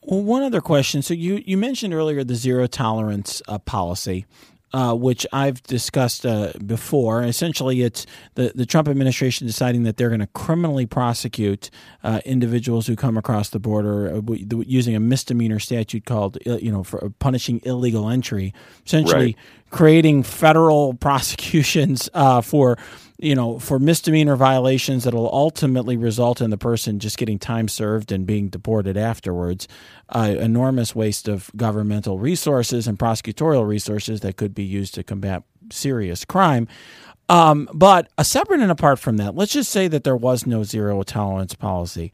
Well, 0.03 0.23
one 0.23 0.43
other 0.43 0.61
question. 0.61 1.03
So 1.03 1.15
you 1.15 1.43
you 1.45 1.57
mentioned 1.57 1.93
earlier 1.93 2.25
the 2.25 2.37
zero 2.37 2.67
tolerance 2.67 3.43
uh, 3.49 3.59
policy 3.59 4.27
uh, 4.77 4.95
which 4.95 5.27
I've 5.33 5.63
discussed 5.63 6.27
uh, 6.27 6.53
before. 6.67 7.23
Essentially, 7.23 7.81
it's 7.81 8.05
the, 8.35 8.53
the 8.55 8.67
Trump 8.67 8.89
administration 8.89 9.47
deciding 9.47 9.85
that 9.85 9.97
they're 9.97 10.11
going 10.11 10.21
to 10.21 10.27
criminally 10.27 10.85
prosecute 10.85 11.71
uh, 12.05 12.21
individuals 12.27 12.87
who 12.87 12.95
come 12.95 13.17
across 13.17 13.49
the 13.49 13.59
border 13.59 14.15
uh, 14.15 14.21
using 14.67 14.95
a 14.95 15.01
misdemeanor 15.01 15.59
statute 15.61 16.05
called, 16.05 16.37
uh, 16.47 16.59
you 16.59 16.71
know, 16.71 16.85
for 16.85 17.11
punishing 17.21 17.63
illegal 17.65 18.11
entry. 18.11 18.53
Essentially, 18.85 19.25
right. 19.25 19.37
creating 19.71 20.23
federal 20.23 20.93
prosecutions 21.01 22.11
uh, 22.13 22.43
for 22.43 22.77
you 23.19 23.35
know, 23.35 23.59
for 23.59 23.79
misdemeanor 23.79 24.37
violations 24.37 25.05
that 25.05 25.15
will 25.15 25.33
ultimately 25.33 25.97
result 25.97 26.41
in 26.41 26.51
the 26.51 26.59
person 26.59 26.99
just 26.99 27.17
getting 27.17 27.39
time 27.39 27.69
served 27.69 28.13
and 28.13 28.27
being 28.27 28.49
deported 28.49 28.97
afterwards. 28.97 29.67
Uh, 30.09 30.35
enormous 30.39 30.95
waste 30.95 31.27
of 31.27 31.51
governmental 31.57 32.19
resources 32.19 32.87
and 32.87 32.99
prosecutorial 32.99 33.67
resources 33.67 34.21
that 34.21 34.37
could 34.37 34.55
be 34.55 34.63
used 34.65 34.95
to 34.95 35.03
combat 35.03 35.43
serious 35.71 36.25
crime. 36.25 36.69
Um, 37.29 37.69
but 37.73 38.09
a 38.19 38.25
separate 38.25 38.61
and 38.61 38.71
apart 38.71 38.99
from 38.99 39.17
that, 39.17 39.35
let's 39.35 39.53
just 39.53 39.71
say 39.71 39.89
that 39.89 40.05
there 40.05 40.17
was 40.17 40.47
no 40.47 40.63
zero 40.63 41.03
tolerance 41.03 41.55
policy. 41.55 42.13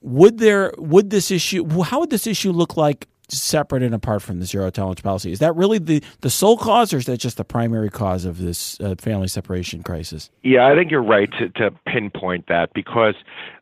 Would 0.00 0.38
there? 0.38 0.74
Would 0.76 1.10
this 1.10 1.30
issue? 1.30 1.66
How 1.82 2.00
would 2.00 2.10
this 2.10 2.26
issue 2.26 2.52
look 2.52 2.76
like 2.76 3.08
separate 3.28 3.82
and 3.82 3.94
apart 3.94 4.22
from 4.22 4.38
the 4.38 4.46
zero 4.46 4.70
tolerance 4.70 5.00
policy. 5.00 5.32
Is 5.32 5.38
that 5.38 5.54
really 5.56 5.78
the, 5.78 6.02
the 6.20 6.30
sole 6.30 6.58
cause, 6.58 6.92
or 6.92 6.98
is 6.98 7.06
that 7.06 7.18
just 7.18 7.36
the 7.36 7.44
primary 7.44 7.90
cause 7.90 8.24
of 8.24 8.38
this 8.38 8.78
uh, 8.80 8.94
family 8.98 9.28
separation 9.28 9.82
crisis? 9.82 10.30
Yeah, 10.42 10.66
I 10.66 10.74
think 10.74 10.90
you're 10.90 11.02
right 11.02 11.30
to, 11.38 11.48
to 11.50 11.70
pinpoint 11.86 12.46
that 12.48 12.72
because 12.74 13.14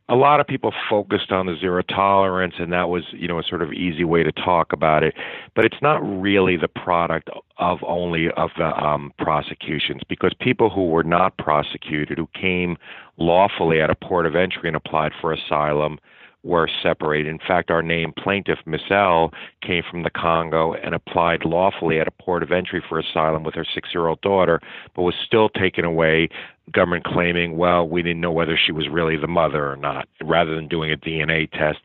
a 0.08 0.16
lot 0.16 0.40
of 0.40 0.46
people 0.46 0.74
focused 0.90 1.30
on 1.30 1.46
the 1.46 1.56
zero 1.58 1.80
tolerance, 1.82 2.54
and 2.58 2.72
that 2.72 2.88
was, 2.88 3.04
you 3.12 3.28
know, 3.28 3.38
a 3.38 3.42
sort 3.42 3.62
of 3.62 3.72
easy 3.72 4.04
way 4.04 4.22
to 4.22 4.32
talk 4.32 4.72
about 4.72 5.02
it. 5.04 5.14
But 5.54 5.64
it's 5.64 5.80
not 5.80 6.02
really 6.02 6.56
the 6.56 6.68
product 6.68 7.30
of 7.58 7.78
only 7.86 8.30
of 8.36 8.50
the 8.58 8.76
um, 8.76 9.12
prosecutions, 9.18 10.02
because 10.08 10.34
people 10.38 10.68
who 10.70 10.88
were 10.88 11.04
not 11.04 11.38
prosecuted, 11.38 12.18
who 12.18 12.28
came 12.34 12.76
lawfully 13.16 13.80
at 13.80 13.90
a 13.90 13.94
port 13.94 14.26
of 14.26 14.34
entry 14.34 14.68
and 14.68 14.76
applied 14.76 15.12
for 15.20 15.32
asylum, 15.32 15.98
were 16.42 16.68
separated. 16.82 17.28
In 17.28 17.38
fact, 17.38 17.70
our 17.70 17.82
named 17.82 18.16
plaintiff, 18.16 18.58
Miss 18.66 18.82
L, 18.90 19.32
came 19.62 19.82
from 19.88 20.02
the 20.02 20.10
Congo 20.10 20.74
and 20.74 20.94
applied 20.94 21.44
lawfully 21.44 22.00
at 22.00 22.08
a 22.08 22.10
port 22.10 22.42
of 22.42 22.50
entry 22.50 22.82
for 22.88 22.98
asylum 22.98 23.44
with 23.44 23.54
her 23.54 23.66
six 23.74 23.90
year 23.94 24.08
old 24.08 24.20
daughter, 24.22 24.60
but 24.94 25.02
was 25.02 25.14
still 25.24 25.48
taken 25.48 25.84
away, 25.84 26.28
government 26.72 27.04
claiming, 27.04 27.56
well, 27.56 27.88
we 27.88 28.02
didn't 28.02 28.20
know 28.20 28.32
whether 28.32 28.58
she 28.58 28.72
was 28.72 28.88
really 28.88 29.16
the 29.16 29.28
mother 29.28 29.70
or 29.70 29.76
not, 29.76 30.08
rather 30.22 30.54
than 30.54 30.68
doing 30.68 30.92
a 30.92 30.96
DNA 30.96 31.50
test. 31.50 31.78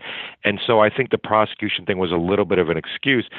And 0.43 0.60
so 0.66 0.80
I 0.80 0.89
think 0.89 1.12
the 1.12 1.18
prosecution 1.18 1.86
thing 1.86 1.97
was 1.99 2.12
a 2.12 2.16
little 2.16 2.45
bit 2.45 2.60
of 2.60 2.70
an 2.70 2.78
excuse. 2.78 3.30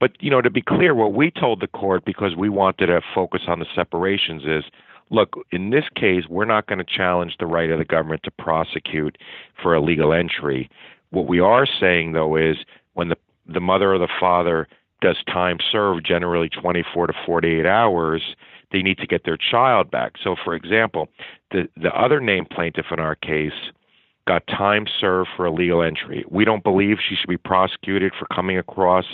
But, 0.00 0.12
you 0.20 0.30
know, 0.30 0.42
to 0.42 0.50
be 0.50 0.60
clear, 0.60 0.94
what 0.94 1.14
we 1.14 1.30
told 1.30 1.60
the 1.60 1.66
court, 1.66 2.04
because 2.04 2.36
we 2.36 2.50
wanted 2.50 2.86
to 2.86 3.00
focus 3.14 3.42
on 3.48 3.58
the 3.58 3.66
separations, 3.74 4.42
is 4.44 4.64
look, 5.10 5.36
in 5.52 5.70
this 5.70 5.84
case, 5.94 6.24
we're 6.28 6.44
not 6.44 6.66
going 6.66 6.78
to 6.78 6.84
challenge 6.84 7.36
the 7.38 7.46
right 7.46 7.70
of 7.70 7.78
the 7.78 7.84
government 7.84 8.22
to 8.24 8.30
prosecute 8.30 9.16
for 9.60 9.74
illegal 9.74 10.12
entry. 10.12 10.70
What 11.10 11.26
we 11.26 11.40
are 11.40 11.66
saying, 11.66 12.12
though, 12.12 12.36
is 12.36 12.56
when 12.94 13.08
the 13.08 13.16
the 13.46 13.60
mother 13.60 13.94
or 13.94 13.98
the 13.98 14.08
father 14.20 14.68
does 15.00 15.16
time 15.26 15.58
served, 15.72 16.06
generally 16.06 16.50
24 16.50 17.06
to 17.06 17.14
48 17.24 17.64
hours, 17.64 18.36
they 18.72 18.82
need 18.82 18.98
to 18.98 19.06
get 19.06 19.24
their 19.24 19.38
child 19.38 19.90
back. 19.90 20.12
So, 20.22 20.36
for 20.42 20.54
example, 20.54 21.08
the 21.50 21.68
the 21.76 21.90
other 21.90 22.20
named 22.20 22.50
plaintiff 22.50 22.86
in 22.90 23.00
our 23.00 23.14
case 23.14 23.72
got 24.26 24.46
time 24.46 24.86
served 25.00 25.30
for 25.34 25.46
illegal 25.46 25.82
entry. 25.82 26.24
We 26.28 26.44
don't 26.44 26.62
believe 26.62 26.98
she 27.00 27.16
should 27.16 27.30
be 27.30 27.38
prosecuted 27.38 28.12
for 28.18 28.26
coming 28.26 28.58
across 28.58 29.06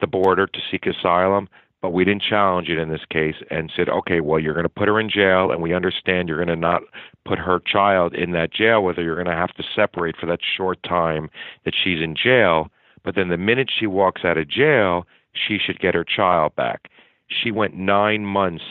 the 0.00 0.06
border 0.06 0.46
to 0.46 0.60
seek 0.70 0.86
asylum 0.86 1.48
but 1.84 1.90
we 1.90 2.02
didn't 2.02 2.22
challenge 2.22 2.70
it 2.70 2.78
in 2.78 2.88
this 2.88 3.04
case 3.10 3.34
and 3.50 3.70
said, 3.76 3.90
okay, 3.90 4.20
well, 4.20 4.40
you're 4.40 4.54
going 4.54 4.64
to 4.64 4.70
put 4.70 4.88
her 4.88 4.98
in 4.98 5.10
jail, 5.10 5.50
and 5.50 5.60
we 5.60 5.74
understand 5.74 6.30
you're 6.30 6.42
going 6.42 6.48
to 6.48 6.56
not 6.56 6.80
put 7.26 7.38
her 7.38 7.60
child 7.60 8.14
in 8.14 8.32
that 8.32 8.50
jail, 8.50 8.82
whether 8.82 9.02
you're 9.02 9.22
going 9.22 9.26
to 9.26 9.34
have 9.34 9.52
to 9.52 9.62
separate 9.76 10.16
for 10.16 10.24
that 10.24 10.38
short 10.56 10.82
time 10.82 11.28
that 11.66 11.74
she's 11.74 12.00
in 12.02 12.16
jail. 12.16 12.70
But 13.02 13.16
then 13.16 13.28
the 13.28 13.36
minute 13.36 13.68
she 13.70 13.86
walks 13.86 14.24
out 14.24 14.38
of 14.38 14.48
jail, 14.48 15.06
she 15.34 15.58
should 15.58 15.78
get 15.78 15.94
her 15.94 16.04
child 16.04 16.56
back. 16.56 16.88
She 17.28 17.50
went 17.50 17.76
nine 17.76 18.24
months 18.24 18.64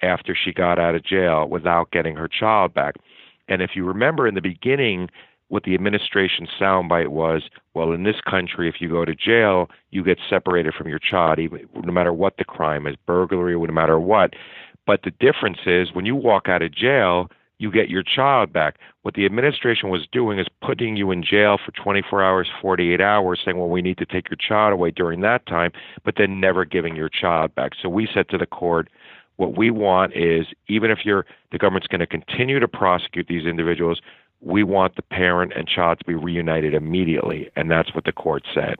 after 0.00 0.36
she 0.36 0.52
got 0.52 0.78
out 0.78 0.94
of 0.94 1.04
jail 1.04 1.48
without 1.48 1.90
getting 1.90 2.14
her 2.14 2.28
child 2.28 2.72
back. 2.72 2.94
And 3.48 3.62
if 3.62 3.70
you 3.74 3.84
remember 3.84 4.28
in 4.28 4.36
the 4.36 4.40
beginning, 4.40 5.08
what 5.50 5.64
the 5.64 5.74
administration's 5.74 6.48
soundbite 6.60 7.08
was, 7.08 7.42
well, 7.74 7.92
in 7.92 8.04
this 8.04 8.20
country, 8.28 8.68
if 8.68 8.76
you 8.80 8.88
go 8.88 9.04
to 9.04 9.14
jail, 9.14 9.68
you 9.90 10.02
get 10.04 10.18
separated 10.28 10.72
from 10.74 10.88
your 10.88 11.00
child, 11.00 11.40
even 11.40 11.68
no 11.74 11.92
matter 11.92 12.12
what 12.12 12.36
the 12.38 12.44
crime 12.44 12.86
is, 12.86 12.94
burglary, 13.04 13.54
no 13.54 13.72
matter 13.72 13.98
what. 13.98 14.34
But 14.86 15.00
the 15.02 15.10
difference 15.10 15.58
is 15.66 15.92
when 15.92 16.06
you 16.06 16.14
walk 16.14 16.48
out 16.48 16.62
of 16.62 16.72
jail, 16.72 17.30
you 17.58 17.70
get 17.70 17.90
your 17.90 18.04
child 18.04 18.52
back. 18.52 18.78
What 19.02 19.14
the 19.14 19.26
administration 19.26 19.90
was 19.90 20.06
doing 20.12 20.38
is 20.38 20.46
putting 20.62 20.96
you 20.96 21.10
in 21.10 21.22
jail 21.22 21.58
for 21.62 21.72
24 21.72 22.22
hours, 22.22 22.48
48 22.62 23.00
hours, 23.00 23.40
saying, 23.44 23.58
well, 23.58 23.68
we 23.68 23.82
need 23.82 23.98
to 23.98 24.06
take 24.06 24.30
your 24.30 24.38
child 24.38 24.72
away 24.72 24.92
during 24.92 25.20
that 25.22 25.46
time, 25.46 25.72
but 26.04 26.14
then 26.16 26.40
never 26.40 26.64
giving 26.64 26.94
your 26.94 27.08
child 27.08 27.54
back. 27.56 27.72
So 27.80 27.88
we 27.88 28.08
said 28.12 28.28
to 28.28 28.38
the 28.38 28.46
court, 28.46 28.88
what 29.36 29.56
we 29.56 29.70
want 29.70 30.14
is 30.14 30.46
even 30.68 30.90
if 30.90 30.98
you're 31.04 31.24
the 31.50 31.58
government's 31.58 31.88
going 31.88 32.00
to 32.00 32.06
continue 32.06 32.60
to 32.60 32.68
prosecute 32.68 33.26
these 33.26 33.46
individuals, 33.46 34.00
we 34.40 34.62
want 34.62 34.96
the 34.96 35.02
parent 35.02 35.52
and 35.54 35.68
child 35.68 35.98
to 35.98 36.04
be 36.04 36.14
reunited 36.14 36.74
immediately, 36.74 37.50
and 37.56 37.70
that's 37.70 37.94
what 37.94 38.04
the 38.04 38.12
court 38.12 38.44
said. 38.54 38.76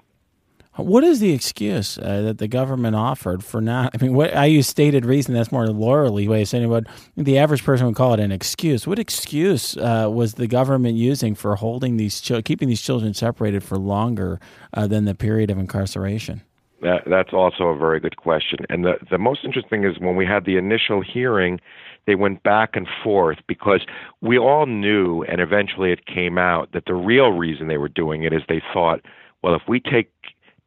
What 0.76 1.02
is 1.04 1.20
the 1.20 1.32
excuse 1.32 1.98
uh, 1.98 2.22
that 2.22 2.38
the 2.38 2.46
government 2.48 2.94
offered 2.94 3.44
for 3.44 3.61
not? 3.61 3.90
I 3.92 4.02
mean, 4.02 4.14
what 4.14 4.34
I 4.34 4.46
use 4.46 4.68
stated 4.68 5.04
reason. 5.04 5.34
That's 5.34 5.50
more 5.50 5.66
lawyerly 5.66 6.28
way 6.28 6.42
of 6.42 6.48
saying 6.48 6.64
it. 6.64 6.68
But 6.68 6.86
the 7.16 7.38
average 7.38 7.64
person 7.64 7.86
would 7.86 7.96
call 7.96 8.14
it 8.14 8.20
an 8.20 8.30
excuse. 8.30 8.86
What 8.86 8.98
excuse 8.98 9.76
uh, 9.76 10.08
was 10.11 10.34
the 10.34 10.46
government 10.46 10.94
using 10.94 11.34
for 11.34 11.56
holding 11.56 11.96
these, 11.96 12.20
keeping 12.44 12.68
these 12.68 12.80
children 12.80 13.14
separated 13.14 13.64
for 13.64 13.78
longer 13.78 14.40
uh, 14.72 14.86
than 14.86 15.06
the 15.06 15.14
period 15.14 15.50
of 15.50 15.58
incarceration? 15.58 16.40
That, 16.82 17.02
that's 17.04 17.32
also 17.32 17.64
a 17.64 17.76
very 17.76 18.00
good 18.00 18.16
question. 18.16 18.61
And 18.70 18.84
the 18.84 18.94
the 19.11 19.18
most 19.18 19.44
interesting 19.44 19.84
is 19.84 19.98
when 19.98 20.16
we 20.16 20.24
had 20.24 20.44
the 20.46 20.56
initial 20.56 21.02
hearing, 21.02 21.61
they 22.11 22.16
went 22.16 22.42
back 22.42 22.70
and 22.74 22.88
forth 23.04 23.38
because 23.46 23.82
we 24.20 24.36
all 24.36 24.66
knew, 24.66 25.22
and 25.22 25.40
eventually 25.40 25.92
it 25.92 26.06
came 26.06 26.38
out, 26.38 26.72
that 26.72 26.86
the 26.86 26.94
real 26.94 27.30
reason 27.30 27.68
they 27.68 27.78
were 27.78 27.88
doing 27.88 28.24
it 28.24 28.32
is 28.32 28.42
they 28.48 28.61
thought, 28.74 29.00
well, 29.44 29.54
if 29.54 29.62
we 29.68 29.78
take 29.78 30.11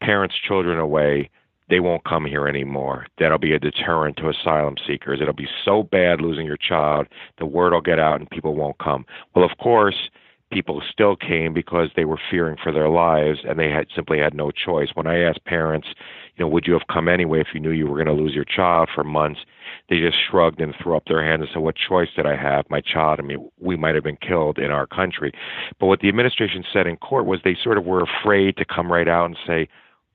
parents' 0.01 0.35
children 0.47 0.79
away, 0.79 1.29
they 1.69 1.81
won't 1.81 2.05
come 2.05 2.25
here 2.25 2.47
anymore. 2.47 3.07
That'll 3.19 3.39
be 3.39 3.51
a 3.51 3.59
deterrent 3.59 4.15
to 4.17 4.29
asylum 4.29 4.75
seekers. 4.87 5.19
It'll 5.21 5.33
be 5.33 5.49
so 5.65 5.83
bad 5.83 6.21
losing 6.21 6.45
your 6.45 6.55
child, 6.55 7.07
the 7.39 7.45
word 7.45 7.73
will 7.73 7.81
get 7.81 7.99
out 7.99 8.21
and 8.21 8.29
people 8.29 8.55
won't 8.55 8.77
come. 8.77 9.05
Well, 9.35 9.43
of 9.43 9.57
course, 9.57 10.09
people 10.49 10.81
still 10.89 11.17
came 11.17 11.53
because 11.53 11.89
they 11.97 12.05
were 12.05 12.19
fearing 12.31 12.55
for 12.63 12.71
their 12.71 12.87
lives 12.87 13.39
and 13.43 13.59
they 13.59 13.69
had 13.69 13.87
simply 13.93 14.19
had 14.19 14.33
no 14.33 14.49
choice. 14.49 14.91
When 14.93 15.07
I 15.07 15.19
asked 15.19 15.43
parents, 15.43 15.89
you 16.37 16.45
know, 16.45 16.49
would 16.49 16.67
you 16.67 16.73
have 16.73 16.87
come 16.89 17.09
anyway 17.09 17.41
if 17.41 17.47
you 17.53 17.59
knew 17.59 17.71
you 17.71 17.87
were 17.87 18.01
going 18.01 18.15
to 18.15 18.23
lose 18.23 18.33
your 18.33 18.45
child 18.45 18.87
for 18.95 19.03
months? 19.03 19.41
They 19.89 19.99
just 19.99 20.17
shrugged 20.29 20.61
and 20.61 20.73
threw 20.81 20.95
up 20.95 21.05
their 21.07 21.23
hands 21.23 21.41
and 21.41 21.49
said, 21.53 21.61
"What 21.61 21.75
choice 21.75 22.09
did 22.15 22.25
I 22.25 22.36
have? 22.36 22.69
My 22.69 22.81
child. 22.81 23.19
I 23.19 23.23
mean, 23.23 23.49
we 23.59 23.75
might 23.75 23.95
have 23.95 24.03
been 24.03 24.17
killed 24.17 24.57
in 24.57 24.71
our 24.71 24.88
country." 24.88 25.34
But 25.79 25.88
what 25.88 25.99
the 25.99 26.09
administration 26.09 26.63
said 26.71 26.88
in 26.88 26.97
court 26.97 27.25
was 27.25 27.41
they 27.43 27.55
sort 27.55 27.77
of 27.77 27.86
were 27.86 28.01
afraid 28.01 28.57
to 28.57 28.65
come 28.65 28.91
right 28.91 29.07
out 29.07 29.25
and 29.25 29.38
say, 29.45 29.67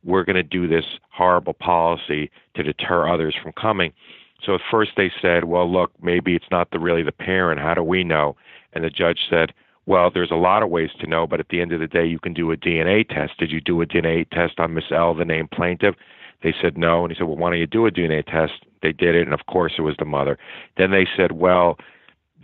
"We're 0.04 0.24
going 0.24 0.36
to 0.36 0.42
do 0.42 0.66
this 0.66 0.98
horrible 1.10 1.54
policy 1.54 2.30
to 2.54 2.62
deter 2.62 3.08
others 3.08 3.34
from 3.34 3.52
coming." 3.52 3.92
So 4.42 4.54
at 4.54 4.62
first 4.70 4.92
they 4.96 5.12
said, 5.20 5.44
"Well, 5.44 5.70
look, 5.70 5.92
maybe 6.02 6.34
it's 6.34 6.50
not 6.50 6.70
the 6.70 6.78
really 6.78 7.02
the 7.02 7.12
parent. 7.12 7.60
How 7.60 7.74
do 7.74 7.82
we 7.82 8.04
know?" 8.04 8.36
And 8.72 8.84
the 8.84 8.90
judge 8.90 9.28
said, 9.28 9.52
well, 9.88 10.10
there's 10.10 10.30
a 10.30 10.36
lot 10.36 10.62
of 10.62 10.68
ways 10.68 10.90
to 11.00 11.06
know, 11.06 11.26
but 11.26 11.40
at 11.40 11.48
the 11.48 11.62
end 11.62 11.72
of 11.72 11.80
the 11.80 11.86
day, 11.86 12.04
you 12.04 12.18
can 12.18 12.34
do 12.34 12.52
a 12.52 12.58
DNA 12.58 13.08
test. 13.08 13.38
Did 13.38 13.50
you 13.50 13.58
do 13.58 13.80
a 13.80 13.86
DNA 13.86 14.28
test 14.28 14.60
on 14.60 14.74
Miss 14.74 14.92
L, 14.92 15.14
the 15.14 15.24
named 15.24 15.50
plaintiff? 15.50 15.94
They 16.42 16.54
said 16.60 16.78
no, 16.78 17.02
and 17.02 17.12
he 17.12 17.18
said, 17.18 17.26
well, 17.26 17.36
why 17.36 17.50
don't 17.50 17.58
you 17.58 17.66
do 17.66 17.86
a 17.86 17.90
DNA 17.90 18.24
test? 18.24 18.64
They 18.82 18.92
did 18.92 19.14
it, 19.14 19.22
and 19.22 19.34
of 19.34 19.46
course, 19.46 19.72
it 19.76 19.82
was 19.82 19.96
the 19.98 20.04
mother. 20.04 20.38
Then 20.76 20.90
they 20.92 21.06
said, 21.16 21.32
well, 21.32 21.78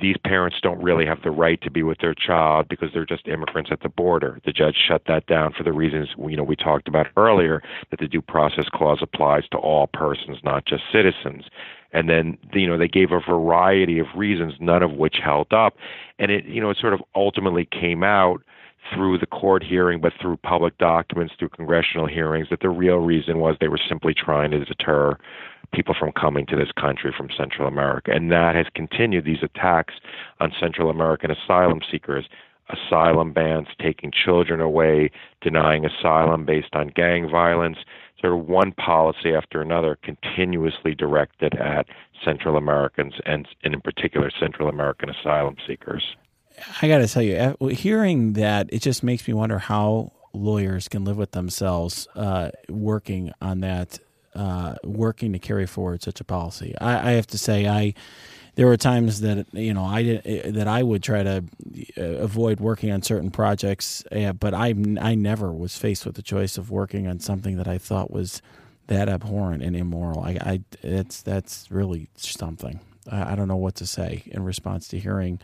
these 0.01 0.17
parents 0.25 0.57
don't 0.61 0.83
really 0.83 1.07
have 1.07 1.23
the 1.23 1.31
right 1.31 1.61
to 1.63 1.71
be 1.71 1.83
with 1.83 1.99
their 1.99 2.15
child 2.15 2.69
because 2.69 2.89
they're 2.93 3.07
just 3.07 3.29
immigrants 3.29 3.71
at 3.73 3.81
the 3.81 3.89
border. 3.89 4.41
The 4.45 4.53
judge 4.53 4.77
shut 4.89 5.03
that 5.07 5.27
down 5.27 5.53
for 5.53 5.63
the 5.63 5.73
reasons 5.73 6.09
you 6.19 6.37
know 6.37 6.43
we 6.43 6.57
talked 6.57 6.89
about 6.89 7.07
earlier 7.17 7.63
that 7.91 8.01
the 8.01 8.09
due 8.09 8.23
process 8.23 8.65
clause 8.73 8.99
applies 9.03 9.47
to 9.53 9.59
all 9.59 9.87
persons, 9.87 10.39
not 10.43 10.67
just 10.67 10.83
citizens. 10.93 11.45
And 11.93 12.09
then 12.09 12.37
you 12.53 12.67
know 12.67 12.77
they 12.77 12.89
gave 12.89 13.13
a 13.13 13.21
variety 13.21 14.01
of 14.01 14.07
reasons, 14.17 14.55
none 14.59 14.83
of 14.83 14.93
which 14.93 15.19
held 15.23 15.53
up, 15.53 15.77
and 16.19 16.33
it 16.33 16.45
you 16.45 16.61
know 16.61 16.71
it 16.71 16.79
sort 16.81 16.93
of 16.93 17.01
ultimately 17.15 17.69
came 17.71 18.03
out 18.03 18.43
through 18.93 19.19
the 19.19 19.27
court 19.27 19.63
hearing, 19.63 20.01
but 20.01 20.13
through 20.21 20.37
public 20.39 20.77
documents, 20.79 21.35
through 21.39 21.49
congressional 21.51 22.07
hearings, 22.07 22.49
that 22.51 22.61
the 22.61 22.69
real 22.69 22.99
reason 22.99 23.39
was 23.39 23.57
they 23.61 23.69
were 23.69 23.81
simply 23.89 24.15
trying 24.15 24.51
to 24.51 24.65
deter 24.65 25.17
people 25.73 25.95
from 25.99 26.13
coming 26.13 26.47
to 26.47 26.57
this 26.57 26.71
country 26.73 27.13
from 27.17 27.29
Central 27.37 27.67
America. 27.67 28.13
And 28.13 28.31
that 28.31 28.55
has 28.55 28.67
continued 28.75 29.25
these 29.25 29.43
attacks 29.43 29.95
on 30.41 30.53
Central 30.59 30.91
American 30.91 31.31
asylum 31.31 31.81
seekers, 31.91 32.27
asylum 32.69 33.33
bans, 33.33 33.69
taking 33.81 34.13
children 34.13 34.61
away, 34.61 35.11
denying 35.41 35.85
asylum 35.85 36.45
based 36.45 36.75
on 36.75 36.89
gang 36.89 37.29
violence, 37.29 37.79
sort 38.21 38.33
of 38.33 38.47
one 38.47 38.73
policy 38.73 39.35
after 39.35 39.61
another 39.61 39.99
continuously 40.03 40.95
directed 40.95 41.55
at 41.57 41.87
Central 42.25 42.57
Americans 42.57 43.15
and, 43.27 43.49
and 43.65 43.75
in 43.75 43.81
particular 43.81 44.31
Central 44.39 44.69
American 44.69 45.11
asylum 45.11 45.57
seekers. 45.67 46.17
I 46.81 46.89
got 46.89 46.99
to 46.99 47.09
tell 47.09 47.23
you, 47.23 47.57
hearing 47.71 48.35
that, 48.35 48.69
it 48.73 48.81
just 48.81 49.03
makes 49.03 49.27
me 49.27 49.35
wonder 49.35 49.59
how 49.59 50.13
lawyers 50.33 50.89
can 50.89 51.05
live 51.05 51.17
with 51.17 51.33
themselves 51.33 52.09
uh, 52.15 52.51
working 52.69 53.33
on 53.41 53.61
that 53.61 53.99
uh, 54.35 54.75
working 54.83 55.33
to 55.33 55.39
carry 55.39 55.67
forward 55.67 56.03
such 56.03 56.21
a 56.21 56.25
policy. 56.25 56.75
I, 56.81 57.11
I, 57.11 57.13
have 57.13 57.27
to 57.29 57.39
say, 57.39 57.69
I 57.69 57.95
there 58.57 58.67
were 58.67 58.77
times 58.77 59.21
that 59.21 59.47
you 59.53 59.73
know 59.73 59.85
I 59.85 60.03
did 60.03 60.55
that 60.55 60.67
I 60.67 60.83
would 60.83 61.03
try 61.03 61.23
to 61.23 61.45
uh, 61.97 62.03
avoid 62.03 62.61
working 62.61 62.91
on 62.91 63.03
certain 63.03 63.31
projects, 63.31 64.05
uh, 64.11 64.33
but 64.33 64.55
I 64.55 64.75
I 65.01 65.15
never 65.15 65.53
was 65.53 65.77
faced 65.77 66.05
with 66.05 66.17
the 66.17 66.23
choice 66.23 66.59
of 66.59 66.71
working 66.71 67.07
on 67.07 67.21
something 67.21 67.57
that 67.57 67.69
I 67.69 67.79
thought 67.79 68.11
was 68.11 68.43
that 68.89 69.09
abhorrent 69.09 69.63
and 69.63 69.77
immoral. 69.77 70.21
I, 70.21 70.39
I 70.41 70.61
it's 70.83 71.23
that's 71.23 71.71
really 71.71 72.09
something. 72.17 72.81
I, 73.11 73.33
I 73.33 73.35
don't 73.37 73.49
know 73.49 73.57
what 73.57 73.77
to 73.77 73.87
say 73.87 74.25
in 74.27 74.43
response 74.43 74.89
to 74.89 74.99
hearing 74.99 75.41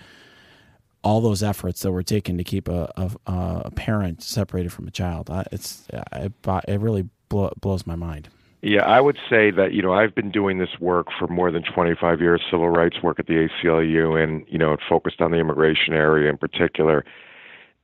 all 1.02 1.20
those 1.20 1.42
efforts 1.42 1.82
that 1.82 1.92
were 1.92 2.02
taken 2.02 2.36
to 2.38 2.44
keep 2.44 2.68
a, 2.68 2.92
a, 2.96 3.10
a 3.26 3.70
parent 3.70 4.22
separated 4.22 4.72
from 4.72 4.86
a 4.86 4.90
child. 4.90 5.30
It's 5.50 5.86
it, 6.12 6.32
it 6.44 6.80
really 6.80 7.08
blow, 7.28 7.52
blows 7.60 7.86
my 7.86 7.96
mind. 7.96 8.28
Yeah, 8.62 8.84
I 8.84 9.00
would 9.00 9.16
say 9.30 9.50
that 9.52 9.72
you 9.72 9.80
know 9.80 9.94
I've 9.94 10.14
been 10.14 10.30
doing 10.30 10.58
this 10.58 10.78
work 10.80 11.06
for 11.18 11.26
more 11.28 11.50
than 11.50 11.62
25 11.62 12.20
years, 12.20 12.42
civil 12.50 12.68
rights 12.68 13.02
work 13.02 13.18
at 13.18 13.26
the 13.26 13.48
ACLU, 13.48 14.22
and 14.22 14.44
you 14.48 14.58
know 14.58 14.72
it 14.74 14.80
focused 14.86 15.20
on 15.22 15.30
the 15.30 15.38
immigration 15.38 15.94
area 15.94 16.28
in 16.28 16.36
particular. 16.36 17.04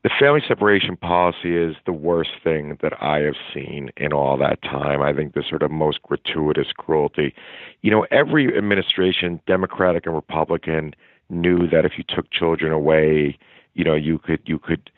The 0.02 0.10
family 0.20 0.42
separation 0.46 0.96
policy 0.96 1.56
is 1.56 1.74
the 1.84 1.92
worst 1.92 2.30
thing 2.44 2.78
that 2.80 2.92
I 3.02 3.20
have 3.20 3.34
seen 3.52 3.90
in 3.96 4.12
all 4.12 4.36
that 4.38 4.62
time. 4.62 5.02
I 5.02 5.12
think 5.12 5.34
the 5.34 5.42
sort 5.42 5.62
of 5.62 5.70
most 5.70 6.00
gratuitous 6.02 6.68
cruelty. 6.76 7.34
You 7.82 7.90
know, 7.90 8.06
every 8.12 8.56
administration, 8.56 9.40
Democratic 9.46 10.06
and 10.06 10.14
Republican, 10.14 10.94
knew 11.28 11.68
that 11.68 11.84
if 11.84 11.92
you 11.96 12.04
took 12.08 12.30
children 12.30 12.72
away, 12.72 13.38
you 13.74 13.84
know, 13.84 13.94
you 13.94 14.18
could 14.18 14.40
you 14.46 14.58
could 14.58 14.90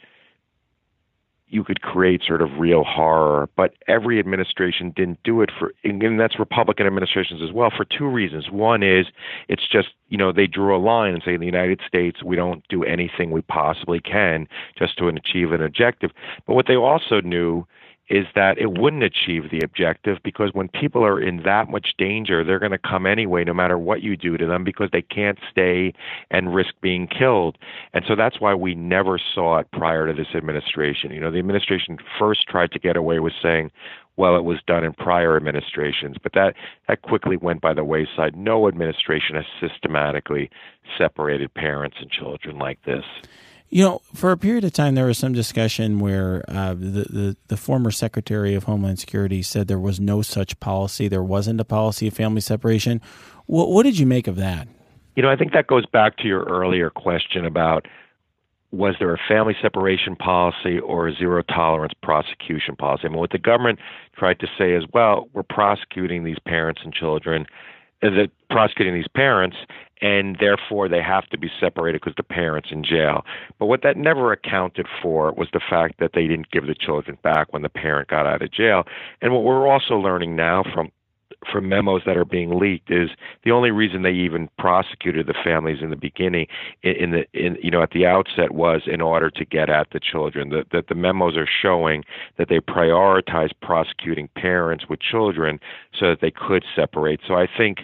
you 1.50 1.64
could 1.64 1.80
create 1.80 2.22
sort 2.26 2.42
of 2.42 2.58
real 2.58 2.84
horror. 2.84 3.48
But 3.56 3.72
every 3.86 4.18
administration 4.18 4.92
didn't 4.94 5.18
do 5.24 5.40
it 5.40 5.50
for, 5.58 5.72
and 5.84 6.20
that's 6.20 6.38
Republican 6.38 6.86
administrations 6.86 7.40
as 7.42 7.52
well, 7.52 7.72
for 7.74 7.84
two 7.84 8.06
reasons. 8.06 8.50
One 8.50 8.82
is 8.82 9.06
it's 9.48 9.66
just, 9.66 9.88
you 10.08 10.18
know, 10.18 10.32
they 10.32 10.46
drew 10.46 10.76
a 10.76 10.78
line 10.78 11.14
and 11.14 11.22
say 11.24 11.34
in 11.34 11.40
the 11.40 11.46
United 11.46 11.80
States, 11.86 12.22
we 12.22 12.36
don't 12.36 12.66
do 12.68 12.84
anything 12.84 13.30
we 13.30 13.42
possibly 13.42 14.00
can 14.00 14.46
just 14.78 14.98
to 14.98 15.08
achieve 15.08 15.52
an 15.52 15.62
objective. 15.62 16.10
But 16.46 16.54
what 16.54 16.66
they 16.66 16.76
also 16.76 17.20
knew 17.20 17.66
is 18.08 18.26
that 18.34 18.58
it 18.58 18.78
wouldn't 18.78 19.02
achieve 19.02 19.50
the 19.50 19.60
objective 19.60 20.18
because 20.24 20.50
when 20.52 20.68
people 20.68 21.04
are 21.04 21.20
in 21.20 21.42
that 21.42 21.68
much 21.68 21.94
danger, 21.98 22.42
they're 22.42 22.58
going 22.58 22.72
to 22.72 22.78
come 22.78 23.06
anyway, 23.06 23.44
no 23.44 23.52
matter 23.52 23.78
what 23.78 24.02
you 24.02 24.16
do 24.16 24.36
to 24.36 24.46
them, 24.46 24.64
because 24.64 24.88
they 24.92 25.02
can't 25.02 25.38
stay 25.50 25.92
and 26.30 26.54
risk 26.54 26.74
being 26.80 27.06
killed. 27.06 27.58
And 27.92 28.04
so 28.08 28.16
that's 28.16 28.40
why 28.40 28.54
we 28.54 28.74
never 28.74 29.18
saw 29.34 29.58
it 29.58 29.70
prior 29.72 30.06
to 30.06 30.12
this 30.12 30.34
administration. 30.34 31.10
You 31.10 31.20
know, 31.20 31.30
the 31.30 31.38
administration 31.38 31.98
first 32.18 32.46
tried 32.48 32.72
to 32.72 32.78
get 32.78 32.96
away 32.96 33.18
with 33.20 33.34
saying, 33.42 33.70
well, 34.16 34.36
it 34.36 34.44
was 34.44 34.58
done 34.66 34.82
in 34.82 34.92
prior 34.94 35.36
administrations, 35.36 36.16
but 36.20 36.32
that, 36.32 36.54
that 36.88 37.02
quickly 37.02 37.36
went 37.36 37.60
by 37.60 37.72
the 37.72 37.84
wayside. 37.84 38.36
No 38.36 38.66
administration 38.66 39.36
has 39.36 39.44
systematically 39.60 40.50
separated 40.96 41.54
parents 41.54 41.98
and 42.00 42.10
children 42.10 42.58
like 42.58 42.82
this. 42.84 43.04
You 43.70 43.84
know, 43.84 44.00
for 44.14 44.32
a 44.32 44.36
period 44.38 44.64
of 44.64 44.72
time, 44.72 44.94
there 44.94 45.04
was 45.04 45.18
some 45.18 45.34
discussion 45.34 46.00
where 46.00 46.42
uh, 46.48 46.72
the, 46.72 47.06
the, 47.10 47.36
the 47.48 47.56
former 47.56 47.90
Secretary 47.90 48.54
of 48.54 48.64
Homeland 48.64 48.98
Security 48.98 49.42
said 49.42 49.68
there 49.68 49.78
was 49.78 50.00
no 50.00 50.22
such 50.22 50.58
policy. 50.58 51.06
There 51.06 51.22
wasn't 51.22 51.60
a 51.60 51.64
policy 51.64 52.08
of 52.08 52.14
family 52.14 52.40
separation. 52.40 53.02
What, 53.44 53.68
what 53.68 53.82
did 53.82 53.98
you 53.98 54.06
make 54.06 54.26
of 54.26 54.36
that? 54.36 54.68
You 55.16 55.22
know, 55.22 55.30
I 55.30 55.36
think 55.36 55.52
that 55.52 55.66
goes 55.66 55.84
back 55.84 56.16
to 56.18 56.24
your 56.26 56.44
earlier 56.44 56.88
question 56.88 57.44
about 57.44 57.86
was 58.70 58.94
there 58.98 59.14
a 59.14 59.18
family 59.26 59.56
separation 59.62 60.14
policy 60.14 60.78
or 60.78 61.08
a 61.08 61.14
zero 61.14 61.42
tolerance 61.42 61.94
prosecution 62.02 62.76
policy? 62.76 63.04
I 63.06 63.08
mean, 63.08 63.18
what 63.18 63.30
the 63.30 63.38
government 63.38 63.78
tried 64.16 64.40
to 64.40 64.46
say 64.58 64.72
is, 64.72 64.84
well, 64.92 65.28
we're 65.32 65.42
prosecuting 65.42 66.24
these 66.24 66.38
parents 66.46 66.82
and 66.84 66.92
children, 66.92 67.46
prosecuting 68.50 68.94
these 68.94 69.08
parents, 69.14 69.56
and 70.00 70.36
therefore 70.40 70.88
they 70.88 71.02
have 71.02 71.28
to 71.30 71.38
be 71.38 71.50
separated 71.60 72.00
because 72.00 72.14
the 72.16 72.22
parents 72.22 72.68
in 72.70 72.84
jail. 72.84 73.24
But 73.58 73.66
what 73.66 73.82
that 73.82 73.96
never 73.96 74.32
accounted 74.32 74.86
for 75.02 75.32
was 75.32 75.48
the 75.52 75.60
fact 75.60 75.98
that 76.00 76.12
they 76.14 76.26
didn't 76.26 76.50
give 76.50 76.66
the 76.66 76.74
children 76.74 77.18
back 77.22 77.52
when 77.52 77.62
the 77.62 77.68
parent 77.68 78.08
got 78.08 78.26
out 78.26 78.42
of 78.42 78.52
jail. 78.52 78.84
And 79.22 79.32
what 79.32 79.44
we're 79.44 79.68
also 79.68 79.94
learning 79.94 80.36
now 80.36 80.62
from 80.62 80.90
from 81.50 81.68
memos 81.68 82.02
that 82.04 82.16
are 82.16 82.24
being 82.24 82.58
leaked 82.58 82.90
is 82.90 83.10
the 83.44 83.50
only 83.52 83.70
reason 83.70 84.02
they 84.02 84.10
even 84.10 84.48
prosecuted 84.58 85.26
the 85.26 85.34
families 85.44 85.78
in 85.80 85.90
the 85.90 85.96
beginning 85.96 86.46
in, 86.82 87.12
the 87.12 87.24
in 87.32 87.56
you 87.62 87.70
know 87.70 87.82
at 87.82 87.90
the 87.90 88.06
outset 88.06 88.52
was 88.52 88.82
in 88.86 89.00
order 89.00 89.30
to 89.30 89.44
get 89.44 89.70
at 89.70 89.88
the 89.92 90.00
children 90.00 90.48
that 90.50 90.66
that 90.72 90.88
the 90.88 90.94
memos 90.94 91.36
are 91.36 91.48
showing 91.62 92.04
that 92.38 92.48
they 92.48 92.58
prioritized 92.58 93.52
prosecuting 93.62 94.28
parents 94.34 94.86
with 94.88 95.00
children 95.00 95.60
so 95.98 96.08
that 96.10 96.20
they 96.20 96.30
could 96.30 96.64
separate 96.74 97.20
so 97.26 97.34
i 97.34 97.46
think 97.56 97.80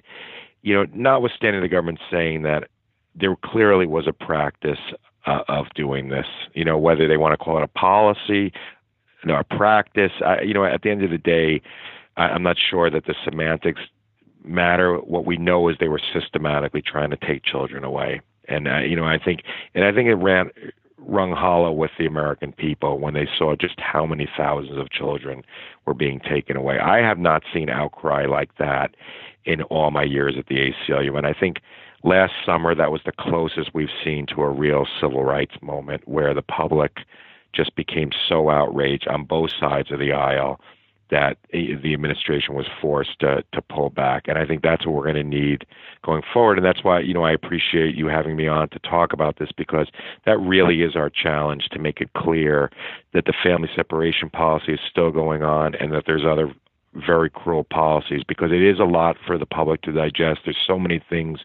you 0.65 0.75
know, 0.75 0.87
notwithstanding 0.93 1.62
the 1.62 1.69
government 1.69 2.01
saying 2.11 2.43
that 2.43 2.69
there 3.15 3.37
clearly 3.37 3.87
was 3.87 4.09
a 4.09 4.12
practice 4.12 4.79
uh, 5.27 5.43
of 5.49 5.67
doing 5.75 6.09
this, 6.09 6.27
you 6.55 6.65
know, 6.65 6.77
whether 6.77 7.07
they 7.07 7.17
want 7.17 7.33
to 7.33 7.37
call 7.37 7.57
it 7.59 7.62
a 7.62 7.69
policy, 7.69 8.53
know, 9.27 9.37
a 9.39 9.45
practice, 9.45 10.12
I, 10.25 10.43
you 10.43 10.55
know, 10.55 10.65
at 10.65 10.83
the 10.83 10.91
end 10.91 11.03
of 11.03 11.11
the 11.11 11.19
day, 11.19 11.62
I, 12.17 12.25
I'm 12.25 12.43
not 12.43 12.57
sure 12.59 12.91
that 12.91 13.07
the 13.07 13.15
semantics 13.25 13.81
matter. 14.45 14.97
What 14.97 15.25
we 15.25 15.37
know 15.37 15.69
is 15.69 15.77
they 15.79 15.89
were 15.89 16.01
systematically 16.12 16.83
trying 16.83 17.11
to 17.11 17.17
take 17.17 17.45
children 17.45 17.85
away, 17.85 18.21
and 18.49 18.69
uh, 18.69 18.79
you 18.79 18.97
know, 18.97 19.05
I 19.05 19.19
think, 19.19 19.43
and 19.75 19.85
I 19.85 19.93
think 19.93 20.09
it 20.09 20.15
ran 20.15 20.51
rung 21.07 21.33
hollow 21.33 21.73
with 21.73 21.91
the 21.99 22.07
American 22.07 22.53
people 22.53 22.99
when 22.99 23.15
they 23.15 23.29
saw 23.39 23.55
just 23.57 23.79
how 23.79 24.07
many 24.07 24.29
thousands 24.37 24.79
of 24.79 24.91
children 24.91 25.43
were 25.87 25.95
being 25.95 26.21
taken 26.21 26.57
away. 26.57 26.79
I 26.79 26.99
have 26.99 27.19
not 27.19 27.43
seen 27.53 27.69
outcry 27.69 28.27
like 28.27 28.57
that 28.59 28.95
in 29.45 29.63
all 29.63 29.91
my 29.91 30.03
years 30.03 30.37
at 30.39 30.47
the 30.47 30.73
ACLU. 30.73 31.17
And 31.17 31.27
I 31.27 31.33
think 31.33 31.59
last 32.03 32.33
summer, 32.45 32.75
that 32.75 32.91
was 32.91 33.03
the 33.05 33.13
closest 33.13 33.75
we've 33.75 33.89
seen 34.03 34.27
to 34.35 34.43
a 34.43 34.51
real 34.51 34.87
civil 35.01 35.25
rights 35.25 35.57
moment 35.61 36.03
where 36.07 36.35
the 36.35 36.43
public 36.43 36.99
just 37.55 37.75
became 37.77 38.11
so 38.29 38.51
outraged 38.51 39.07
on 39.09 39.25
both 39.25 39.51
sides 39.59 39.93
of 39.93 39.99
the 39.99 40.13
aisle 40.13 40.61
that 41.11 41.37
the 41.53 41.93
administration 41.93 42.55
was 42.55 42.67
forced 42.81 43.19
to, 43.21 43.45
to 43.53 43.63
pull 43.63 43.91
back. 43.91 44.25
And 44.27 44.39
I 44.39 44.47
think 44.47 44.63
that's 44.63 44.87
what 44.87 44.95
we're 44.95 45.13
going 45.13 45.15
to 45.17 45.23
need 45.23 45.67
going 46.05 46.23
forward. 46.33 46.59
And 46.59 46.67
that's 46.67 46.83
why, 46.83 47.01
you 47.01 47.15
know, 47.15 47.25
I 47.25 47.33
appreciate 47.33 47.95
you 47.95 48.07
having 48.07 48.37
me 48.37 48.49
on 48.49 48.69
to 48.71 48.79
talk 48.81 49.13
about 49.13 49.39
this 49.39 49.51
because 49.57 49.89
that 50.25 50.39
really 50.39 50.83
is 50.83 50.97
our 50.97 51.11
challenge 51.11 51.69
to 51.73 51.79
make 51.79 52.01
it 52.01 52.13
clear 52.17 52.71
that 53.13 53.27
the 53.27 53.35
family 53.43 53.69
separation 53.75 54.31
policy 54.31 54.73
is 54.73 54.81
still 54.91 55.11
going 55.11 55.43
on 55.43 55.75
and 55.77 55.93
that 55.93 56.05
there's 56.07 56.25
other 56.25 56.53
very 56.95 57.29
cruel 57.29 57.65
policies 57.65 58.23
because 58.27 58.53
it 58.53 58.63
is 58.63 58.79
a 58.79 58.85
lot 58.85 59.17
for 59.27 59.37
the 59.37 59.47
public 59.47 59.83
to 59.83 59.93
digest. 59.93 60.41
There's 60.45 60.57
so 60.67 60.79
many 60.79 61.03
things 61.11 61.41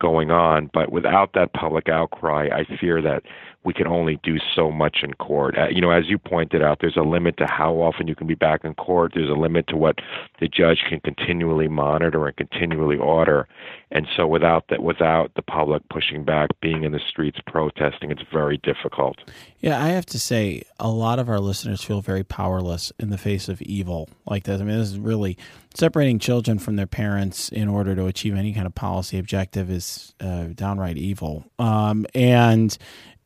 going 0.00 0.30
on, 0.30 0.70
but 0.74 0.90
without 0.92 1.32
that 1.34 1.52
public 1.54 1.88
outcry, 1.88 2.48
I 2.52 2.76
fear 2.76 3.00
that 3.02 3.22
we 3.64 3.72
can 3.72 3.86
only 3.86 4.18
do 4.22 4.38
so 4.54 4.70
much 4.70 4.98
in 5.02 5.14
court. 5.14 5.56
Uh, 5.56 5.68
you 5.68 5.80
know, 5.80 5.90
as 5.90 6.08
you 6.08 6.18
pointed 6.18 6.62
out, 6.62 6.78
there's 6.80 6.96
a 6.96 7.02
limit 7.02 7.36
to 7.36 7.46
how 7.46 7.74
often 7.74 8.08
you 8.08 8.14
can 8.14 8.26
be 8.26 8.34
back 8.34 8.64
in 8.64 8.74
court. 8.74 9.12
There's 9.14 9.30
a 9.30 9.34
limit 9.34 9.68
to 9.68 9.76
what 9.76 9.98
the 10.40 10.48
judge 10.48 10.82
can 10.88 11.00
continually 11.00 11.68
monitor 11.68 12.26
and 12.26 12.36
continually 12.36 12.96
order. 12.96 13.46
And 13.92 14.06
so, 14.16 14.26
without 14.26 14.64
that, 14.70 14.82
without 14.82 15.32
the 15.34 15.42
public 15.42 15.88
pushing 15.90 16.24
back, 16.24 16.50
being 16.60 16.82
in 16.82 16.92
the 16.92 17.00
streets 17.08 17.38
protesting, 17.46 18.10
it's 18.10 18.22
very 18.32 18.58
difficult. 18.58 19.18
Yeah, 19.60 19.82
I 19.82 19.88
have 19.88 20.06
to 20.06 20.18
say, 20.18 20.62
a 20.80 20.88
lot 20.88 21.18
of 21.18 21.28
our 21.28 21.38
listeners 21.38 21.84
feel 21.84 22.00
very 22.00 22.24
powerless 22.24 22.90
in 22.98 23.10
the 23.10 23.18
face 23.18 23.48
of 23.48 23.62
evil 23.62 24.08
like 24.26 24.44
this. 24.44 24.60
I 24.60 24.64
mean, 24.64 24.78
this 24.78 24.90
is 24.90 24.98
really 24.98 25.38
separating 25.74 26.18
children 26.18 26.58
from 26.58 26.76
their 26.76 26.86
parents 26.86 27.48
in 27.48 27.68
order 27.68 27.94
to 27.94 28.06
achieve 28.06 28.34
any 28.34 28.52
kind 28.52 28.66
of 28.66 28.74
policy 28.74 29.18
objective 29.18 29.70
is 29.70 30.14
uh, 30.20 30.46
downright 30.54 30.96
evil. 30.96 31.44
Um, 31.58 32.06
and 32.14 32.76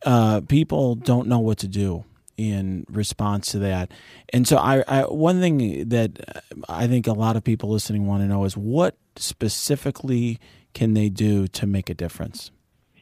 uh, 0.04 0.40
people 0.42 0.94
don't 0.94 1.28
know 1.28 1.38
what 1.38 1.58
to 1.58 1.68
do 1.68 2.04
in 2.36 2.84
response 2.90 3.52
to 3.52 3.58
that. 3.60 3.90
And 4.32 4.46
so, 4.46 4.58
I, 4.58 4.84
I, 4.86 5.02
one 5.02 5.40
thing 5.40 5.88
that 5.88 6.44
I 6.68 6.86
think 6.86 7.06
a 7.06 7.12
lot 7.12 7.36
of 7.36 7.44
people 7.44 7.70
listening 7.70 8.06
want 8.06 8.22
to 8.22 8.28
know 8.28 8.44
is 8.44 8.56
what 8.56 8.96
specifically 9.16 10.38
can 10.74 10.94
they 10.94 11.08
do 11.08 11.46
to 11.48 11.66
make 11.66 11.88
a 11.88 11.94
difference? 11.94 12.50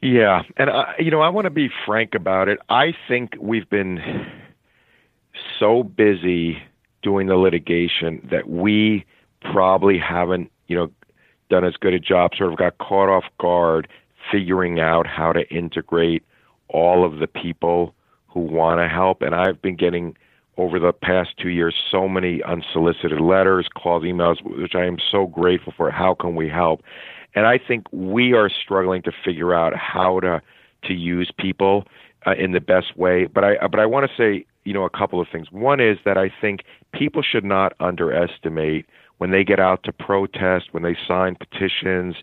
Yeah, 0.00 0.42
and 0.56 0.70
I, 0.70 0.94
you 0.98 1.10
know, 1.10 1.20
I 1.20 1.30
want 1.30 1.46
to 1.46 1.50
be 1.50 1.70
frank 1.86 2.14
about 2.14 2.48
it. 2.48 2.58
I 2.68 2.92
think 3.08 3.36
we've 3.40 3.68
been 3.68 4.00
so 5.58 5.82
busy 5.82 6.62
doing 7.02 7.26
the 7.26 7.36
litigation 7.36 8.26
that 8.30 8.48
we 8.48 9.04
probably 9.40 9.98
haven't, 9.98 10.52
you 10.68 10.76
know, 10.76 10.90
done 11.50 11.64
as 11.64 11.74
good 11.76 11.94
a 11.94 11.98
job. 11.98 12.32
Sort 12.36 12.52
of 12.52 12.58
got 12.58 12.78
caught 12.78 13.08
off 13.08 13.24
guard 13.40 13.88
figuring 14.30 14.78
out 14.78 15.06
how 15.06 15.32
to 15.32 15.48
integrate 15.48 16.22
all 16.74 17.04
of 17.06 17.20
the 17.20 17.28
people 17.28 17.94
who 18.26 18.40
want 18.40 18.80
to 18.80 18.88
help. 18.88 19.22
And 19.22 19.34
I've 19.34 19.62
been 19.62 19.76
getting 19.76 20.16
over 20.58 20.80
the 20.80 20.92
past 20.92 21.30
two 21.40 21.48
years 21.48 21.74
so 21.90 22.08
many 22.08 22.42
unsolicited 22.42 23.20
letters, 23.20 23.68
calls, 23.74 24.02
emails, 24.02 24.42
which 24.42 24.74
I 24.74 24.84
am 24.84 24.98
so 25.10 25.26
grateful 25.26 25.72
for. 25.76 25.90
How 25.90 26.14
can 26.14 26.34
we 26.34 26.48
help? 26.48 26.82
And 27.36 27.46
I 27.46 27.58
think 27.58 27.86
we 27.92 28.32
are 28.32 28.50
struggling 28.50 29.02
to 29.02 29.12
figure 29.24 29.54
out 29.54 29.74
how 29.76 30.20
to 30.20 30.42
to 30.84 30.92
use 30.92 31.30
people 31.38 31.84
uh, 32.26 32.34
in 32.36 32.52
the 32.52 32.60
best 32.60 32.96
way. 32.96 33.26
But 33.26 33.44
I 33.44 33.66
but 33.68 33.78
I 33.78 33.86
want 33.86 34.10
to 34.10 34.16
say 34.16 34.44
you 34.64 34.72
know 34.72 34.84
a 34.84 34.90
couple 34.90 35.20
of 35.20 35.28
things. 35.30 35.50
One 35.52 35.80
is 35.80 35.98
that 36.04 36.18
I 36.18 36.30
think 36.40 36.64
people 36.92 37.22
should 37.22 37.44
not 37.44 37.72
underestimate 37.80 38.86
when 39.18 39.30
they 39.30 39.44
get 39.44 39.60
out 39.60 39.84
to 39.84 39.92
protest, 39.92 40.66
when 40.72 40.82
they 40.82 40.96
sign 41.06 41.36
petitions, 41.36 42.16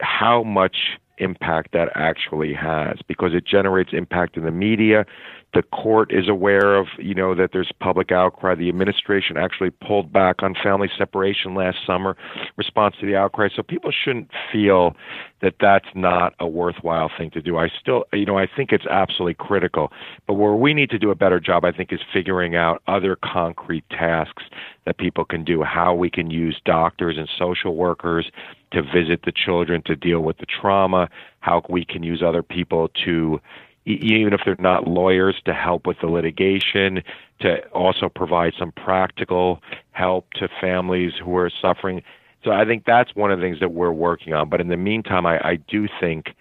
how 0.00 0.42
much 0.44 0.98
impact 1.20 1.72
that 1.72 1.88
actually 1.94 2.52
has 2.54 2.98
because 3.06 3.34
it 3.34 3.44
generates 3.46 3.90
impact 3.92 4.36
in 4.36 4.44
the 4.44 4.50
media. 4.50 5.04
The 5.52 5.62
court 5.62 6.12
is 6.12 6.28
aware 6.28 6.76
of, 6.76 6.86
you 6.98 7.14
know, 7.14 7.34
that 7.34 7.50
there's 7.52 7.72
public 7.80 8.12
outcry. 8.12 8.54
The 8.54 8.68
administration 8.68 9.36
actually 9.36 9.70
pulled 9.70 10.12
back 10.12 10.42
on 10.42 10.54
family 10.54 10.88
separation 10.96 11.54
last 11.54 11.78
summer, 11.84 12.16
response 12.56 12.94
to 13.00 13.06
the 13.06 13.16
outcry. 13.16 13.48
So 13.54 13.62
people 13.62 13.90
shouldn't 13.90 14.30
feel 14.52 14.94
that 15.42 15.54
that's 15.60 15.88
not 15.94 16.34
a 16.38 16.46
worthwhile 16.46 17.10
thing 17.16 17.30
to 17.32 17.42
do. 17.42 17.58
I 17.58 17.68
still, 17.80 18.04
you 18.12 18.26
know, 18.26 18.38
I 18.38 18.46
think 18.46 18.70
it's 18.70 18.86
absolutely 18.86 19.34
critical. 19.34 19.90
But 20.26 20.34
where 20.34 20.54
we 20.54 20.72
need 20.72 20.90
to 20.90 20.98
do 20.98 21.10
a 21.10 21.16
better 21.16 21.40
job, 21.40 21.64
I 21.64 21.72
think, 21.72 21.92
is 21.92 22.00
figuring 22.12 22.54
out 22.54 22.82
other 22.86 23.16
concrete 23.16 23.84
tasks 23.90 24.44
that 24.86 24.98
people 24.98 25.24
can 25.24 25.44
do, 25.44 25.62
how 25.62 25.94
we 25.94 26.10
can 26.10 26.30
use 26.30 26.60
doctors 26.64 27.16
and 27.18 27.28
social 27.38 27.74
workers 27.74 28.30
to 28.72 28.82
visit 28.82 29.22
the 29.24 29.32
children 29.32 29.82
to 29.86 29.96
deal 29.96 30.20
with 30.20 30.38
the 30.38 30.46
trauma, 30.46 31.08
how 31.40 31.62
we 31.68 31.84
can 31.84 32.02
use 32.02 32.22
other 32.22 32.42
people 32.42 32.88
to 33.04 33.40
even 33.84 34.32
if 34.32 34.40
they're 34.44 34.56
not 34.58 34.86
lawyers 34.86 35.40
to 35.44 35.54
help 35.54 35.86
with 35.86 35.96
the 36.00 36.06
litigation 36.06 37.02
to 37.40 37.66
also 37.68 38.08
provide 38.08 38.52
some 38.58 38.72
practical 38.72 39.60
help 39.92 40.30
to 40.32 40.48
families 40.60 41.12
who 41.22 41.36
are 41.36 41.50
suffering. 41.50 42.02
So 42.44 42.52
i 42.52 42.64
think 42.64 42.84
that's 42.84 43.14
one 43.14 43.30
of 43.30 43.38
the 43.38 43.44
things 43.44 43.60
that 43.60 43.72
we're 43.72 43.92
working 43.92 44.32
on. 44.32 44.48
But 44.48 44.60
in 44.60 44.68
the 44.68 44.76
meantime 44.76 45.26
i, 45.26 45.38
I 45.38 45.56
do 45.56 45.88
think 46.00 46.34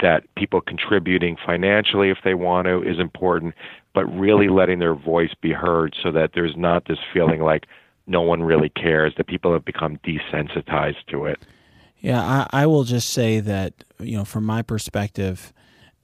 that 0.00 0.24
people 0.36 0.60
contributing 0.60 1.36
financially 1.44 2.10
if 2.10 2.18
they 2.24 2.34
want 2.34 2.66
to 2.66 2.82
is 2.82 2.98
important 2.98 3.54
but 3.94 4.04
really 4.06 4.48
letting 4.48 4.80
their 4.80 4.94
voice 4.94 5.32
be 5.40 5.52
heard 5.52 5.94
so 6.02 6.10
that 6.10 6.32
there's 6.34 6.56
not 6.56 6.86
this 6.88 6.98
feeling 7.12 7.40
like 7.40 7.66
no 8.06 8.20
one 8.20 8.42
really 8.42 8.68
cares 8.68 9.14
that 9.16 9.26
people 9.26 9.52
have 9.52 9.64
become 9.64 9.96
desensitized 9.98 11.06
to 11.08 11.24
it. 11.24 11.38
Yeah, 12.00 12.20
I, 12.20 12.64
I 12.64 12.66
will 12.66 12.84
just 12.84 13.10
say 13.10 13.40
that 13.40 13.72
you 13.98 14.16
know, 14.16 14.24
from 14.24 14.44
my 14.44 14.62
perspective, 14.62 15.52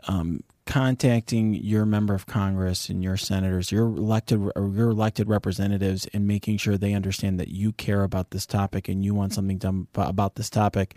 um, 0.08 0.42
contacting 0.70 1.52
your 1.52 1.84
member 1.84 2.14
of 2.14 2.26
Congress 2.26 2.88
and 2.88 3.02
your 3.02 3.16
senators, 3.16 3.72
your 3.72 3.86
elected 3.86 4.38
your 4.38 4.90
elected 4.90 5.28
representatives, 5.28 6.06
and 6.12 6.28
making 6.28 6.58
sure 6.58 6.78
they 6.78 6.94
understand 6.94 7.40
that 7.40 7.48
you 7.48 7.72
care 7.72 8.04
about 8.04 8.30
this 8.30 8.46
topic 8.46 8.88
and 8.88 9.04
you 9.04 9.12
want 9.12 9.34
something 9.34 9.58
done 9.58 9.88
about 9.96 10.36
this 10.36 10.48
topic, 10.48 10.94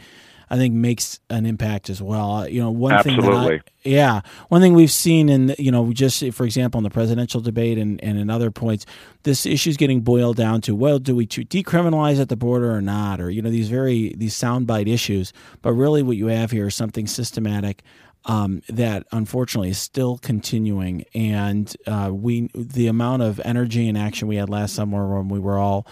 I 0.52 0.58
think 0.58 0.76
makes 0.76 1.20
an 1.32 1.48
impact 1.48 1.90
as 1.90 2.04
well. 2.04 2.32
Uh, 2.32 2.46
you 2.46 2.62
know, 2.62 2.70
one 2.70 2.94
Absolutely. 2.94 3.32
thing 3.32 3.34
that 3.34 3.64
I, 3.84 3.90
yeah, 3.90 4.22
one 4.50 4.62
thing 4.62 4.76
we've 4.76 4.92
seen 4.92 5.28
in 5.28 5.56
you 5.58 5.72
know 5.72 5.92
just 5.92 6.32
for 6.34 6.46
example 6.46 6.78
in 6.78 6.84
the 6.84 6.92
presidential 6.92 7.42
debate 7.42 7.80
and 7.80 8.00
and 8.04 8.20
in 8.20 8.30
other 8.30 8.52
points, 8.52 8.86
this 9.24 9.48
issue 9.48 9.72
is 9.72 9.78
getting 9.78 10.02
boiled 10.02 10.38
down 10.38 10.62
to 10.62 10.76
well, 10.76 11.00
do 11.00 11.16
we 11.16 11.26
decriminalize 11.26 12.22
at 12.22 12.30
the 12.30 12.36
border 12.36 12.72
or 12.72 12.82
not, 12.82 13.20
or 13.20 13.32
you 13.32 13.42
know 13.42 13.50
these 13.50 13.70
very 13.70 14.14
these 14.18 14.36
soundbite 14.36 14.88
issues. 14.88 15.34
But 15.64 15.74
really, 15.74 16.04
what 16.04 16.18
you 16.18 16.28
have 16.28 16.52
here 16.52 16.68
is 16.68 16.76
something 16.76 17.08
systematic 17.08 17.82
um, 18.26 18.62
that 18.70 19.06
unfortunately 19.12 19.70
is 19.70 19.78
still 19.78 20.18
continuing. 20.18 21.06
And 21.14 21.76
uh, 21.88 22.10
we, 22.14 22.50
the 22.54 22.88
amount 22.88 23.22
of 23.22 23.42
energy 23.44 23.88
and 23.88 23.98
action 23.98 24.28
we 24.28 24.38
had 24.38 24.50
last 24.50 24.76
summer 24.76 25.16
when 25.16 25.30
we 25.30 25.40
were 25.40 25.58
all 25.58 25.88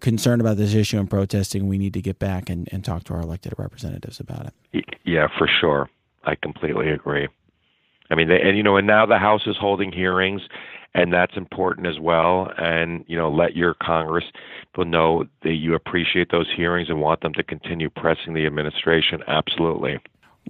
concerned 0.00 0.40
about 0.40 0.56
this 0.56 0.74
issue 0.74 0.98
and 0.98 1.08
protesting, 1.08 1.68
we 1.68 1.78
need 1.78 1.94
to 1.94 2.02
get 2.02 2.18
back 2.18 2.48
and, 2.48 2.68
and 2.72 2.84
talk 2.84 3.04
to 3.04 3.14
our 3.14 3.20
elected 3.20 3.54
representatives 3.58 4.20
about 4.20 4.46
it. 4.72 4.84
Yeah, 5.04 5.28
for 5.38 5.48
sure. 5.60 5.88
I 6.24 6.34
completely 6.34 6.90
agree. 6.90 7.28
I 8.10 8.14
mean, 8.14 8.30
and 8.30 8.56
you 8.56 8.62
know, 8.62 8.76
and 8.76 8.86
now 8.86 9.06
the 9.06 9.18
House 9.18 9.46
is 9.46 9.56
holding 9.58 9.92
hearings, 9.92 10.42
and 10.94 11.12
that's 11.12 11.36
important 11.36 11.86
as 11.86 11.98
well. 11.98 12.50
And 12.58 13.04
you 13.08 13.16
know, 13.16 13.30
let 13.30 13.56
your 13.56 13.74
Congress 13.74 14.24
people 14.72 14.84
know 14.84 15.24
that 15.42 15.54
you 15.54 15.74
appreciate 15.74 16.30
those 16.30 16.50
hearings 16.54 16.88
and 16.88 17.00
want 17.00 17.20
them 17.20 17.32
to 17.34 17.42
continue 17.42 17.90
pressing 17.90 18.34
the 18.34 18.46
administration. 18.46 19.22
Absolutely. 19.26 19.98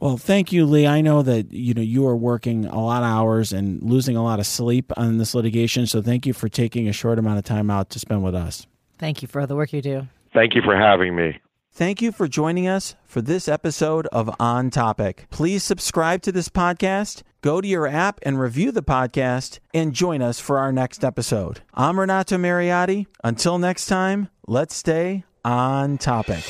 Well, 0.01 0.17
thank 0.17 0.53
you, 0.53 0.67
Lee. 0.67 0.87
I 0.87 1.01
know 1.01 1.23
that 1.23 1.53
you 1.53 1.73
know 1.75 1.83
you 1.83 2.07
are 2.07 2.17
working 2.17 2.67
a 2.67 2.81
lot 2.81 3.03
of 3.03 3.09
hours 3.09 3.53
and 3.53 3.83
losing 3.83 4.17
a 4.17 4.23
lot 4.23 4.41
of 4.41 4.47
sleep 4.47 4.93
on 4.97 5.19
this 5.19 5.35
litigation. 5.35 5.87
So 5.87 6.03
thank 6.03 6.27
you 6.27 6.33
for 6.33 6.49
taking 6.49 6.89
a 6.89 6.93
short 6.93 7.19
amount 7.19 7.39
of 7.39 7.45
time 7.45 7.71
out 7.71 7.91
to 7.91 7.99
spend 7.99 8.23
with 8.25 8.35
us. 8.35 8.67
Thank 8.99 9.23
you 9.23 9.29
for 9.29 9.41
all 9.41 9.47
the 9.47 9.57
work 9.57 9.73
you 9.73 9.83
do. 9.83 10.07
Thank 10.33 10.55
you 10.55 10.63
for 10.63 10.77
having 10.77 11.15
me. 11.15 11.39
Thank 11.73 12.01
you 12.01 12.13
for 12.13 12.29
joining 12.29 12.69
us 12.69 12.95
for 13.05 13.21
this 13.21 13.49
episode 13.49 14.07
of 14.09 14.31
On 14.39 14.71
Topic. 14.71 15.27
Please 15.31 15.65
subscribe 15.65 16.23
to 16.23 16.31
this 16.31 16.49
podcast, 16.49 17.23
go 17.41 17.61
to 17.61 17.67
your 17.67 17.89
app 17.89 18.21
and 18.23 18.39
review 18.39 18.71
the 18.71 18.83
podcast, 18.83 19.59
and 19.73 19.93
join 19.93 20.23
us 20.23 20.39
for 20.39 20.59
our 20.59 20.71
next 20.71 21.05
episode. 21.05 21.63
I'm 21.75 21.99
Renato 21.99 22.37
Mariotti. 22.37 23.07
Until 23.25 23.59
next 23.59 23.87
time, 23.87 24.29
let's 24.47 24.77
stay 24.77 25.25
on 25.45 25.99
topic. 25.99 26.45